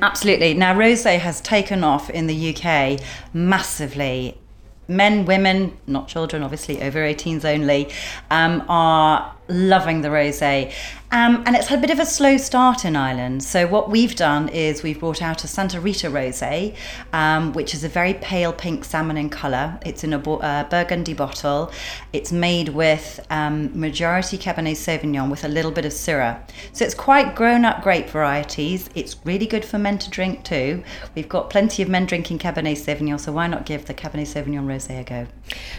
Absolutely. 0.00 0.54
Now, 0.54 0.74
rosé 0.74 1.18
has 1.18 1.42
taken 1.42 1.84
off 1.84 2.08
in 2.08 2.26
the 2.26 2.56
UK 2.56 2.98
massively 3.34 4.38
men, 4.88 5.24
women, 5.26 5.76
not 5.86 6.08
children, 6.08 6.42
obviously 6.42 6.82
over 6.82 6.98
18s 7.00 7.44
only, 7.44 7.88
um, 8.30 8.64
are 8.68 9.34
loving 9.52 10.02
the 10.02 10.08
rosé. 10.08 10.72
Um, 11.12 11.42
and 11.44 11.54
it's 11.54 11.66
had 11.66 11.78
a 11.78 11.82
bit 11.82 11.90
of 11.90 11.98
a 11.98 12.06
slow 12.06 12.38
start 12.38 12.86
in 12.86 12.96
Ireland. 12.96 13.44
So 13.44 13.66
what 13.66 13.90
we've 13.90 14.16
done 14.16 14.48
is 14.48 14.82
we've 14.82 14.98
brought 14.98 15.20
out 15.20 15.44
a 15.44 15.46
Santa 15.46 15.78
Rita 15.78 16.08
rosé, 16.08 16.74
um, 17.12 17.52
which 17.52 17.74
is 17.74 17.84
a 17.84 17.88
very 17.88 18.14
pale 18.14 18.52
pink 18.52 18.82
salmon 18.86 19.18
in 19.18 19.28
colour. 19.28 19.78
It's 19.84 20.04
in 20.04 20.14
a 20.14 20.18
uh, 20.18 20.64
burgundy 20.70 21.12
bottle. 21.12 21.70
It's 22.14 22.32
made 22.32 22.70
with 22.70 23.20
um, 23.28 23.78
majority 23.78 24.38
Cabernet 24.38 24.76
Sauvignon 24.76 25.30
with 25.30 25.44
a 25.44 25.48
little 25.48 25.70
bit 25.70 25.84
of 25.84 25.92
Syrah. 25.92 26.40
So 26.72 26.86
it's 26.86 26.94
quite 26.94 27.36
grown-up 27.36 27.82
grape 27.82 28.08
varieties. 28.08 28.88
It's 28.94 29.16
really 29.24 29.46
good 29.46 29.66
for 29.66 29.76
men 29.76 29.98
to 29.98 30.08
drink 30.08 30.44
too. 30.44 30.82
We've 31.14 31.28
got 31.28 31.50
plenty 31.50 31.82
of 31.82 31.90
men 31.90 32.06
drinking 32.06 32.38
Cabernet 32.38 32.78
Sauvignon, 32.78 33.20
so 33.20 33.32
why 33.32 33.48
not 33.48 33.66
give 33.66 33.84
the 33.84 33.92
Cabernet 33.92 34.28
Sauvignon 34.28 34.64
rosé 34.64 35.00
a 35.00 35.04
go? 35.04 35.26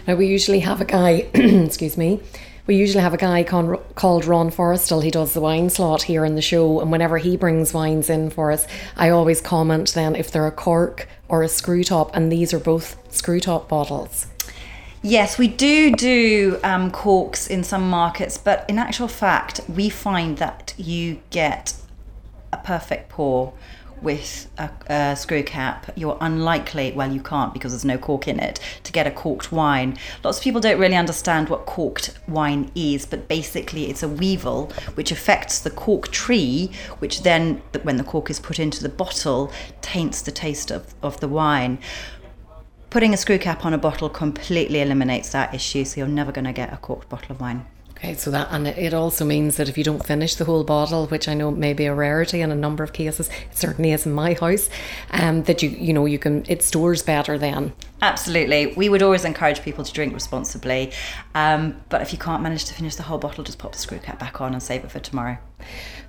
Now 0.07 0.13
we 0.13 0.27
usually 0.27 0.59
have 0.59 0.79
a 0.79 0.85
guy, 0.85 1.11
excuse 1.33 1.97
me 1.97 2.21
We 2.65 2.77
usually 2.77 3.03
have 3.03 3.13
a 3.13 3.17
guy 3.17 3.43
con- 3.43 3.77
called 3.95 4.23
Ron 4.23 4.49
Forrestal. 4.49 5.03
He 5.03 5.11
does 5.11 5.33
the 5.33 5.41
wine 5.41 5.69
slot 5.69 6.03
here 6.03 6.23
in 6.23 6.35
the 6.35 6.41
show, 6.41 6.79
and 6.79 6.93
whenever 6.93 7.17
he 7.17 7.35
brings 7.35 7.73
wines 7.73 8.09
in 8.09 8.29
for 8.29 8.51
us, 8.51 8.65
I 8.95 9.09
always 9.09 9.41
comment 9.41 9.93
then 9.93 10.15
if 10.15 10.31
they're 10.31 10.47
a 10.47 10.51
cork 10.51 11.09
or 11.27 11.43
a 11.43 11.49
screw 11.49 11.83
top, 11.83 12.15
and 12.15 12.31
these 12.31 12.53
are 12.53 12.59
both 12.59 12.95
screw 13.13 13.41
top 13.41 13.67
bottles. 13.67 14.27
Yes, 15.01 15.37
we 15.37 15.49
do 15.49 15.91
do 15.91 16.57
um, 16.63 16.89
corks 16.89 17.47
in 17.47 17.65
some 17.65 17.89
markets, 17.89 18.37
but 18.37 18.63
in 18.69 18.79
actual 18.79 19.09
fact, 19.09 19.59
we 19.67 19.89
find 19.89 20.37
that 20.37 20.73
you 20.77 21.19
get 21.31 21.73
a 22.53 22.57
perfect 22.57 23.09
pour 23.09 23.53
with 24.03 24.49
a, 24.57 24.69
a, 24.87 25.15
screw 25.15 25.43
cap, 25.43 25.91
you're 25.95 26.17
unlikely, 26.21 26.91
well, 26.91 27.11
you 27.11 27.21
can't 27.21 27.53
because 27.53 27.71
there's 27.71 27.85
no 27.85 27.97
cork 27.97 28.27
in 28.27 28.39
it, 28.39 28.59
to 28.83 28.91
get 28.91 29.07
a 29.07 29.11
corked 29.11 29.51
wine. 29.51 29.97
Lots 30.23 30.37
of 30.37 30.43
people 30.43 30.61
don't 30.61 30.79
really 30.79 30.95
understand 30.95 31.49
what 31.49 31.65
corked 31.65 32.17
wine 32.27 32.71
is, 32.75 33.05
but 33.05 33.27
basically 33.27 33.89
it's 33.89 34.03
a 34.03 34.07
weevil 34.07 34.71
which 34.95 35.11
affects 35.11 35.59
the 35.59 35.71
cork 35.71 36.09
tree, 36.09 36.71
which 36.99 37.23
then, 37.23 37.61
when 37.83 37.97
the 37.97 38.03
cork 38.03 38.29
is 38.29 38.39
put 38.39 38.59
into 38.59 38.83
the 38.83 38.89
bottle, 38.89 39.51
taints 39.81 40.21
the 40.21 40.31
taste 40.31 40.71
of, 40.71 40.93
of 41.01 41.19
the 41.19 41.27
wine. 41.27 41.79
Putting 42.89 43.13
a 43.13 43.17
screw 43.17 43.39
cap 43.39 43.65
on 43.65 43.73
a 43.73 43.77
bottle 43.77 44.09
completely 44.09 44.81
eliminates 44.81 45.29
that 45.29 45.53
issue, 45.53 45.83
so 45.83 45.99
you're 45.99 46.07
never 46.07 46.31
going 46.31 46.45
to 46.45 46.53
get 46.53 46.71
a 46.71 46.77
corked 46.77 47.09
bottle 47.09 47.31
of 47.31 47.41
wine. 47.41 47.65
Okay, 48.03 48.15
so 48.15 48.31
that 48.31 48.49
and 48.51 48.67
it 48.67 48.93
also 48.93 49.23
means 49.23 49.55
that 49.55 49.69
if 49.69 49.77
you 49.77 49.83
don't 49.85 50.05
finish 50.05 50.35
the 50.35 50.43
whole 50.43 50.65
bottle, 50.65 51.07
which 51.07 51.29
I 51.29 51.33
know 51.33 51.51
may 51.51 51.71
be 51.71 51.85
a 51.85 51.95
rarity 51.95 52.41
in 52.41 52.51
a 52.51 52.55
number 52.55 52.83
of 52.83 52.91
cases, 52.91 53.29
it 53.29 53.57
certainly 53.57 53.93
is 53.93 54.05
in 54.05 54.11
my 54.11 54.33
house, 54.33 54.69
um, 55.11 55.43
that 55.43 55.63
you 55.63 55.69
you 55.69 55.93
know 55.93 56.05
you 56.05 56.19
can 56.19 56.43
it 56.49 56.61
stores 56.61 57.01
better 57.01 57.37
then. 57.37 57.71
Absolutely, 58.03 58.73
we 58.75 58.89
would 58.89 59.01
always 59.01 59.23
encourage 59.23 59.61
people 59.61 59.85
to 59.85 59.93
drink 59.93 60.13
responsibly, 60.13 60.91
um, 61.35 61.81
but 61.87 62.01
if 62.01 62.11
you 62.11 62.19
can't 62.19 62.43
manage 62.43 62.65
to 62.65 62.73
finish 62.73 62.95
the 62.95 63.03
whole 63.03 63.17
bottle, 63.17 63.45
just 63.45 63.59
pop 63.59 63.71
the 63.71 63.77
screw 63.77 63.97
cap 63.97 64.19
back 64.19 64.41
on 64.41 64.51
and 64.51 64.61
save 64.61 64.83
it 64.83 64.91
for 64.91 64.99
tomorrow. 64.99 65.37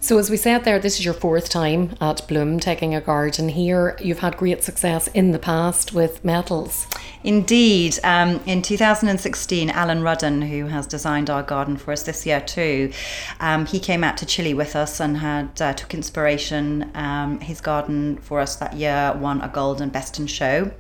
So, 0.01 0.19
as 0.19 0.29
we 0.29 0.37
said 0.37 0.65
there, 0.65 0.79
this 0.79 0.99
is 0.99 1.05
your 1.05 1.15
fourth 1.15 1.49
time 1.49 1.97
at 2.01 2.27
Bloom 2.29 2.61
taking 2.61 2.95
a 2.95 3.01
garden 3.01 3.49
here. 3.49 3.97
You've 4.03 4.19
had 4.19 4.37
great 4.37 4.63
success 4.63 5.07
in 5.09 5.31
the 5.31 5.39
past 5.39 5.95
with 5.95 6.23
metals. 6.25 6.87
Indeed. 7.23 7.99
Um, 8.05 8.41
in 8.45 8.61
2016, 8.61 9.71
Alan 9.71 10.03
Rudden, 10.03 10.43
who 10.43 10.67
has 10.67 10.87
designed 10.87 11.31
our 11.31 11.43
garden 11.43 11.79
for 11.79 11.91
us 11.91 12.03
this 12.03 12.27
year 12.27 12.43
too, 12.43 12.93
um, 13.41 13.65
he 13.65 13.81
came 13.81 14.05
out 14.05 14.19
to 14.19 14.27
Chile 14.27 14.53
with 14.53 14.77
us 14.77 15.01
and 15.01 15.17
had 15.17 15.63
uh, 15.63 15.73
took 15.73 15.95
inspiration. 15.95 16.91
Um, 16.95 17.41
his 17.41 17.63
garden 17.63 18.19
for 18.19 18.41
us 18.41 18.57
that 18.57 18.75
year 18.75 19.15
won 19.17 19.41
a 19.41 19.49
gold 19.49 19.81
and 19.81 19.91
best 19.91 20.19
in 20.19 20.27
show. 20.27 20.71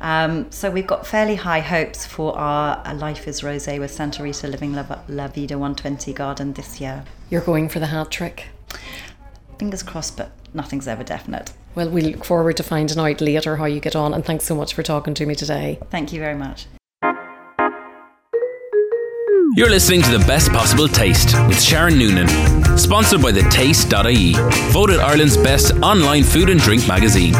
Um, 0.00 0.50
so 0.50 0.70
we've 0.70 0.86
got 0.86 1.06
fairly 1.06 1.36
high 1.36 1.60
hopes 1.60 2.06
for 2.06 2.36
our 2.36 2.94
Life 2.94 3.26
is 3.26 3.40
Rosé 3.40 3.78
with 3.78 3.90
Santa 3.90 4.22
Rita 4.22 4.46
Living 4.46 4.74
La, 4.74 4.84
La 5.08 5.28
Vida 5.28 5.58
120 5.58 6.12
garden 6.12 6.52
this 6.52 6.80
year. 6.80 7.04
You're 7.30 7.40
going 7.40 7.68
for 7.68 7.80
the 7.80 7.86
hat 7.86 8.10
trick? 8.10 8.46
Fingers 9.58 9.82
crossed, 9.82 10.16
but 10.16 10.32
nothing's 10.52 10.86
ever 10.86 11.02
definite. 11.02 11.52
Well, 11.74 11.90
we 11.90 12.02
look 12.02 12.24
forward 12.24 12.56
to 12.58 12.62
finding 12.62 12.98
out 12.98 13.20
later 13.20 13.56
how 13.56 13.64
you 13.64 13.80
get 13.80 13.96
on, 13.96 14.14
and 14.14 14.24
thanks 14.24 14.44
so 14.44 14.54
much 14.54 14.74
for 14.74 14.82
talking 14.82 15.14
to 15.14 15.26
me 15.26 15.34
today. 15.34 15.78
Thank 15.90 16.12
you 16.12 16.20
very 16.20 16.36
much. 16.36 16.66
You're 19.54 19.70
listening 19.70 20.02
to 20.02 20.10
the 20.10 20.24
best 20.26 20.50
possible 20.50 20.86
taste 20.86 21.34
with 21.48 21.58
Sharon 21.60 21.98
Noonan, 21.98 22.28
sponsored 22.76 23.22
by 23.22 23.32
the 23.32 23.42
Taste.ie, 23.50 24.34
voted 24.70 24.98
Ireland's 24.98 25.38
best 25.38 25.72
online 25.76 26.24
food 26.24 26.50
and 26.50 26.60
drink 26.60 26.86
magazine. 26.86 27.32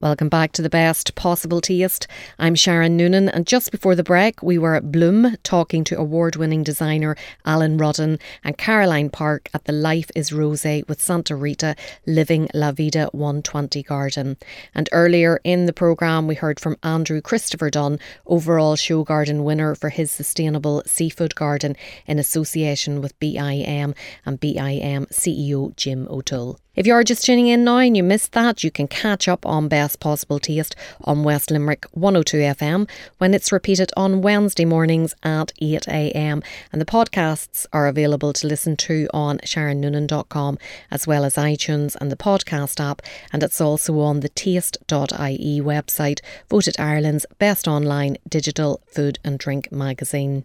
Welcome 0.00 0.28
back 0.28 0.52
to 0.52 0.62
the 0.62 0.70
best 0.70 1.16
possible 1.16 1.60
taste. 1.60 2.06
I'm 2.38 2.54
Sharon 2.54 2.96
Noonan, 2.96 3.28
and 3.28 3.44
just 3.44 3.72
before 3.72 3.96
the 3.96 4.04
break, 4.04 4.44
we 4.44 4.56
were 4.56 4.76
at 4.76 4.92
Bloom 4.92 5.36
talking 5.42 5.82
to 5.84 5.98
award 5.98 6.36
winning 6.36 6.62
designer 6.62 7.16
Alan 7.44 7.78
Rudden 7.78 8.20
and 8.44 8.56
Caroline 8.56 9.10
Park 9.10 9.50
at 9.52 9.64
the 9.64 9.72
Life 9.72 10.08
is 10.14 10.32
Rose 10.32 10.64
with 10.86 11.02
Santa 11.02 11.34
Rita 11.34 11.74
Living 12.06 12.48
La 12.54 12.70
Vida 12.70 13.08
120 13.10 13.82
garden. 13.82 14.36
And 14.72 14.88
earlier 14.92 15.40
in 15.42 15.66
the 15.66 15.72
programme, 15.72 16.28
we 16.28 16.36
heard 16.36 16.60
from 16.60 16.76
Andrew 16.84 17.20
Christopher 17.20 17.68
Dunn, 17.68 17.98
overall 18.24 18.76
show 18.76 19.02
garden 19.02 19.42
winner 19.42 19.74
for 19.74 19.88
his 19.88 20.12
sustainable 20.12 20.84
seafood 20.86 21.34
garden 21.34 21.74
in 22.06 22.20
association 22.20 23.00
with 23.00 23.18
BIM 23.18 23.94
and 24.24 24.38
BIM 24.38 25.06
CEO 25.06 25.74
Jim 25.74 26.06
O'Toole. 26.08 26.60
If 26.78 26.86
you 26.86 26.94
are 26.94 27.02
just 27.02 27.24
tuning 27.24 27.48
in 27.48 27.64
now 27.64 27.78
and 27.78 27.96
you 27.96 28.04
missed 28.04 28.30
that, 28.34 28.62
you 28.62 28.70
can 28.70 28.86
catch 28.86 29.26
up 29.26 29.44
on 29.44 29.66
Best 29.66 29.98
Possible 29.98 30.38
Taste 30.38 30.76
on 31.00 31.24
West 31.24 31.50
Limerick 31.50 31.86
102 31.90 32.36
FM 32.36 32.88
when 33.18 33.34
it's 33.34 33.50
repeated 33.50 33.90
on 33.96 34.22
Wednesday 34.22 34.64
mornings 34.64 35.12
at 35.24 35.52
8am. 35.60 36.44
And 36.70 36.80
the 36.80 36.84
podcasts 36.84 37.66
are 37.72 37.88
available 37.88 38.32
to 38.32 38.46
listen 38.46 38.76
to 38.76 39.08
on 39.12 39.38
sharonnoonan.com 39.38 40.56
as 40.92 41.04
well 41.04 41.24
as 41.24 41.34
iTunes 41.34 41.96
and 41.96 42.12
the 42.12 42.16
podcast 42.16 42.78
app. 42.78 43.02
And 43.32 43.42
it's 43.42 43.60
also 43.60 43.98
on 43.98 44.20
the 44.20 44.28
taste.ie 44.28 45.60
website, 45.60 46.20
voted 46.48 46.78
Ireland's 46.78 47.26
best 47.40 47.66
online 47.66 48.18
digital 48.28 48.80
food 48.86 49.18
and 49.24 49.36
drink 49.36 49.72
magazine. 49.72 50.44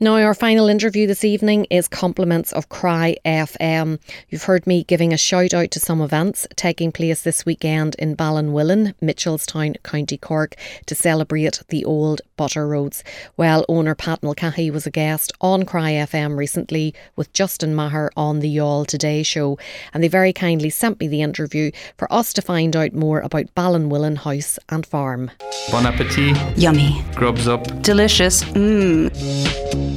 Now, 0.00 0.16
our 0.16 0.34
final 0.34 0.68
interview 0.68 1.06
this 1.06 1.24
evening 1.24 1.68
is 1.70 1.86
compliments 1.86 2.52
of 2.52 2.68
Cry 2.68 3.16
FM. 3.24 4.00
You've 4.28 4.42
heard 4.42 4.66
me 4.66 4.82
giving 4.82 5.12
a 5.12 5.16
shout 5.16 5.54
out 5.54 5.70
to 5.70 5.78
some 5.78 6.00
events 6.00 6.48
taking 6.56 6.90
place 6.90 7.22
this 7.22 7.46
weekend 7.46 7.94
in 8.00 8.16
Ballinwillin, 8.16 8.94
Mitchelstown, 9.00 9.80
County 9.84 10.18
Cork, 10.18 10.56
to 10.86 10.96
celebrate 10.96 11.62
the 11.68 11.84
old 11.84 12.22
butter 12.36 12.66
roads. 12.66 13.04
Well, 13.36 13.64
owner 13.68 13.94
Pat 13.94 14.20
Mulcahy 14.20 14.68
was 14.68 14.84
a 14.84 14.90
guest 14.90 15.32
on 15.40 15.64
Cry 15.64 15.92
FM 15.92 16.36
recently 16.36 16.92
with 17.14 17.32
Justin 17.32 17.72
Maher 17.72 18.10
on 18.16 18.40
the 18.40 18.52
Youghal 18.52 18.88
Today 18.88 19.22
show, 19.22 19.60
and 19.92 20.02
they 20.02 20.08
very 20.08 20.32
kindly 20.32 20.70
sent 20.70 20.98
me 20.98 21.06
the 21.06 21.22
interview 21.22 21.70
for 21.96 22.12
us 22.12 22.32
to 22.32 22.42
find 22.42 22.74
out 22.74 22.94
more 22.94 23.20
about 23.20 23.54
Ballinwillin 23.54 24.16
House 24.16 24.58
and 24.70 24.84
Farm. 24.84 25.30
Bon 25.70 25.86
appetit. 25.86 26.36
Yummy. 26.58 27.00
Grubs 27.14 27.46
up. 27.46 27.64
Delicious. 27.82 28.42
Mmm. 28.42 29.93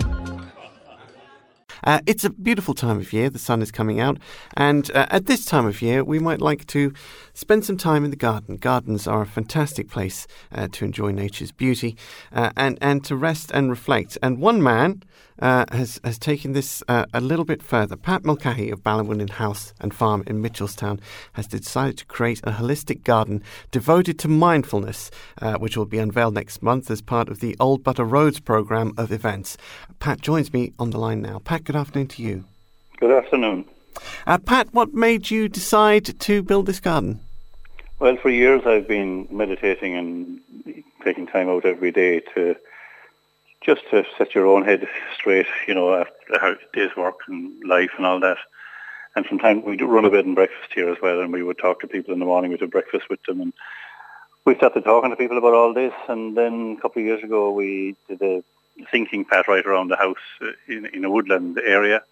Uh, 1.84 2.02
it's 2.06 2.26
a 2.26 2.30
beautiful 2.30 2.74
time 2.74 2.98
of 2.98 3.14
year. 3.14 3.30
The 3.30 3.40
sun 3.40 3.62
is 3.62 3.72
coming 3.72 4.00
out. 4.00 4.18
And 4.56 4.92
uh, 4.92 5.08
at 5.10 5.26
this 5.26 5.46
time 5.46 5.66
of 5.66 5.82
year, 5.82 6.04
we 6.04 6.20
might 6.20 6.42
like 6.42 6.68
to 6.68 6.94
spend 7.38 7.64
some 7.64 7.78
time 7.78 8.04
in 8.04 8.10
the 8.10 8.18
garden. 8.18 8.58
Gardens 8.58 9.08
are 9.08 9.22
a 9.22 9.26
fantastic 9.28 9.90
place 9.90 10.26
uh, 10.52 10.68
to 10.72 10.86
enjoy 10.86 11.12
nature's 11.12 11.52
beauty 11.52 11.96
uh, 12.34 12.50
and, 12.58 12.80
and 12.82 13.04
to 13.06 13.16
rest 13.16 13.52
and 13.54 13.70
reflect. 13.70 14.18
And 14.24 14.40
one 14.40 14.64
man 14.64 15.04
uh, 15.40 15.66
has, 15.72 16.00
has 16.04 16.18
taken 16.18 16.54
this 16.54 16.82
uh, 16.88 17.06
a 17.14 17.22
little 17.22 17.46
bit 17.46 17.62
further. 17.62 17.96
Pat 17.96 18.26
Mulcahy 18.26 18.72
of 18.72 18.82
Ballinwillin 18.82 19.30
House 19.30 19.72
and 19.80 19.94
Farm 19.94 20.24
in 20.26 20.42
Mitchelstown 20.42 21.00
has 21.34 21.46
decided 21.46 22.00
to 22.00 22.06
create 22.06 22.40
a 22.44 22.54
holistic 22.54 23.04
garden 23.04 23.44
devoted 23.70 24.18
to 24.18 24.28
mindfulness, 24.28 25.12
uh, 25.40 25.58
which 25.58 25.78
will 25.78 25.86
be 25.86 26.00
unveiled 26.00 26.34
next 26.34 26.64
month 26.64 26.90
as 26.90 27.04
part 27.04 27.30
of 27.30 27.40
the 27.40 27.56
Old 27.60 27.84
Butter 27.84 28.04
Roads 28.04 28.40
programme 28.40 28.94
of 28.98 29.12
events. 29.12 29.58
Pat 30.00 30.22
joins 30.22 30.52
me 30.52 30.74
on 30.80 30.90
the 30.90 30.98
line 30.98 31.22
now. 31.22 31.38
Pat, 31.38 31.66
good 31.66 31.76
afternoon 31.76 32.08
to 32.08 32.24
you. 32.24 32.46
Good 33.00 33.12
afternoon. 33.12 33.66
Uh, 34.26 34.40
Pat, 34.40 34.74
what 34.74 34.96
made 34.96 35.30
you 35.30 35.48
decide 35.48 36.20
to 36.20 36.42
build 36.42 36.66
this 36.66 36.80
garden? 36.80 37.20
Well, 38.00 38.16
for 38.18 38.30
years 38.30 38.62
I've 38.68 38.88
been 38.88 39.28
meditating 39.32 39.96
and 39.96 40.84
taking 41.04 41.26
time 41.26 41.50
out 41.50 41.66
every 41.66 41.92
day 41.92 42.20
to 42.36 42.56
just 43.62 43.82
to 43.90 44.06
set 44.20 44.36
your 44.36 44.46
own 44.46 44.66
head 44.66 44.88
straight, 45.16 45.48
you 45.68 45.74
know, 45.74 45.96
after 45.96 46.60
day's 46.74 46.96
work 46.96 47.16
and 47.28 47.52
life 47.68 47.90
and 47.98 48.06
all 48.06 48.20
that. 48.20 48.38
And 49.16 49.26
sometimes 49.28 49.64
we 49.66 49.78
do 49.78 49.88
run 49.88 50.06
a 50.06 50.12
bed 50.12 50.26
and 50.26 50.36
breakfast 50.36 50.74
here 50.76 50.90
as 50.90 50.98
well, 51.02 51.22
and 51.22 51.34
we 51.34 51.42
would 51.42 51.58
talk 51.58 51.80
to 51.80 51.88
people 51.88 52.14
in 52.14 52.20
the 52.20 52.26
morning. 52.26 52.52
We'd 52.52 52.62
have 52.62 52.70
breakfast 52.70 53.10
with 53.10 53.24
them, 53.24 53.42
and 53.42 53.54
we 54.46 54.54
started 54.54 54.84
talking 54.84 55.10
to 55.10 55.16
people 55.16 55.40
about 55.40 55.56
all 55.56 55.74
this. 55.74 55.94
And 56.08 56.38
then 56.38 56.76
a 56.78 56.82
couple 56.82 57.02
of 57.02 57.08
years 57.08 57.24
ago, 57.24 57.50
we 57.52 57.96
did 58.08 58.22
a 58.22 58.44
thinking 58.92 59.26
pad 59.26 59.46
right 59.48 59.66
around 59.66 59.88
the 59.88 59.96
house 59.96 60.18
uh, 60.40 60.52
in, 60.68 60.86
in 60.86 61.04
a 61.04 61.10
woodland 61.10 61.60
area, 61.66 62.04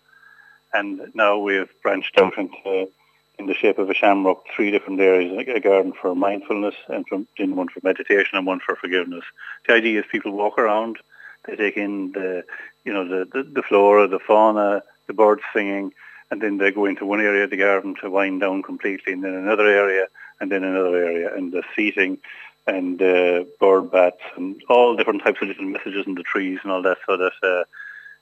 and 0.74 1.12
now 1.14 1.38
we've 1.38 1.70
branched 1.84 2.18
out 2.18 2.36
into 2.40 2.90
in 3.38 3.48
the 3.48 3.54
shape 3.54 3.78
of 3.78 3.90
a 3.90 3.94
shamrock, 3.94 4.46
three 4.56 4.72
different 4.72 5.00
areas, 5.00 5.46
a 5.48 5.60
garden 5.60 5.94
for 6.00 6.16
mindfulness 6.16 6.76
and 6.88 7.06
from, 7.08 7.28
one 7.38 7.68
for 7.68 7.82
meditation 7.84 8.38
and 8.38 8.46
one 8.46 8.60
for 8.66 8.76
forgiveness. 8.76 9.24
The 9.68 9.74
idea 9.74 10.00
is 10.00 10.06
people 10.12 10.32
walk 10.32 10.58
around 10.58 10.98
they 11.46 11.56
take 11.56 11.78
in 11.78 12.12
the, 12.14 12.44
you 12.84 12.94
know, 12.94 13.08
the, 13.08 13.26
the, 13.32 13.44
the 13.44 13.62
flora, 13.62 14.08
the 14.08 14.20
fauna, 14.20 14.84
the 15.08 15.14
birds 15.14 15.42
singing, 15.54 15.94
and 16.32 16.42
then 16.42 16.58
they 16.58 16.72
go 16.72 16.86
into 16.86 17.06
one 17.06 17.22
area 17.22 17.44
of 17.44 17.52
the 17.52 17.58
garden 17.58 17.96
to 18.02 18.10
wind 18.10 18.42
down 18.42 18.64
completely, 18.64 19.14
and 19.14 19.24
then 19.24 19.34
another 19.34 19.68
area, 19.68 20.08
and 20.40 20.52
then 20.52 20.64
another 20.64 20.98
area, 20.98 21.34
and 21.36 21.52
the 21.52 21.64
seating, 21.76 22.18
and 22.68 23.02
uh, 23.02 23.44
bird 23.60 23.92
bats, 23.92 24.22
and 24.36 24.62
all 24.70 24.96
different 24.96 25.24
types 25.24 25.40
of 25.42 25.48
little 25.48 25.66
messages 25.66 26.06
in 26.08 26.16
the 26.16 26.24
trees 26.24 26.60
and 26.64 26.72
all 26.72 26.82
that, 26.82 26.98
so 27.08 27.16
that 27.16 27.34
uh, 27.44 27.64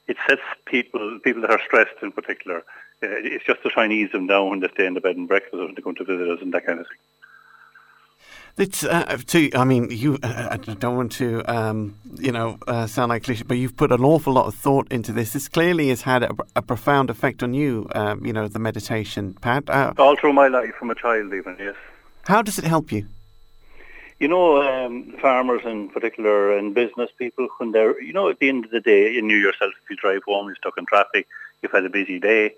it 0.07 0.17
sets 0.27 0.41
people, 0.65 1.19
people 1.23 1.41
that 1.41 1.51
are 1.51 1.61
stressed 1.65 2.01
in 2.01 2.11
particular, 2.11 2.63
it's 3.01 3.45
just 3.45 3.63
to 3.63 3.69
try 3.69 3.83
and 3.85 3.93
ease 3.93 4.11
them 4.11 4.27
down 4.27 4.49
when 4.49 4.59
they 4.59 4.69
stay 4.69 4.85
in 4.85 4.93
the 4.93 5.01
bed 5.01 5.15
and 5.15 5.27
breakfast 5.27 5.55
or 5.55 5.65
when 5.65 5.75
they 5.75 5.81
come 5.81 5.95
to 5.95 6.03
visit 6.03 6.29
us 6.29 6.39
and 6.41 6.53
that 6.53 6.65
kind 6.65 6.79
of 6.79 6.87
thing. 6.87 6.97
It's, 8.55 8.83
uh, 8.83 9.17
to, 9.27 9.49
I 9.55 9.63
mean, 9.63 9.89
you. 9.89 10.19
Uh, 10.21 10.49
I 10.51 10.57
don't 10.57 10.95
want 10.95 11.11
to, 11.13 11.41
um, 11.51 11.97
you 12.19 12.31
know, 12.31 12.59
uh, 12.67 12.85
sound 12.85 13.09
like 13.09 13.23
cliche, 13.23 13.43
but 13.47 13.57
you've 13.57 13.75
put 13.75 13.91
an 13.91 14.03
awful 14.03 14.31
lot 14.31 14.45
of 14.45 14.53
thought 14.53 14.91
into 14.91 15.11
this. 15.11 15.33
This 15.33 15.47
clearly 15.49 15.89
has 15.89 16.03
had 16.03 16.21
a, 16.21 16.35
a 16.55 16.61
profound 16.61 17.09
effect 17.09 17.41
on 17.41 17.55
you. 17.55 17.89
Um, 17.95 18.23
you 18.23 18.31
know, 18.31 18.47
the 18.47 18.59
meditation, 18.59 19.33
Pat. 19.33 19.67
Uh, 19.67 19.93
All 19.97 20.15
through 20.15 20.33
my 20.33 20.49
life, 20.49 20.75
from 20.75 20.91
a 20.91 20.95
child, 20.95 21.33
even 21.33 21.55
yes. 21.57 21.75
How 22.27 22.43
does 22.43 22.59
it 22.59 22.65
help 22.65 22.91
you? 22.91 23.07
You 24.19 24.27
know, 24.27 24.61
um, 24.61 25.15
farmers 25.19 25.61
in 25.65 25.89
particular 25.89 26.55
and 26.55 26.75
business 26.75 27.09
people, 27.17 27.47
when 27.57 27.71
they're, 27.71 27.99
you 28.01 28.13
know, 28.13 28.29
at 28.29 28.37
the 28.37 28.49
end 28.49 28.65
of 28.65 28.71
the 28.71 28.79
day, 28.79 29.11
you 29.13 29.21
knew 29.23 29.35
yourself 29.35 29.73
if 29.83 29.89
you 29.89 29.95
drive 29.95 30.21
home, 30.27 30.45
you're 30.45 30.55
stuck 30.57 30.77
in 30.77 30.85
traffic, 30.85 31.27
you've 31.61 31.71
had 31.71 31.85
a 31.85 31.89
busy 31.89 32.19
day, 32.19 32.53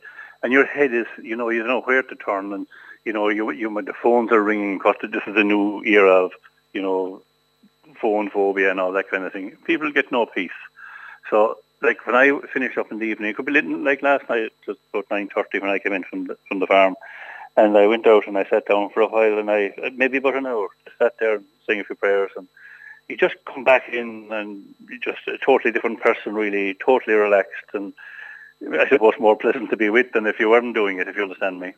and 0.46 0.54
your 0.54 0.68
head 0.68 0.94
is, 0.94 1.08
you 1.24 1.36
know, 1.36 1.50
you 1.50 1.62
don't 1.62 1.70
know 1.70 1.82
where 1.82 2.04
to 2.04 2.16
turn, 2.16 2.54
and 2.54 2.68
you 3.04 3.12
know, 3.12 3.30
you, 3.30 3.50
you, 3.50 3.82
the 3.82 3.94
phones 3.94 4.32
are 4.32 4.44
ringing 4.44 4.78
because 4.78 4.96
this 5.02 5.24
is 5.26 5.36
a 5.36 5.44
new 5.44 5.84
era 5.84 6.26
of, 6.26 6.34
you 6.72 6.84
know, 6.84 7.24
phone 8.00 8.30
phobia 8.30 8.70
and 8.70 8.80
all 8.80 8.92
that 8.92 9.10
kind 9.10 9.24
of 9.24 9.34
thing. 9.34 9.58
People 9.66 9.92
get 9.92 10.12
no 10.12 10.28
peace. 10.28 10.60
So, 11.32 11.58
like 11.82 12.06
when 12.06 12.16
I 12.16 12.40
finish 12.54 12.78
up 12.78 12.92
in 12.92 13.00
the 13.00 13.06
evening, 13.06 13.32
it 13.32 13.36
could 13.36 13.48
be 13.48 13.60
like 13.60 14.04
last 14.04 14.30
night, 14.30 14.52
just 14.68 14.80
about 14.94 15.08
nine 15.10 15.30
thirty 15.34 15.58
when 15.58 15.72
I 15.72 15.80
came 15.80 15.94
in 15.94 16.04
from 16.04 16.28
the, 16.28 16.38
from 16.48 16.60
the 16.60 16.68
farm, 16.68 16.96
and 17.58 17.76
I 17.76 17.88
went 17.88 18.06
out 18.06 18.28
and 18.28 18.38
I 18.38 18.48
sat 18.48 18.68
down 18.68 18.92
for 18.92 19.02
a 19.02 19.08
while, 19.08 19.40
and 19.40 19.50
I 19.50 19.74
maybe 19.96 20.18
about 20.18 20.36
an 20.36 20.46
hour, 20.46 20.68
sat 21.00 21.16
there 21.20 21.38
and 21.38 21.46
sang 21.66 21.80
a 21.80 21.84
few 21.86 21.96
prayers, 21.96 22.30
and 22.38 22.48
you 23.10 23.18
just 23.18 23.36
come 23.52 23.64
back 23.64 23.90
in 23.92 24.28
and 24.32 24.64
you're 24.88 25.00
just 25.00 25.28
a 25.28 25.40
totally 25.40 25.72
different 25.72 26.02
person, 26.02 26.36
really, 26.36 26.76
totally 26.76 27.16
relaxed, 27.16 27.74
and 27.74 27.94
I 28.74 28.88
suppose 28.90 29.14
more 29.20 29.36
pleasant 29.36 29.70
to 29.70 29.78
be 29.78 29.90
with 29.90 30.12
than 30.14 30.26
if 30.26 30.40
you 30.40 30.50
weren't 30.50 30.74
doing 30.74 31.00
it, 31.00 31.08
if 31.08 31.16
you 31.16 31.24
understand 31.24 31.60
me. 31.60 31.74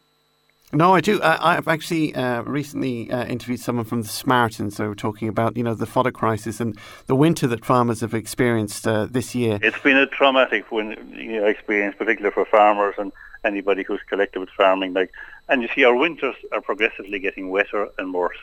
No, 0.73 0.93
I 0.93 0.99
do. 0.99 1.21
Uh, 1.21 1.37
I've 1.39 1.69
actually 1.69 2.13
uh, 2.13 2.41
recently 2.41 3.09
uh, 3.09 3.25
interviewed 3.25 3.61
someone 3.61 3.85
from 3.85 4.01
the 4.01 4.09
Samaritans. 4.09 4.75
They 4.75 4.85
were 4.85 4.95
talking 4.95 5.29
about, 5.29 5.55
you 5.55 5.63
know, 5.63 5.73
the 5.73 5.85
fodder 5.85 6.11
crisis 6.11 6.59
and 6.59 6.77
the 7.05 7.15
winter 7.15 7.47
that 7.47 7.63
farmers 7.63 8.01
have 8.01 8.13
experienced 8.13 8.85
uh, 8.85 9.07
this 9.09 9.33
year. 9.33 9.59
It's 9.61 9.79
been 9.79 9.95
a 9.95 10.07
traumatic 10.07 10.69
win, 10.69 11.13
you 11.15 11.39
know, 11.39 11.45
experience, 11.45 11.95
particularly 11.97 12.33
for 12.33 12.43
farmers 12.43 12.95
and 12.97 13.13
anybody 13.45 13.83
who's 13.83 14.01
connected 14.09 14.41
with 14.41 14.49
farming. 14.49 14.93
Like, 14.93 15.11
and 15.47 15.61
you 15.61 15.69
see, 15.73 15.85
our 15.85 15.95
winters 15.95 16.35
are 16.51 16.59
progressively 16.59 17.19
getting 17.19 17.49
wetter 17.49 17.87
and 17.97 18.13
worse, 18.13 18.37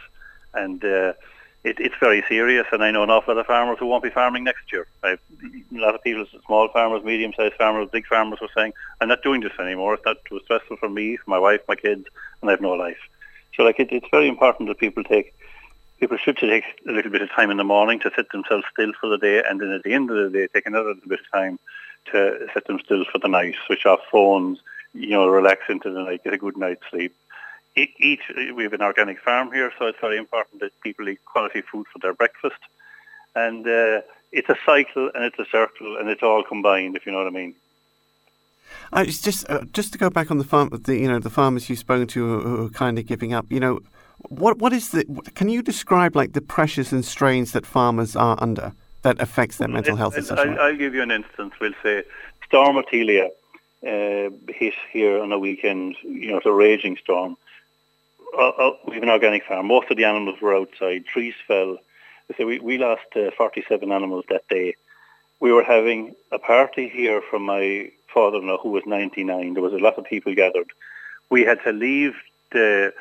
and 0.55 0.83
uh, 0.83 1.13
it, 1.65 1.81
it's 1.81 1.95
very 1.99 2.23
serious, 2.29 2.67
and 2.73 2.85
I 2.85 2.91
know 2.91 3.03
an 3.03 3.11
awful 3.11 3.35
lot 3.35 3.41
of 3.41 3.47
farmers 3.47 3.79
who 3.79 3.87
won't 3.87 4.05
be 4.05 4.11
farming 4.11 4.45
next 4.45 4.71
year. 4.71 4.87
I've, 5.03 5.21
a 5.43 5.79
lot 5.79 5.95
of 5.95 6.03
people, 6.03 6.27
small 6.47 6.69
farmers, 6.69 7.03
medium-sized 7.03 7.55
farmers, 7.55 7.89
big 7.91 8.07
farmers, 8.07 8.41
were 8.41 8.51
saying, 8.55 8.75
"I'm 9.01 9.09
not 9.09 9.23
doing 9.23 9.41
this 9.41 9.59
anymore. 9.59 9.95
It's 9.95 10.05
not 10.05 10.19
too 10.27 10.41
stressful 10.45 10.77
for 10.77 10.91
me, 10.91 11.17
for 11.17 11.31
my 11.31 11.39
wife, 11.39 11.63
my 11.67 11.75
kids, 11.75 12.07
and 12.41 12.51
I 12.51 12.53
have 12.53 12.61
no 12.61 12.73
life." 12.73 12.99
So, 13.57 13.63
like, 13.63 13.81
it, 13.81 13.91
it's 13.93 14.07
very 14.11 14.29
important 14.29 14.69
that 14.69 14.79
people 14.79 15.03
take 15.03 15.35
people 15.99 16.19
should 16.19 16.37
take 16.37 16.65
a 16.87 16.93
little 16.93 17.11
bit 17.11 17.23
of 17.23 17.31
time 17.31 17.51
in 17.51 17.57
the 17.57 17.65
morning 17.65 17.99
to 18.01 18.11
sit 18.15 18.31
themselves 18.31 18.65
still 18.73 18.93
for 19.01 19.09
the 19.09 19.19
day, 19.19 19.43
and 19.49 19.61
then 19.61 19.71
at 19.71 19.85
the 19.85 19.95
end 19.95 20.11
of 20.11 20.17
the 20.17 20.39
day, 20.39 20.49
take 20.53 20.67
another 20.67 20.91
little 20.91 21.09
bit 21.09 21.21
of 21.21 21.31
time 21.33 21.59
to 22.13 22.47
sit 22.53 22.67
them 22.67 22.79
still 22.85 23.05
for 23.11 23.19
the 23.19 23.29
night, 23.29 23.55
switch 23.67 23.87
off 23.87 24.01
phones, 24.13 24.59
you 24.93 25.11
know, 25.11 25.27
relax 25.27 25.63
into 25.71 25.91
the 25.91 26.03
night, 26.03 26.23
get 26.23 26.35
a 26.35 26.39
good 26.39 26.59
night's 26.59 26.83
sleep 26.91 27.15
eat, 27.77 28.21
we 28.55 28.63
have 28.63 28.73
an 28.73 28.83
organic 28.83 29.21
farm 29.21 29.53
here, 29.53 29.73
so 29.79 29.87
it's 29.87 29.99
very 30.01 30.17
important 30.17 30.61
that 30.61 30.73
people 30.83 31.09
eat 31.09 31.25
quality 31.25 31.61
food 31.61 31.87
for 31.93 31.99
their 31.99 32.15
breakfast. 32.15 32.61
And 33.35 33.67
uh, 33.67 34.03
it's 34.33 34.49
a 34.49 34.57
cycle 34.65 35.11
and 35.15 35.25
it's 35.25 35.39
a 35.39 35.47
circle 35.51 35.97
and 35.97 36.09
it's 36.09 36.23
all 36.23 36.43
combined, 36.43 36.97
if 36.97 37.07
you 37.07 37.13
know 37.13 37.19
what 37.19 37.27
I 37.27 37.31
mean. 37.31 37.55
Uh, 38.93 39.05
it's 39.07 39.21
just 39.21 39.49
uh, 39.49 39.65
just 39.73 39.93
to 39.93 39.99
go 39.99 40.11
back 40.11 40.31
on 40.31 40.39
the 40.39 40.45
farm, 40.45 40.69
the 40.85 40.97
you 40.97 41.09
know 41.09 41.19
the 41.19 41.31
farmers 41.31 41.69
you've 41.69 41.79
spoken 41.79 42.07
to 42.09 42.21
who, 42.21 42.41
who 42.41 42.67
are 42.67 42.71
kind 42.71 42.99
of 42.99 43.07
giving 43.07 43.33
up. 43.33 43.47
You 43.51 43.61
know, 43.61 43.81
what 44.29 44.59
what 44.59 44.73
is 44.73 44.91
the? 44.91 45.05
Can 45.35 45.49
you 45.49 45.63
describe 45.63 46.17
like 46.17 46.33
the 46.33 46.41
pressures 46.41 46.93
and 46.93 47.05
strains 47.05 47.53
that 47.53 47.67
farmers 47.67 48.17
are 48.17 48.37
under 48.41 48.73
that 49.03 49.21
affects 49.21 49.59
their 49.59 49.69
mental 49.69 49.97
health? 49.97 50.17
It, 50.17 50.31
I'll, 50.31 50.61
I'll, 50.61 50.77
give 50.77 50.95
you 50.95 51.03
an 51.03 51.11
instance. 51.11 51.55
We'll 51.61 51.73
say 51.83 52.05
Storm 52.47 52.77
Ophelia 52.77 53.31
uh, 53.87 54.31
hit 54.49 54.75
here 54.91 55.23
on 55.23 55.31
a 55.33 55.39
weekend. 55.39 55.97
You 56.03 56.33
know, 56.33 56.37
it's 56.39 56.47
a 56.47 56.53
raging 56.53 56.97
storm 56.97 57.37
uh, 58.39 58.49
uh, 58.49 58.77
we 58.87 58.95
have 58.95 59.03
an 59.03 59.09
organic 59.09 59.45
farm. 59.45 59.67
Most 59.67 59.91
of 59.91 59.97
the 59.97 60.05
animals 60.05 60.41
were 60.41 60.55
outside. 60.55 61.07
Trees 61.07 61.35
fell. 61.47 61.79
So 62.37 62.47
we, 62.47 62.59
we 62.59 62.79
lost 62.79 63.03
uh, 63.17 63.31
47 63.37 63.93
animals 63.93 64.25
that 64.29 64.49
day. 64.49 64.77
We 65.41 65.53
were 65.53 65.65
having 65.65 66.15
a 66.33 66.39
party 66.39 66.89
here 66.89 67.21
from 67.21 67.43
my 67.43 67.91
father-in-law 68.09 68.59
who 68.59 68.71
was 68.71 68.85
99. 68.87 69.55
There 69.55 69.63
was 69.63 69.73
a 69.73 69.79
lot 69.79 69.99
of 69.99 70.05
people 70.05 70.35
gathered. 70.35 70.71
We 71.31 71.43
had 71.43 71.63
to 71.65 71.73
leave 71.73 72.15
the 72.53 72.93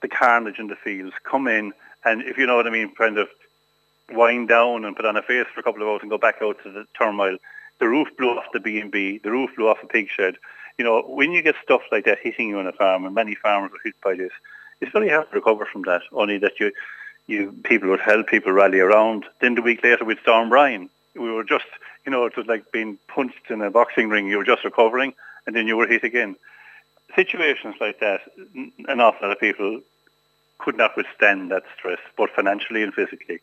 the 0.00 0.08
carnage 0.08 0.58
in 0.58 0.66
the 0.66 0.76
fields, 0.76 1.14
come 1.24 1.48
in, 1.48 1.72
and 2.04 2.20
if 2.22 2.36
you 2.36 2.46
know 2.46 2.56
what 2.56 2.66
I 2.66 2.70
mean, 2.70 2.94
kind 2.94 3.16
of 3.16 3.28
wind 4.12 4.48
down 4.48 4.84
and 4.84 4.94
put 4.94 5.06
on 5.06 5.16
a 5.16 5.22
face 5.22 5.46
for 5.54 5.60
a 5.60 5.62
couple 5.62 5.82
of 5.82 5.88
hours 5.88 6.00
and 6.02 6.10
go 6.10 6.18
back 6.18 6.36
out 6.42 6.62
to 6.62 6.70
the 6.70 6.84
turmoil. 6.98 7.38
The 7.78 7.88
roof 7.88 8.08
blew 8.18 8.30
off 8.30 8.44
the 8.52 8.60
B&B. 8.60 9.18
The 9.18 9.30
roof 9.30 9.50
blew 9.56 9.68
off 9.68 9.78
a 9.82 9.86
pig 9.86 10.08
shed. 10.10 10.36
You 10.78 10.84
know, 10.84 11.02
when 11.02 11.32
you 11.32 11.42
get 11.42 11.54
stuff 11.62 11.82
like 11.90 12.04
that 12.04 12.18
hitting 12.18 12.48
you 12.48 12.58
on 12.58 12.66
a 12.66 12.72
farm, 12.72 13.06
and 13.06 13.14
many 13.14 13.34
farmers 13.34 13.70
are 13.72 13.82
hit 13.82 13.94
by 14.02 14.14
this, 14.14 14.32
it's 14.80 14.92
very 14.92 15.08
hard 15.08 15.30
to 15.30 15.36
recover 15.36 15.66
from 15.66 15.82
that. 15.82 16.02
Only 16.12 16.38
that 16.38 16.60
you, 16.60 16.72
you 17.26 17.52
people 17.64 17.88
would 17.90 18.00
help, 18.00 18.28
people 18.28 18.52
rally 18.52 18.80
around. 18.80 19.24
Then 19.40 19.54
the 19.54 19.62
week 19.62 19.82
later 19.82 20.04
with 20.04 20.20
Storm 20.20 20.48
Brian, 20.48 20.90
we 21.14 21.30
were 21.30 21.44
just, 21.44 21.66
you 22.04 22.12
know, 22.12 22.26
it 22.26 22.36
was 22.36 22.46
like 22.46 22.70
being 22.72 22.98
punched 23.08 23.50
in 23.50 23.62
a 23.62 23.70
boxing 23.70 24.08
ring. 24.08 24.28
You 24.28 24.38
were 24.38 24.44
just 24.44 24.64
recovering, 24.64 25.14
and 25.46 25.54
then 25.54 25.66
you 25.66 25.76
were 25.76 25.86
hit 25.86 26.04
again. 26.04 26.36
Situations 27.14 27.76
like 27.80 28.00
that, 28.00 28.20
an 28.54 29.00
awful 29.00 29.28
lot 29.28 29.32
of 29.32 29.40
people 29.40 29.80
could 30.58 30.76
not 30.76 30.96
withstand 30.96 31.50
that 31.50 31.64
stress, 31.76 31.98
both 32.16 32.30
financially 32.30 32.82
and 32.82 32.92
physically. 32.94 33.40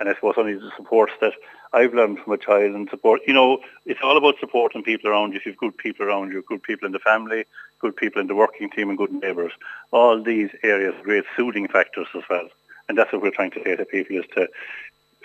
And 0.00 0.08
I 0.08 0.14
suppose 0.14 0.34
only 0.36 0.54
the 0.54 0.72
supports 0.76 1.12
that 1.20 1.34
I've 1.72 1.94
learned 1.94 2.18
from 2.18 2.32
a 2.32 2.38
child 2.38 2.74
and 2.74 2.88
support, 2.90 3.20
you 3.26 3.32
know, 3.32 3.60
it's 3.86 4.00
all 4.02 4.16
about 4.16 4.40
supporting 4.40 4.82
people 4.82 5.10
around 5.10 5.32
you. 5.32 5.38
If 5.38 5.46
you've 5.46 5.56
good 5.56 5.76
people 5.76 6.06
around 6.06 6.32
you, 6.32 6.42
good 6.46 6.62
people 6.62 6.86
in 6.86 6.92
the 6.92 6.98
family, 6.98 7.44
good 7.82 7.96
people 7.96 8.20
in 8.20 8.28
the 8.28 8.34
working 8.34 8.70
team 8.70 8.88
and 8.88 8.96
good 8.96 9.12
neighbours, 9.12 9.52
all 9.90 10.22
these 10.22 10.50
areas 10.62 10.94
are 10.94 11.02
great 11.02 11.24
soothing 11.36 11.68
factors 11.68 12.06
as 12.14 12.22
well. 12.30 12.48
And 12.88 12.96
that's 12.96 13.12
what 13.12 13.22
we're 13.22 13.30
trying 13.30 13.50
to 13.52 13.62
say 13.62 13.76
to 13.76 13.84
people 13.84 14.16
is 14.16 14.24
to, 14.34 14.48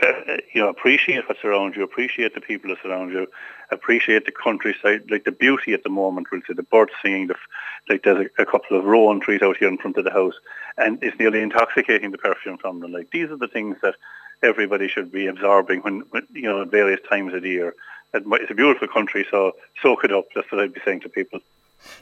uh, 0.03 0.37
you 0.53 0.61
know, 0.61 0.69
appreciate 0.69 1.27
what's 1.27 1.43
around 1.43 1.75
you, 1.75 1.83
appreciate 1.83 2.33
the 2.35 2.41
people 2.41 2.69
that's 2.69 2.85
around 2.85 3.11
you, 3.11 3.27
appreciate 3.71 4.25
the 4.25 4.31
countryside, 4.31 5.09
like 5.09 5.23
the 5.23 5.31
beauty 5.31 5.73
at 5.73 5.83
the 5.83 5.89
moment. 5.89 6.27
We'll 6.31 6.41
see 6.47 6.53
the 6.53 6.63
birds 6.63 6.91
singing, 7.01 7.27
the, 7.27 7.35
like 7.89 8.03
there's 8.03 8.27
a, 8.27 8.41
a 8.41 8.45
couple 8.45 8.77
of 8.77 8.85
rowan 8.85 9.19
trees 9.19 9.41
out 9.41 9.57
here 9.57 9.69
in 9.69 9.77
front 9.77 9.97
of 9.97 10.03
the 10.03 10.11
house, 10.11 10.35
and 10.77 11.01
it's 11.01 11.17
nearly 11.19 11.41
intoxicating 11.41 12.11
the 12.11 12.17
perfume 12.17 12.57
from 12.57 12.79
them. 12.79 12.91
Like 12.91 13.11
these 13.11 13.29
are 13.31 13.37
the 13.37 13.47
things 13.47 13.77
that 13.81 13.95
everybody 14.43 14.87
should 14.87 15.11
be 15.11 15.27
absorbing 15.27 15.81
when, 15.81 16.01
when 16.11 16.27
you 16.31 16.43
know 16.43 16.61
at 16.61 16.71
various 16.71 17.01
times 17.09 17.33
of 17.33 17.41
the 17.41 17.49
year. 17.49 17.73
It's 18.13 18.51
a 18.51 18.55
beautiful 18.55 18.87
country, 18.87 19.27
so 19.29 19.53
soak 19.81 20.03
it 20.05 20.13
up. 20.13 20.25
That's 20.33 20.49
what 20.51 20.61
I'd 20.61 20.73
be 20.73 20.81
saying 20.85 21.01
to 21.01 21.09
people. 21.09 21.39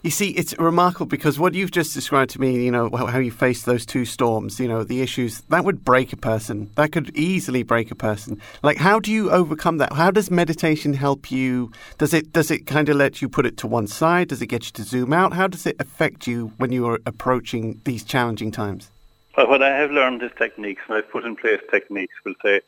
You 0.03 0.11
see, 0.11 0.29
it's 0.31 0.57
remarkable 0.57 1.05
because 1.05 1.39
what 1.39 1.53
you've 1.53 1.71
just 1.71 1.93
described 1.93 2.31
to 2.31 2.41
me, 2.41 2.63
you 2.63 2.71
know, 2.71 2.89
how 2.89 3.19
you 3.19 3.31
faced 3.31 3.65
those 3.65 3.85
two 3.85 4.05
storms, 4.05 4.59
you 4.59 4.67
know, 4.67 4.83
the 4.83 5.01
issues, 5.01 5.41
that 5.49 5.63
would 5.63 5.83
break 5.83 6.13
a 6.13 6.17
person. 6.17 6.69
That 6.75 6.91
could 6.91 7.15
easily 7.15 7.63
break 7.63 7.91
a 7.91 7.95
person. 7.95 8.41
Like, 8.63 8.77
how 8.77 8.99
do 8.99 9.11
you 9.11 9.31
overcome 9.31 9.77
that? 9.77 9.93
How 9.93 10.11
does 10.11 10.31
meditation 10.31 10.93
help 10.93 11.31
you? 11.31 11.71
Does 11.97 12.13
it, 12.13 12.33
does 12.33 12.51
it 12.51 12.65
kind 12.65 12.89
of 12.89 12.97
let 12.97 13.21
you 13.21 13.29
put 13.29 13.45
it 13.45 13.57
to 13.57 13.67
one 13.67 13.87
side? 13.87 14.29
Does 14.29 14.41
it 14.41 14.47
get 14.47 14.65
you 14.65 14.71
to 14.73 14.83
zoom 14.83 15.13
out? 15.13 15.33
How 15.33 15.47
does 15.47 15.65
it 15.65 15.75
affect 15.79 16.27
you 16.27 16.51
when 16.57 16.71
you 16.71 16.87
are 16.87 16.99
approaching 17.05 17.81
these 17.85 18.03
challenging 18.03 18.51
times? 18.51 18.89
Well, 19.37 19.49
what 19.49 19.61
I 19.61 19.75
have 19.75 19.91
learned 19.91 20.23
is 20.23 20.31
techniques, 20.37 20.81
and 20.87 20.97
I've 20.97 21.09
put 21.09 21.25
in 21.25 21.35
place 21.35 21.59
techniques. 21.69 22.13
We'll 22.23 22.35
say 22.43 22.61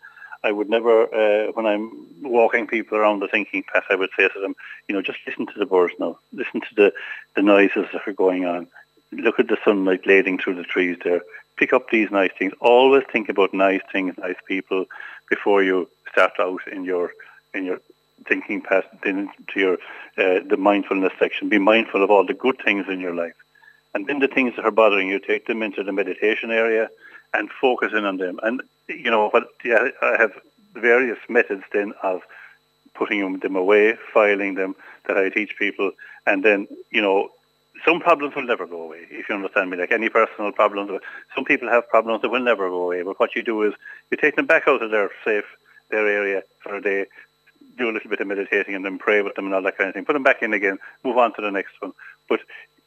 I 0.43 0.51
would 0.51 0.69
never, 0.69 1.03
uh, 1.03 1.51
when 1.53 1.65
I'm 1.65 1.91
walking 2.21 2.67
people 2.67 2.97
around 2.97 3.19
the 3.19 3.27
thinking 3.27 3.63
path, 3.63 3.83
I 3.89 3.95
would 3.95 4.09
say 4.17 4.27
to 4.27 4.39
them, 4.39 4.55
you 4.87 4.95
know, 4.95 5.01
just 5.01 5.19
listen 5.25 5.47
to 5.47 5.59
the 5.59 5.65
birds 5.65 5.93
now. 5.99 6.19
Listen 6.31 6.61
to 6.61 6.75
the, 6.75 6.93
the 7.35 7.41
noises 7.41 7.85
that 7.93 8.07
are 8.07 8.13
going 8.13 8.45
on. 8.45 8.67
Look 9.11 9.39
at 9.39 9.47
the 9.47 9.57
sunlight 9.63 10.05
lading 10.05 10.37
through 10.37 10.55
the 10.55 10.63
trees 10.63 10.97
there. 11.03 11.21
Pick 11.55 11.73
up 11.73 11.89
these 11.89 12.11
nice 12.11 12.31
things. 12.37 12.53
Always 12.59 13.03
think 13.11 13.29
about 13.29 13.53
nice 13.53 13.81
things, 13.91 14.15
nice 14.17 14.35
people 14.47 14.85
before 15.29 15.63
you 15.63 15.89
start 16.11 16.33
out 16.39 16.61
in 16.71 16.83
your 16.83 17.11
in 17.53 17.65
your 17.65 17.79
thinking 18.27 18.61
path 18.61 18.85
into 19.05 19.31
your 19.55 19.73
uh, 20.17 20.41
the 20.47 20.57
mindfulness 20.57 21.13
section. 21.17 21.49
Be 21.49 21.57
mindful 21.57 22.03
of 22.03 22.11
all 22.11 22.25
the 22.25 22.33
good 22.33 22.57
things 22.63 22.85
in 22.89 22.99
your 22.99 23.15
life. 23.15 23.33
And 23.93 24.05
then 24.05 24.19
the 24.19 24.27
things 24.27 24.55
that 24.55 24.65
are 24.65 24.71
bothering 24.71 25.09
you, 25.09 25.19
take 25.19 25.47
them 25.47 25.63
into 25.63 25.83
the 25.83 25.91
meditation 25.91 26.51
area 26.51 26.89
and 27.33 27.49
focus 27.61 27.91
in 27.93 28.05
on 28.05 28.17
them. 28.17 28.39
And, 28.43 28.61
you 28.87 29.11
know, 29.11 29.29
what, 29.29 29.47
yeah, 29.63 29.89
I 30.01 30.17
have 30.17 30.33
various 30.73 31.19
methods 31.29 31.63
then 31.73 31.93
of 32.03 32.21
putting 32.93 33.39
them 33.39 33.55
away, 33.55 33.97
filing 34.13 34.55
them 34.55 34.75
that 35.07 35.17
I 35.17 35.29
teach 35.29 35.57
people. 35.57 35.91
And 36.25 36.43
then, 36.43 36.67
you 36.91 37.01
know, 37.01 37.29
some 37.85 37.99
problems 37.99 38.35
will 38.35 38.43
never 38.43 38.65
go 38.65 38.81
away, 38.81 39.05
if 39.11 39.29
you 39.29 39.35
understand 39.35 39.69
me, 39.69 39.77
like 39.77 39.91
any 39.91 40.09
personal 40.09 40.51
problems. 40.51 40.99
Some 41.35 41.45
people 41.45 41.69
have 41.69 41.87
problems 41.89 42.21
that 42.21 42.29
will 42.29 42.43
never 42.43 42.69
go 42.69 42.83
away. 42.83 43.03
But 43.03 43.19
what 43.19 43.35
you 43.35 43.43
do 43.43 43.63
is 43.63 43.73
you 44.09 44.17
take 44.17 44.35
them 44.35 44.47
back 44.47 44.63
out 44.67 44.81
of 44.81 44.91
their 44.91 45.09
safe, 45.23 45.45
their 45.89 46.07
area 46.07 46.43
for 46.59 46.75
a 46.75 46.81
day, 46.81 47.05
do 47.77 47.89
a 47.89 47.93
little 47.93 48.09
bit 48.09 48.19
of 48.19 48.27
meditating 48.27 48.73
and 48.73 48.83
then 48.83 48.97
pray 48.97 49.21
with 49.21 49.35
them 49.35 49.45
and 49.45 49.53
all 49.53 49.61
that 49.61 49.77
kind 49.77 49.89
of 49.89 49.93
thing. 49.93 50.05
Put 50.05 50.13
them 50.13 50.23
back 50.23 50.41
in 50.41 50.53
again, 50.53 50.79
move 51.03 51.17
on 51.17 51.33
to 51.35 51.41
the 51.41 51.51
next 51.51 51.73
one. 51.79 51.93
But 52.27 52.39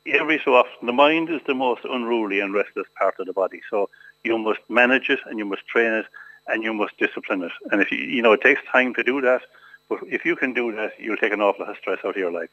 every 0.07 0.40
so 0.44 0.55
often, 0.55 0.86
the 0.86 0.92
mind 0.92 1.30
is 1.30 1.40
the 1.46 1.55
most 1.55 1.82
unruly 1.84 2.40
and 2.40 2.55
restless 2.55 2.86
part 2.98 3.14
of 3.18 3.26
the 3.26 3.32
body. 3.32 3.61
So 3.70 3.88
You 4.24 4.38
must 4.38 4.61
manage 4.68 5.09
it 5.09 5.20
and 5.26 5.38
you 5.38 5.44
must 5.44 5.66
train 5.66 5.92
it 5.92 6.07
and 6.46 6.62
you 6.62 6.74
must 6.74 6.96
discipline 6.98 7.42
it. 7.42 7.53
And 7.70 7.80
if 7.80 7.90
you, 7.90 7.98
you 7.98 8.22
know, 8.22 8.32
it 8.32 8.42
takes 8.42 8.61
time 8.70 8.94
to 8.94 9.03
do 9.03 9.20
that, 9.22 9.42
but 9.88 10.01
if 10.07 10.24
you 10.24 10.36
can 10.36 10.53
do 10.53 10.74
that, 10.76 10.92
you'll 10.98 11.16
take 11.16 11.32
an 11.32 11.40
awful 11.40 11.64
lot 11.64 11.70
of 11.70 11.78
stress 11.78 11.98
out 12.05 12.11
of 12.11 12.16
your 12.16 12.32
life. 12.32 12.51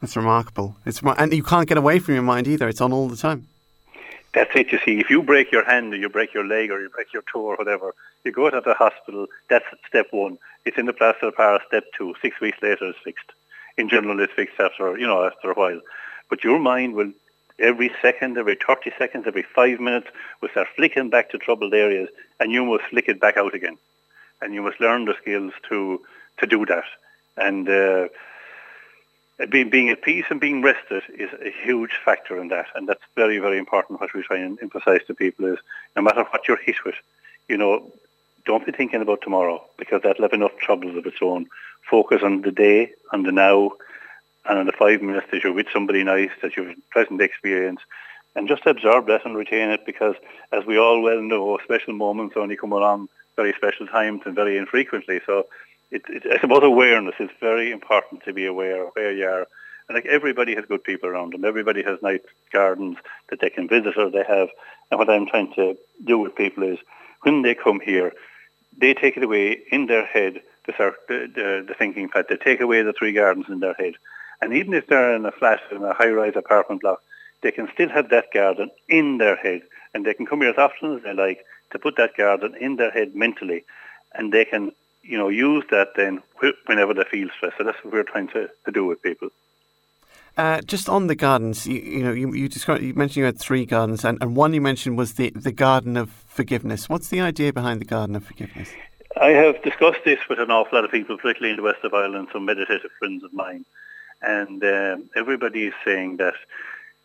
That's 0.00 0.16
remarkable. 0.16 0.76
It's 0.84 1.00
and 1.02 1.32
you 1.32 1.42
can't 1.42 1.68
get 1.68 1.78
away 1.78 1.98
from 1.98 2.14
your 2.14 2.22
mind 2.22 2.46
either. 2.46 2.68
It's 2.68 2.80
on 2.80 2.92
all 2.92 3.08
the 3.08 3.16
time. 3.16 3.48
That's 4.34 4.50
it. 4.54 4.72
You 4.72 4.78
see, 4.84 5.00
if 5.00 5.08
you 5.08 5.22
break 5.22 5.52
your 5.52 5.64
hand 5.64 5.94
or 5.94 5.96
you 5.96 6.08
break 6.08 6.34
your 6.34 6.44
leg 6.44 6.70
or 6.70 6.80
you 6.80 6.88
break 6.90 7.12
your 7.12 7.22
toe 7.32 7.40
or 7.40 7.56
whatever, 7.56 7.94
you 8.24 8.32
go 8.32 8.50
to 8.50 8.60
the 8.60 8.74
hospital. 8.74 9.26
That's 9.48 9.64
step 9.88 10.08
one. 10.10 10.38
It's 10.64 10.76
in 10.76 10.86
the 10.86 10.92
plaster 10.92 11.28
of 11.28 11.36
Paris. 11.36 11.62
Step 11.68 11.84
two. 11.96 12.14
Six 12.20 12.40
weeks 12.40 12.58
later, 12.60 12.88
it's 12.88 12.98
fixed. 13.04 13.30
In 13.78 13.88
general, 13.88 14.20
it's 14.20 14.32
fixed 14.32 14.58
after 14.58 14.98
you 14.98 15.06
know 15.06 15.24
after 15.24 15.52
a 15.52 15.54
while. 15.54 15.80
But 16.34 16.42
your 16.42 16.58
mind 16.58 16.94
will 16.94 17.12
every 17.60 17.92
second, 18.02 18.36
every 18.36 18.56
30 18.56 18.90
seconds, 18.98 19.24
every 19.28 19.44
five 19.54 19.78
minutes 19.78 20.08
will 20.40 20.48
start 20.48 20.66
flicking 20.74 21.08
back 21.08 21.30
to 21.30 21.38
troubled 21.38 21.72
areas, 21.72 22.08
and 22.40 22.50
you 22.50 22.64
must 22.64 22.86
flick 22.90 23.06
it 23.06 23.20
back 23.20 23.36
out 23.36 23.54
again. 23.54 23.78
And 24.42 24.52
you 24.52 24.60
must 24.60 24.80
learn 24.80 25.04
the 25.04 25.14
skills 25.22 25.52
to 25.68 26.00
to 26.38 26.46
do 26.48 26.66
that. 26.66 26.86
And 27.36 27.68
uh, 27.68 28.08
being, 29.48 29.70
being 29.70 29.90
at 29.90 30.02
peace 30.02 30.24
and 30.28 30.40
being 30.40 30.60
rested 30.60 31.04
is 31.16 31.30
a 31.34 31.52
huge 31.64 32.00
factor 32.04 32.40
in 32.40 32.48
that. 32.48 32.66
And 32.74 32.88
that's 32.88 33.04
very, 33.14 33.38
very 33.38 33.56
important. 33.56 34.00
What 34.00 34.12
we 34.12 34.24
try 34.24 34.38
and 34.38 34.58
emphasize 34.60 35.02
to 35.06 35.14
people 35.14 35.44
is 35.46 35.60
no 35.94 36.02
matter 36.02 36.24
what 36.24 36.48
you're 36.48 36.56
hit 36.56 36.84
with, 36.84 36.96
you 37.48 37.56
know, 37.56 37.92
don't 38.44 38.66
be 38.66 38.72
thinking 38.72 39.02
about 39.02 39.22
tomorrow 39.22 39.64
because 39.78 40.02
that'll 40.02 40.24
have 40.24 40.32
enough 40.32 40.56
troubles 40.58 40.96
of 40.96 41.06
its 41.06 41.22
own. 41.22 41.46
Focus 41.88 42.22
on 42.24 42.40
the 42.40 42.50
day, 42.50 42.90
on 43.12 43.22
the 43.22 43.30
now, 43.30 43.70
and 44.46 44.58
in 44.58 44.66
the 44.66 44.72
five 44.72 45.02
minutes 45.02 45.26
that 45.30 45.42
you're 45.42 45.52
with 45.52 45.66
somebody 45.72 46.02
nice, 46.04 46.30
that 46.42 46.56
you've 46.56 46.76
present 46.90 47.20
experience, 47.20 47.80
and 48.36 48.48
just 48.48 48.66
absorb 48.66 49.06
that 49.06 49.24
and 49.24 49.36
retain 49.36 49.70
it 49.70 49.86
because, 49.86 50.14
as 50.52 50.64
we 50.66 50.78
all 50.78 51.00
well 51.00 51.20
know, 51.20 51.58
special 51.64 51.94
moments 51.94 52.36
only 52.36 52.56
come 52.56 52.72
along 52.72 53.08
very 53.36 53.52
special 53.56 53.86
times 53.86 54.22
and 54.24 54.34
very 54.34 54.56
infrequently. 54.56 55.20
So 55.26 55.46
it, 55.90 56.02
it, 56.08 56.22
it's 56.24 56.44
about 56.44 56.64
awareness. 56.64 57.14
It's 57.18 57.32
very 57.40 57.70
important 57.70 58.24
to 58.24 58.32
be 58.32 58.46
aware 58.46 58.86
of 58.86 58.92
where 58.94 59.12
you 59.12 59.26
are. 59.26 59.46
And 59.88 59.94
like 59.94 60.06
everybody 60.06 60.54
has 60.54 60.64
good 60.66 60.82
people 60.82 61.08
around 61.08 61.32
them. 61.32 61.44
Everybody 61.44 61.82
has 61.82 61.98
nice 62.02 62.20
gardens 62.52 62.96
that 63.30 63.40
they 63.40 63.50
can 63.50 63.68
visit 63.68 63.96
or 63.96 64.10
they 64.10 64.24
have. 64.26 64.48
And 64.90 64.98
what 64.98 65.10
I'm 65.10 65.26
trying 65.26 65.52
to 65.54 65.76
do 66.04 66.18
with 66.18 66.34
people 66.34 66.64
is 66.64 66.78
when 67.22 67.42
they 67.42 67.54
come 67.54 67.80
here, 67.80 68.12
they 68.76 68.94
take 68.94 69.16
it 69.16 69.22
away 69.22 69.60
in 69.70 69.86
their 69.86 70.04
head, 70.04 70.40
the, 70.66 70.72
the, 71.08 71.64
the, 71.68 71.74
thinking 71.78 72.08
pad. 72.08 72.26
They 72.28 72.36
take 72.36 72.60
away 72.60 72.82
the 72.82 72.92
three 72.92 73.12
gardens 73.12 73.46
in 73.48 73.60
their 73.60 73.74
head. 73.74 73.94
And 74.40 74.52
even 74.52 74.74
if 74.74 74.86
they're 74.86 75.14
in 75.14 75.26
a 75.26 75.32
flat, 75.32 75.60
in 75.70 75.82
a 75.82 75.94
high-rise 75.94 76.34
apartment 76.36 76.82
block, 76.82 77.02
they 77.42 77.50
can 77.50 77.68
still 77.72 77.88
have 77.88 78.10
that 78.10 78.32
garden 78.32 78.70
in 78.88 79.18
their 79.18 79.36
head. 79.36 79.62
And 79.94 80.04
they 80.04 80.14
can 80.14 80.26
come 80.26 80.40
here 80.40 80.50
as 80.50 80.58
often 80.58 80.96
as 80.96 81.02
they 81.02 81.12
like 81.12 81.44
to 81.72 81.78
put 81.78 81.96
that 81.96 82.16
garden 82.16 82.54
in 82.60 82.76
their 82.76 82.90
head 82.90 83.14
mentally. 83.14 83.64
And 84.14 84.32
they 84.32 84.44
can 84.44 84.72
you 85.04 85.18
know, 85.18 85.28
use 85.28 85.64
that 85.70 85.88
then 85.96 86.22
whenever 86.66 86.94
they 86.94 87.04
feel 87.04 87.28
stressed. 87.36 87.58
So 87.58 87.64
that's 87.64 87.82
what 87.84 87.92
we're 87.92 88.02
trying 88.04 88.28
to, 88.28 88.48
to 88.64 88.72
do 88.72 88.86
with 88.86 89.02
people. 89.02 89.28
Uh, 90.36 90.60
just 90.62 90.88
on 90.88 91.06
the 91.06 91.14
gardens, 91.14 91.66
you, 91.66 91.78
you 91.78 92.02
know, 92.02 92.12
you, 92.12 92.32
you, 92.34 92.48
described, 92.48 92.82
you 92.82 92.92
mentioned 92.94 93.16
you 93.18 93.24
had 93.24 93.38
three 93.38 93.64
gardens, 93.64 94.04
and, 94.04 94.18
and 94.20 94.34
one 94.34 94.52
you 94.52 94.60
mentioned 94.60 94.98
was 94.98 95.14
the, 95.14 95.30
the 95.30 95.52
Garden 95.52 95.96
of 95.96 96.10
Forgiveness. 96.10 96.88
What's 96.88 97.08
the 97.08 97.20
idea 97.20 97.52
behind 97.52 97.80
the 97.80 97.84
Garden 97.84 98.16
of 98.16 98.24
Forgiveness? 98.24 98.68
I 99.20 99.28
have 99.28 99.62
discussed 99.62 100.00
this 100.04 100.18
with 100.28 100.40
an 100.40 100.50
awful 100.50 100.76
lot 100.76 100.84
of 100.84 100.90
people, 100.90 101.16
particularly 101.16 101.50
in 101.50 101.56
the 101.56 101.62
west 101.62 101.84
of 101.84 101.94
Ireland, 101.94 102.28
some 102.32 102.44
meditative 102.44 102.90
friends 102.98 103.22
of 103.22 103.32
mine, 103.32 103.64
and 104.24 104.64
um, 104.64 105.10
everybody 105.14 105.66
is 105.66 105.74
saying 105.84 106.16
that 106.18 106.34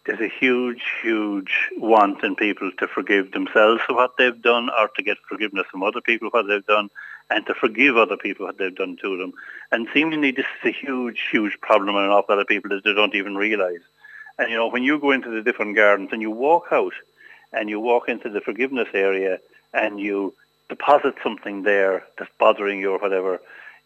there's 0.05 0.21
a 0.21 0.29
huge, 0.39 0.81
huge 1.01 1.51
want 1.77 2.23
in 2.23 2.35
people 2.35 2.71
to 2.79 2.87
forgive 2.87 3.31
themselves 3.31 3.81
for 3.85 3.93
what 3.93 4.17
they've 4.17 4.41
done 4.41 4.69
or 4.69 4.89
to 4.95 5.03
get 5.03 5.17
forgiveness 5.27 5.67
from 5.71 5.83
other 5.83 6.01
people 6.01 6.29
for 6.29 6.41
what 6.41 6.47
they've 6.47 6.65
done 6.65 6.89
and 7.29 7.45
to 7.45 7.53
forgive 7.53 7.97
other 7.97 8.17
people 8.17 8.45
what 8.45 8.57
they've 8.57 8.75
done 8.75 8.97
to 9.01 9.17
them. 9.17 9.33
And 9.71 9.87
seemingly 9.93 10.31
this 10.31 10.45
is 10.63 10.69
a 10.69 10.71
huge, 10.71 11.21
huge 11.31 11.59
problem 11.61 11.95
in 11.95 12.03
an 12.03 12.09
awful 12.09 12.35
lot 12.35 12.39
of 12.39 12.39
other 12.39 12.45
people 12.45 12.69
that 12.71 12.83
they 12.83 12.93
don't 12.93 13.13
even 13.13 13.35
realise. 13.35 13.81
And 14.39 14.49
you 14.49 14.55
know, 14.55 14.67
when 14.67 14.83
you 14.83 14.99
go 14.99 15.11
into 15.11 15.29
the 15.29 15.41
different 15.41 15.75
gardens 15.75 16.09
and 16.11 16.21
you 16.21 16.31
walk 16.31 16.67
out 16.71 16.93
and 17.51 17.69
you 17.69 17.79
walk 17.79 18.09
into 18.09 18.29
the 18.29 18.41
forgiveness 18.41 18.87
area 18.93 19.39
and 19.73 19.99
you 19.99 20.33
deposit 20.69 21.15
something 21.21 21.63
there 21.63 22.03
that's 22.17 22.31
bothering 22.39 22.79
you 22.79 22.91
or 22.91 22.99
whatever, 22.99 23.41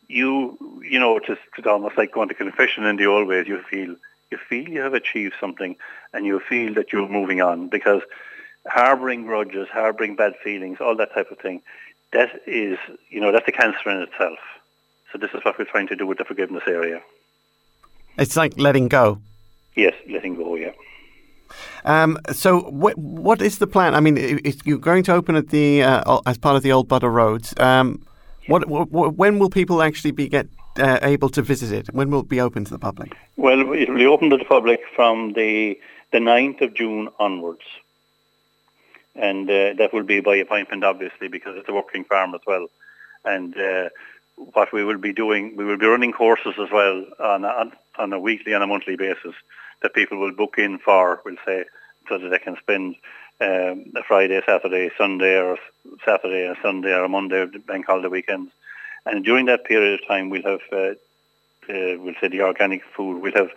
you, 0.08 0.58
you 0.88 1.00
know, 1.00 1.18
it's, 1.18 1.30
it's 1.30 1.68
almost 1.68 1.98
like 1.98 2.12
going 2.12 2.30
to 2.30 2.36
confession 2.36 2.86
in 2.86 2.98
the 2.98 3.06
old 3.06 3.28
ways. 3.28 3.48
You 3.48 3.62
feel, 3.70 3.96
you 4.32 4.38
feel 4.50 4.68
you 4.68 4.82
have 4.82 4.94
achieved 4.94 5.36
something 5.40 5.76
and 6.14 6.26
you 6.26 6.40
feel 6.40 6.74
that 6.76 6.92
you're 6.92 7.08
moving 7.08 7.42
on 7.42 7.70
because 7.70 8.02
harboring 8.68 9.26
grudges, 9.26 9.68
harboring 9.72 10.16
bad 10.16 10.34
feelings, 10.44 10.78
all 10.80 10.96
that 10.98 11.14
type 11.14 11.32
of 11.32 11.40
thing, 11.40 11.62
that 12.12 12.30
is, 12.46 12.78
you 13.10 13.20
know, 13.20 13.32
that's 13.32 13.48
a 13.48 13.52
cancer 13.52 13.90
in 13.90 14.02
itself. 14.02 14.40
So 15.12 15.18
this 15.18 15.32
is 15.34 15.44
what 15.44 15.58
we're 15.58 15.66
trying 15.66 15.88
to 15.88 15.96
do 15.96 16.08
with 16.08 16.18
the 16.18 16.26
forgiveness 16.26 16.64
area. 16.68 17.02
It's 18.18 18.36
like 18.36 18.58
letting 18.58 18.88
go. 18.88 19.20
Yes, 19.76 19.94
letting 20.10 20.36
go. 20.36 20.56
Yeah. 20.56 20.72
Um, 21.86 22.18
so 22.32 22.62
what 22.62 22.98
what 22.98 23.42
is 23.42 23.60
the 23.60 23.68
plan? 23.68 23.94
I 23.96 24.00
mean, 24.00 24.40
you're 24.66 24.78
going 24.78 25.04
to 25.04 25.14
open 25.14 25.36
at 25.36 25.50
the 25.50 25.84
uh, 25.84 26.20
as 26.26 26.38
part 26.38 26.56
of 26.56 26.64
the 26.64 26.72
Old 26.72 26.88
Butter 26.88 27.10
Roads. 27.10 27.54
Um, 27.60 28.04
what, 28.48 28.68
what, 28.68 29.16
when 29.16 29.40
will 29.40 29.50
people 29.50 29.82
actually 29.82 30.12
be 30.12 30.28
get 30.28 30.48
uh, 30.78 31.00
able 31.02 31.30
to 31.30 31.42
visit 31.42 31.72
it? 31.72 31.94
When 31.94 32.10
will 32.10 32.22
it 32.22 32.30
be 32.30 32.42
open 32.42 32.66
to 32.66 32.72
the 32.72 32.80
public? 32.80 33.16
Well, 33.38 33.62
it 33.74 33.90
will 33.90 33.98
be 33.98 34.06
open 34.06 34.30
to 34.30 34.38
the 34.38 34.46
public 34.46 34.82
from 34.96 35.34
the 35.34 35.80
the 36.12 36.20
9th 36.20 36.62
of 36.62 36.76
June 36.76 37.10
onwards 37.18 37.64
and 39.16 39.50
uh, 39.50 39.74
that 39.78 39.94
will 39.94 40.04
be 40.04 40.20
by 40.20 40.36
appointment, 40.38 40.84
obviously, 40.84 41.28
because 41.28 41.56
it's 41.58 41.70
a 41.70 41.74
working 41.74 42.04
farm 42.04 42.34
as 42.34 42.42
well. 42.48 42.68
And 43.26 43.56
uh, 43.58 43.90
what 44.36 44.74
we 44.74 44.84
will 44.84 44.98
be 44.98 45.14
doing, 45.14 45.56
we 45.56 45.66
will 45.66 45.78
be 45.78 45.86
running 45.86 46.14
courses 46.14 46.56
as 46.60 46.72
well 46.72 47.06
on 47.20 47.46
a, 47.46 47.72
on 47.98 48.14
a 48.14 48.20
weekly 48.20 48.54
and 48.54 48.64
a 48.64 48.68
monthly 48.68 48.96
basis 48.96 49.36
that 49.82 49.94
people 49.94 50.18
will 50.18 50.34
book 50.34 50.56
in 50.58 50.80
for, 50.80 51.22
we'll 51.26 51.36
say, 51.46 51.66
so 52.10 52.18
that 52.18 52.30
they 52.30 52.40
can 52.40 52.58
spend 52.58 52.96
um, 53.44 53.92
a 53.96 54.04
Friday, 54.04 54.42
Saturday, 54.46 54.90
Sunday, 54.98 55.38
or 55.40 55.58
Saturday 56.06 56.48
and 56.48 56.58
Sunday, 56.62 56.94
or 56.94 57.04
a 57.04 57.10
Monday, 57.10 57.46
bank 57.46 57.86
holiday 57.86 58.08
weekends. 58.08 58.52
And 59.06 59.26
during 59.26 59.46
that 59.48 59.66
period 59.66 60.00
of 60.00 60.08
time, 60.08 60.30
we'll 60.30 60.44
have, 60.44 60.62
uh, 60.72 60.94
uh, 61.70 61.98
we'll 62.02 62.16
say, 62.22 62.30
the 62.30 62.42
organic 62.42 62.84
food. 62.96 63.22
We'll 63.22 63.34
have, 63.34 63.52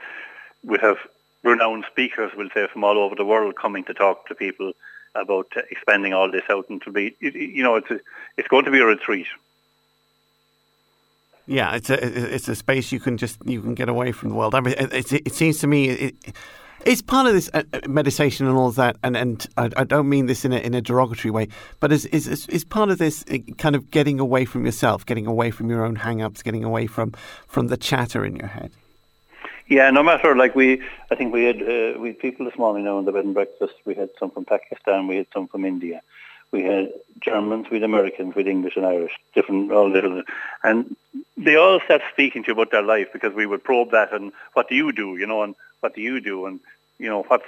we'll 0.64 0.80
have 0.80 0.98
renowned 1.42 1.84
speakers, 1.90 2.32
we'll 2.36 2.50
say, 2.52 2.66
from 2.72 2.84
all 2.84 2.98
over 2.98 3.14
the 3.14 3.24
world 3.24 3.54
coming 3.56 3.84
to 3.84 3.94
talk 3.94 4.26
to 4.28 4.34
people 4.34 4.72
about 5.14 5.52
expanding 5.70 6.12
all 6.12 6.30
this 6.30 6.42
out 6.50 6.68
and 6.68 6.82
to 6.82 6.90
be, 6.90 7.14
you 7.20 7.62
know, 7.62 7.76
it's 7.76 7.90
a, 7.90 8.00
it's 8.36 8.48
going 8.48 8.64
to 8.64 8.70
be 8.70 8.80
a 8.80 8.86
retreat. 8.86 9.28
Yeah, 11.46 11.76
it's 11.76 11.90
a 11.90 12.34
it's 12.34 12.48
a 12.48 12.56
space 12.56 12.90
you 12.90 12.98
can 12.98 13.16
just 13.16 13.38
you 13.44 13.62
can 13.62 13.74
get 13.74 13.88
away 13.88 14.10
from 14.10 14.30
the 14.30 14.34
world. 14.34 14.56
I 14.56 14.60
mean, 14.60 14.74
it, 14.76 15.12
it 15.12 15.32
seems 15.32 15.58
to 15.58 15.68
me 15.68 15.88
it, 15.88 16.14
it's 16.84 17.02
part 17.02 17.26
of 17.26 17.32
this 17.32 17.50
uh, 17.54 17.62
uh, 17.72 17.80
meditation 17.88 18.46
and 18.46 18.56
all 18.56 18.68
of 18.68 18.76
that. 18.76 18.96
And 19.02 19.16
and 19.16 19.46
I, 19.56 19.70
I, 19.76 19.84
don't 19.84 20.08
mean 20.08 20.26
this 20.26 20.44
in 20.44 20.52
a 20.52 20.58
in 20.58 20.74
a 20.74 20.80
derogatory 20.80 21.30
way, 21.30 21.48
but 21.80 21.92
it's, 21.92 22.04
is 22.06 22.46
is 22.48 22.64
part 22.64 22.90
of 22.90 22.98
this 22.98 23.24
uh, 23.30 23.38
kind 23.58 23.74
of 23.74 23.90
getting 23.90 24.20
away 24.20 24.44
from 24.44 24.64
yourself, 24.64 25.06
getting 25.06 25.26
away 25.26 25.50
from 25.50 25.70
your 25.70 25.84
own 25.84 25.96
hang-ups, 25.96 26.42
getting 26.42 26.64
away 26.64 26.86
from 26.86 27.12
from 27.46 27.68
the 27.68 27.76
chatter 27.76 28.24
in 28.24 28.36
your 28.36 28.48
head. 28.48 28.70
Yeah, 29.68 29.90
no 29.90 30.02
matter 30.02 30.36
like 30.36 30.54
we, 30.54 30.80
I 31.10 31.16
think 31.16 31.32
we 31.32 31.44
had 31.44 31.60
uh, 31.60 31.98
we 31.98 32.08
had 32.08 32.18
people 32.20 32.46
this 32.46 32.56
morning 32.56 32.84
now 32.84 32.98
in 32.98 33.04
the 33.04 33.12
bed 33.12 33.24
and 33.24 33.34
breakfast. 33.34 33.74
We 33.84 33.94
had 33.94 34.10
some 34.18 34.30
from 34.30 34.44
Pakistan, 34.44 35.08
we 35.08 35.16
had 35.16 35.26
some 35.32 35.48
from 35.48 35.64
India, 35.64 36.02
we 36.52 36.62
had 36.64 36.92
Germans, 37.20 37.66
we 37.70 37.76
had 37.76 37.82
Americans, 37.84 38.34
we 38.34 38.42
had 38.42 38.50
English 38.50 38.76
and 38.76 38.86
Irish, 38.86 39.12
different 39.34 39.72
all 39.72 39.88
little, 39.90 40.22
and 40.62 40.96
they 41.36 41.56
all 41.56 41.80
start 41.80 42.02
speaking 42.12 42.42
to 42.44 42.48
you 42.48 42.52
about 42.52 42.70
their 42.70 42.82
life 42.82 43.08
because 43.12 43.34
we 43.34 43.46
would 43.46 43.64
probe 43.64 43.90
that 43.90 44.12
and 44.12 44.32
what 44.54 44.68
do 44.68 44.74
you 44.74 44.92
do, 44.92 45.16
you 45.16 45.26
know, 45.26 45.42
and 45.42 45.54
what 45.80 45.94
do 45.94 46.00
you 46.00 46.20
do, 46.20 46.46
and 46.46 46.60
you 46.98 47.08
know 47.08 47.22
what's 47.24 47.44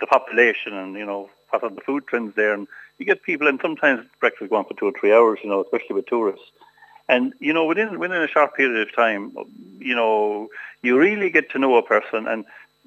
the 0.00 0.06
population, 0.06 0.74
and 0.74 0.96
you 0.96 1.06
know 1.06 1.30
what 1.50 1.62
are 1.62 1.70
the 1.70 1.80
food 1.80 2.06
trends 2.06 2.34
there, 2.34 2.52
and 2.52 2.66
you 2.98 3.06
get 3.06 3.22
people, 3.22 3.46
and 3.48 3.60
sometimes 3.60 4.06
breakfast 4.20 4.50
go 4.50 4.56
on 4.56 4.64
for 4.64 4.74
two 4.74 4.86
or 4.86 4.92
three 4.92 5.12
hours, 5.12 5.38
you 5.42 5.48
know, 5.48 5.62
especially 5.62 5.96
with 5.96 6.06
tourists. 6.06 6.50
And 7.08 7.34
you 7.38 7.52
know, 7.52 7.64
within 7.64 7.98
within 7.98 8.22
a 8.22 8.28
short 8.28 8.54
period 8.54 8.88
of 8.88 8.94
time, 8.94 9.32
you 9.78 9.94
know, 9.94 10.48
you 10.82 10.98
really 10.98 11.30
get 11.30 11.50
to 11.50 11.58
know 11.58 11.76
a 11.76 11.82
person, 11.82 12.26
and 12.26 12.44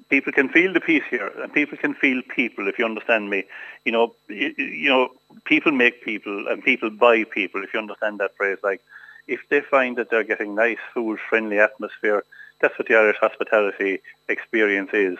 people 0.08 0.32
can 0.32 0.48
feel 0.48 0.72
the 0.72 0.80
peace 0.80 1.02
here, 1.10 1.30
and 1.42 1.52
people 1.52 1.78
can 1.78 1.94
feel 1.94 2.22
people. 2.34 2.68
If 2.68 2.78
you 2.78 2.84
understand 2.84 3.30
me, 3.30 3.44
you 3.84 3.92
know, 3.92 4.14
you, 4.28 4.54
you 4.56 4.88
know, 4.88 5.10
people 5.44 5.72
make 5.72 6.04
people, 6.04 6.46
and 6.48 6.62
people 6.62 6.90
buy 6.90 7.24
people. 7.24 7.62
If 7.62 7.72
you 7.74 7.80
understand 7.80 8.18
that 8.20 8.36
phrase, 8.36 8.58
like 8.62 8.80
if 9.26 9.40
they 9.50 9.60
find 9.60 9.96
that 9.98 10.10
they're 10.10 10.24
getting 10.24 10.54
nice 10.54 10.78
food, 10.94 11.18
friendly 11.28 11.58
atmosphere, 11.58 12.24
that's 12.60 12.76
what 12.78 12.88
the 12.88 12.96
Irish 12.96 13.18
hospitality 13.20 14.00
experience 14.28 14.90
is. 14.92 15.18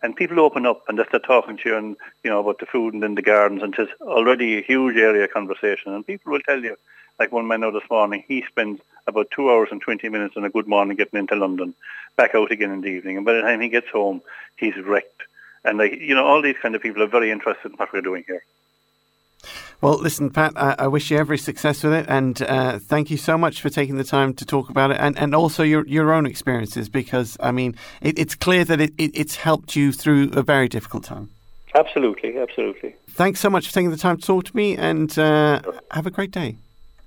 And 0.00 0.14
people 0.14 0.38
open 0.38 0.64
up 0.64 0.84
and 0.88 0.98
they 0.98 1.04
start 1.04 1.24
talking 1.24 1.56
to 1.58 1.68
you 1.68 1.76
and, 1.76 1.96
you 2.22 2.30
know, 2.30 2.38
about 2.38 2.60
the 2.60 2.66
food 2.66 2.94
and 2.94 3.02
in 3.02 3.16
the 3.16 3.22
gardens 3.22 3.62
and 3.62 3.74
it's 3.76 3.90
already 4.00 4.58
a 4.58 4.62
huge 4.62 4.96
area 4.96 5.24
of 5.24 5.32
conversation 5.32 5.92
and 5.92 6.06
people 6.06 6.32
will 6.32 6.40
tell 6.40 6.62
you, 6.62 6.76
like 7.18 7.32
one 7.32 7.48
man 7.48 7.62
now 7.62 7.72
this 7.72 7.90
morning, 7.90 8.22
he 8.28 8.44
spends 8.48 8.80
about 9.08 9.30
two 9.30 9.50
hours 9.50 9.68
and 9.72 9.80
20 9.80 10.08
minutes 10.08 10.36
on 10.36 10.44
a 10.44 10.50
good 10.50 10.68
morning 10.68 10.96
getting 10.96 11.18
into 11.18 11.34
London, 11.34 11.74
back 12.16 12.34
out 12.34 12.52
again 12.52 12.70
in 12.70 12.82
the 12.82 12.88
evening. 12.88 13.16
And 13.16 13.26
by 13.26 13.32
the 13.32 13.40
time 13.40 13.60
he 13.60 13.68
gets 13.68 13.88
home, 13.88 14.22
he's 14.56 14.76
wrecked. 14.76 15.22
And 15.64 15.78
like, 15.78 15.92
you 15.98 16.14
know, 16.14 16.24
all 16.24 16.42
these 16.42 16.56
kind 16.60 16.74
of 16.74 16.82
people 16.82 17.02
are 17.02 17.08
very 17.08 17.30
interested 17.30 17.72
in 17.72 17.76
what 17.76 17.92
we're 17.92 18.02
doing 18.02 18.24
here. 18.26 18.42
Well, 19.80 19.98
listen, 19.98 20.30
Pat, 20.30 20.54
I, 20.56 20.74
I 20.78 20.86
wish 20.88 21.10
you 21.10 21.18
every 21.18 21.38
success 21.38 21.84
with 21.84 21.92
it, 21.92 22.06
and 22.08 22.42
uh, 22.42 22.80
thank 22.80 23.10
you 23.10 23.16
so 23.16 23.38
much 23.38 23.62
for 23.62 23.70
taking 23.70 23.96
the 23.96 24.02
time 24.02 24.34
to 24.34 24.44
talk 24.44 24.70
about 24.70 24.90
it, 24.90 24.96
and, 24.98 25.16
and 25.16 25.36
also 25.36 25.62
your, 25.62 25.86
your 25.86 26.12
own 26.12 26.26
experiences, 26.26 26.88
because 26.88 27.36
I 27.38 27.52
mean, 27.52 27.76
it, 28.02 28.18
it's 28.18 28.34
clear 28.34 28.64
that 28.64 28.80
it, 28.80 28.92
it, 28.98 29.12
it's 29.14 29.36
helped 29.36 29.76
you 29.76 29.92
through 29.92 30.30
a 30.32 30.42
very 30.42 30.68
difficult 30.68 31.04
time. 31.04 31.30
Absolutely, 31.76 32.38
absolutely. 32.38 32.96
Thanks 33.10 33.38
so 33.38 33.48
much 33.48 33.68
for 33.68 33.72
taking 33.72 33.90
the 33.90 33.96
time 33.96 34.16
to 34.16 34.26
talk 34.26 34.46
to 34.46 34.56
me, 34.56 34.76
and 34.76 35.16
uh, 35.16 35.62
have 35.92 36.08
a 36.08 36.10
great 36.10 36.32
day. 36.32 36.56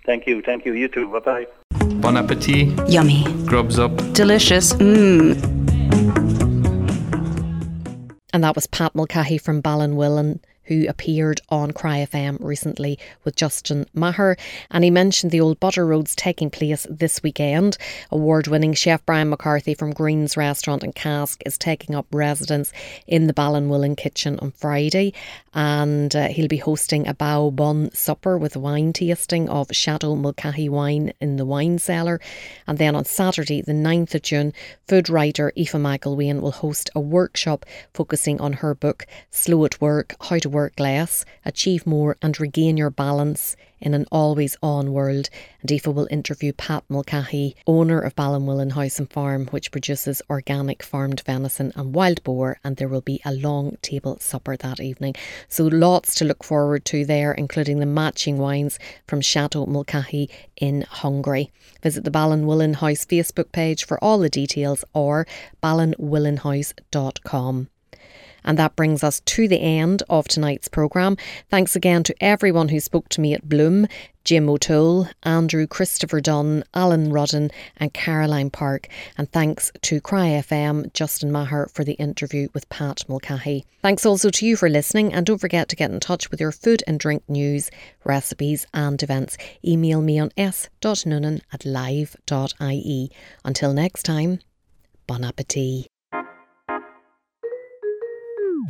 Thank 0.05 0.27
you, 0.27 0.41
thank 0.41 0.65
you. 0.65 0.73
You 0.73 0.87
too. 0.87 1.07
Bye 1.11 1.19
bye. 1.19 1.47
Bon 2.01 2.17
appetit. 2.17 2.69
Yummy. 2.89 3.23
Grubs 3.45 3.77
up. 3.79 3.95
Delicious. 4.13 4.73
Mmm. 4.73 5.37
And 8.33 8.43
that 8.43 8.55
was 8.55 8.65
Pat 8.67 8.95
Mulcahy 8.95 9.37
from 9.37 9.61
Ballinwillin 9.61 10.39
who 10.71 10.87
appeared 10.87 11.41
on 11.49 11.71
Cry 11.71 12.07
FM 12.09 12.37
recently 12.39 12.97
with 13.25 13.35
Justin 13.35 13.85
Maher. 13.93 14.37
And 14.69 14.85
he 14.85 14.89
mentioned 14.89 15.29
the 15.29 15.41
old 15.41 15.59
Butter 15.59 15.85
Roads 15.85 16.15
taking 16.15 16.49
place 16.49 16.87
this 16.89 17.21
weekend. 17.21 17.77
Award 18.09 18.47
winning 18.47 18.73
chef 18.73 19.05
Brian 19.05 19.29
McCarthy 19.29 19.73
from 19.73 19.91
Greene's 19.91 20.37
Restaurant 20.37 20.81
and 20.81 20.95
Cask 20.95 21.41
is 21.45 21.57
taking 21.57 21.93
up 21.93 22.05
residence 22.13 22.71
in 23.05 23.27
the 23.27 23.33
Ballinwillin 23.33 23.97
kitchen 23.97 24.39
on 24.39 24.51
Friday. 24.51 25.13
And 25.53 26.15
uh, 26.15 26.29
he'll 26.29 26.47
be 26.47 26.55
hosting 26.55 27.05
a 27.05 27.13
bao 27.13 27.53
bun 27.53 27.91
supper 27.93 28.37
with 28.37 28.55
wine 28.55 28.93
tasting 28.93 29.49
of 29.49 29.67
Chateau 29.73 30.15
Mulcahy 30.15 30.69
wine 30.69 31.11
in 31.19 31.35
the 31.35 31.45
wine 31.45 31.79
cellar. 31.79 32.21
And 32.65 32.77
then 32.77 32.95
on 32.95 33.03
Saturday, 33.03 33.61
the 33.61 33.73
9th 33.73 34.15
of 34.15 34.21
June, 34.21 34.53
food 34.87 35.09
writer 35.09 35.51
Aoife 35.57 35.73
McElwain 35.73 36.39
will 36.39 36.51
host 36.51 36.89
a 36.95 37.01
workshop 37.01 37.65
focusing 37.93 38.39
on 38.39 38.53
her 38.53 38.73
book, 38.73 39.05
Slow 39.31 39.65
at 39.65 39.81
Work 39.81 40.15
How 40.21 40.37
to 40.37 40.49
Work 40.49 40.60
Less, 40.77 41.25
Achieve 41.45 41.87
More, 41.87 42.15
and 42.21 42.39
Regain 42.39 42.77
Your 42.77 42.91
Balance 42.91 43.55
in 43.81 43.93
an 43.93 44.05
always 44.11 44.57
on 44.61 44.91
world. 44.93 45.29
And 45.61 45.71
Aoife 45.71 45.87
will 45.87 46.07
interview 46.11 46.51
Pat 46.53 46.83
Mulcahy, 46.87 47.55
owner 47.65 47.99
of 47.99 48.15
Ballinwillin 48.15 48.73
House 48.73 48.99
and 48.99 49.09
Farm, 49.09 49.47
which 49.47 49.71
produces 49.71 50.21
organic 50.29 50.83
farmed 50.83 51.21
venison 51.21 51.73
and 51.75 51.95
wild 51.95 52.23
boar. 52.23 52.59
And 52.63 52.77
there 52.77 52.87
will 52.87 53.01
be 53.01 53.19
a 53.25 53.33
long 53.33 53.77
table 53.81 54.19
supper 54.19 54.55
that 54.57 54.79
evening. 54.79 55.15
So 55.49 55.65
lots 55.65 56.13
to 56.15 56.25
look 56.25 56.43
forward 56.43 56.85
to 56.85 57.05
there, 57.05 57.31
including 57.31 57.79
the 57.79 57.85
matching 57.85 58.37
wines 58.37 58.77
from 59.07 59.21
Chateau 59.21 59.65
Mulcahy 59.65 60.29
in 60.55 60.83
Hungary. 60.83 61.51
Visit 61.81 62.03
the 62.03 62.11
Ballinwillin 62.11 62.75
House 62.75 63.05
Facebook 63.05 63.51
page 63.51 63.85
for 63.85 64.01
all 64.03 64.19
the 64.19 64.29
details 64.29 64.83
or 64.93 65.25
ballinwillinhouse.com. 65.63 67.69
And 68.43 68.57
that 68.57 68.75
brings 68.75 69.03
us 69.03 69.19
to 69.21 69.47
the 69.47 69.61
end 69.61 70.03
of 70.09 70.27
tonight's 70.27 70.67
programme. 70.67 71.17
Thanks 71.49 71.75
again 71.75 72.03
to 72.03 72.15
everyone 72.21 72.69
who 72.69 72.79
spoke 72.79 73.09
to 73.09 73.21
me 73.21 73.33
at 73.33 73.47
Bloom 73.47 73.87
Jim 74.23 74.49
O'Toole, 74.49 75.07
Andrew 75.23 75.65
Christopher 75.65 76.21
Dunn, 76.21 76.63
Alan 76.73 77.11
Rudden, 77.11 77.49
and 77.77 77.93
Caroline 77.93 78.49
Park. 78.49 78.87
And 79.17 79.31
thanks 79.31 79.71
to 79.81 79.99
Cry 79.99 80.27
FM, 80.27 80.93
Justin 80.93 81.31
Maher, 81.31 81.67
for 81.73 81.83
the 81.83 81.93
interview 81.93 82.47
with 82.53 82.69
Pat 82.69 83.03
Mulcahy. 83.09 83.65
Thanks 83.81 84.05
also 84.05 84.29
to 84.29 84.45
you 84.45 84.55
for 84.55 84.69
listening, 84.69 85.13
and 85.13 85.25
don't 85.25 85.39
forget 85.39 85.69
to 85.69 85.75
get 85.75 85.91
in 85.91 85.99
touch 85.99 86.29
with 86.29 86.39
your 86.39 86.51
food 86.51 86.83
and 86.85 86.99
drink 86.99 87.23
news, 87.27 87.71
recipes, 88.03 88.67
and 88.73 89.01
events. 89.01 89.37
Email 89.65 90.01
me 90.01 90.19
on 90.19 90.31
s.noonan 90.37 91.41
at 91.51 91.65
live.ie. 91.65 93.11
Until 93.43 93.73
next 93.73 94.03
time, 94.03 94.39
bon 95.07 95.23
appetit. 95.23 95.90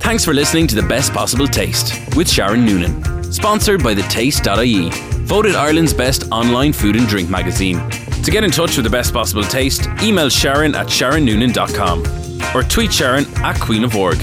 Thanks 0.02 0.26
for 0.26 0.34
listening 0.34 0.68
to 0.68 0.76
The 0.76 0.82
Best 0.84 1.14
Possible 1.14 1.48
Taste 1.48 1.94
with 2.16 2.30
Sharon 2.30 2.66
Noonan. 2.66 3.32
Sponsored 3.32 3.82
by 3.84 3.96
thetaste.ie, 3.96 4.90
voted 5.26 5.56
Ireland's 5.56 5.94
best 5.94 6.30
online 6.32 6.74
food 6.74 6.96
and 6.96 7.08
drink 7.08 7.30
magazine. 7.30 7.88
To 8.24 8.32
get 8.32 8.44
in 8.44 8.52
touch 8.52 8.76
with 8.76 8.84
The 8.84 8.90
Best 8.90 9.14
Possible 9.14 9.44
Taste, 9.44 9.88
email 10.02 10.28
Sharon 10.28 10.76
at 10.76 10.88
sharonnoonan.com 10.88 12.56
or 12.56 12.64
tweet 12.64 12.92
Sharon 12.92 13.26
at 13.38 13.60
Queen 13.62 13.84
of 13.84 13.96
Org, 13.96 14.18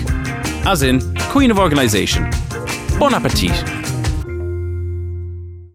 as 0.67 0.83
in 0.83 1.15
Queen 1.31 1.51
of 1.51 1.59
Organisation. 1.59 2.29
Bon 2.99 3.15
appetit. 3.15 3.53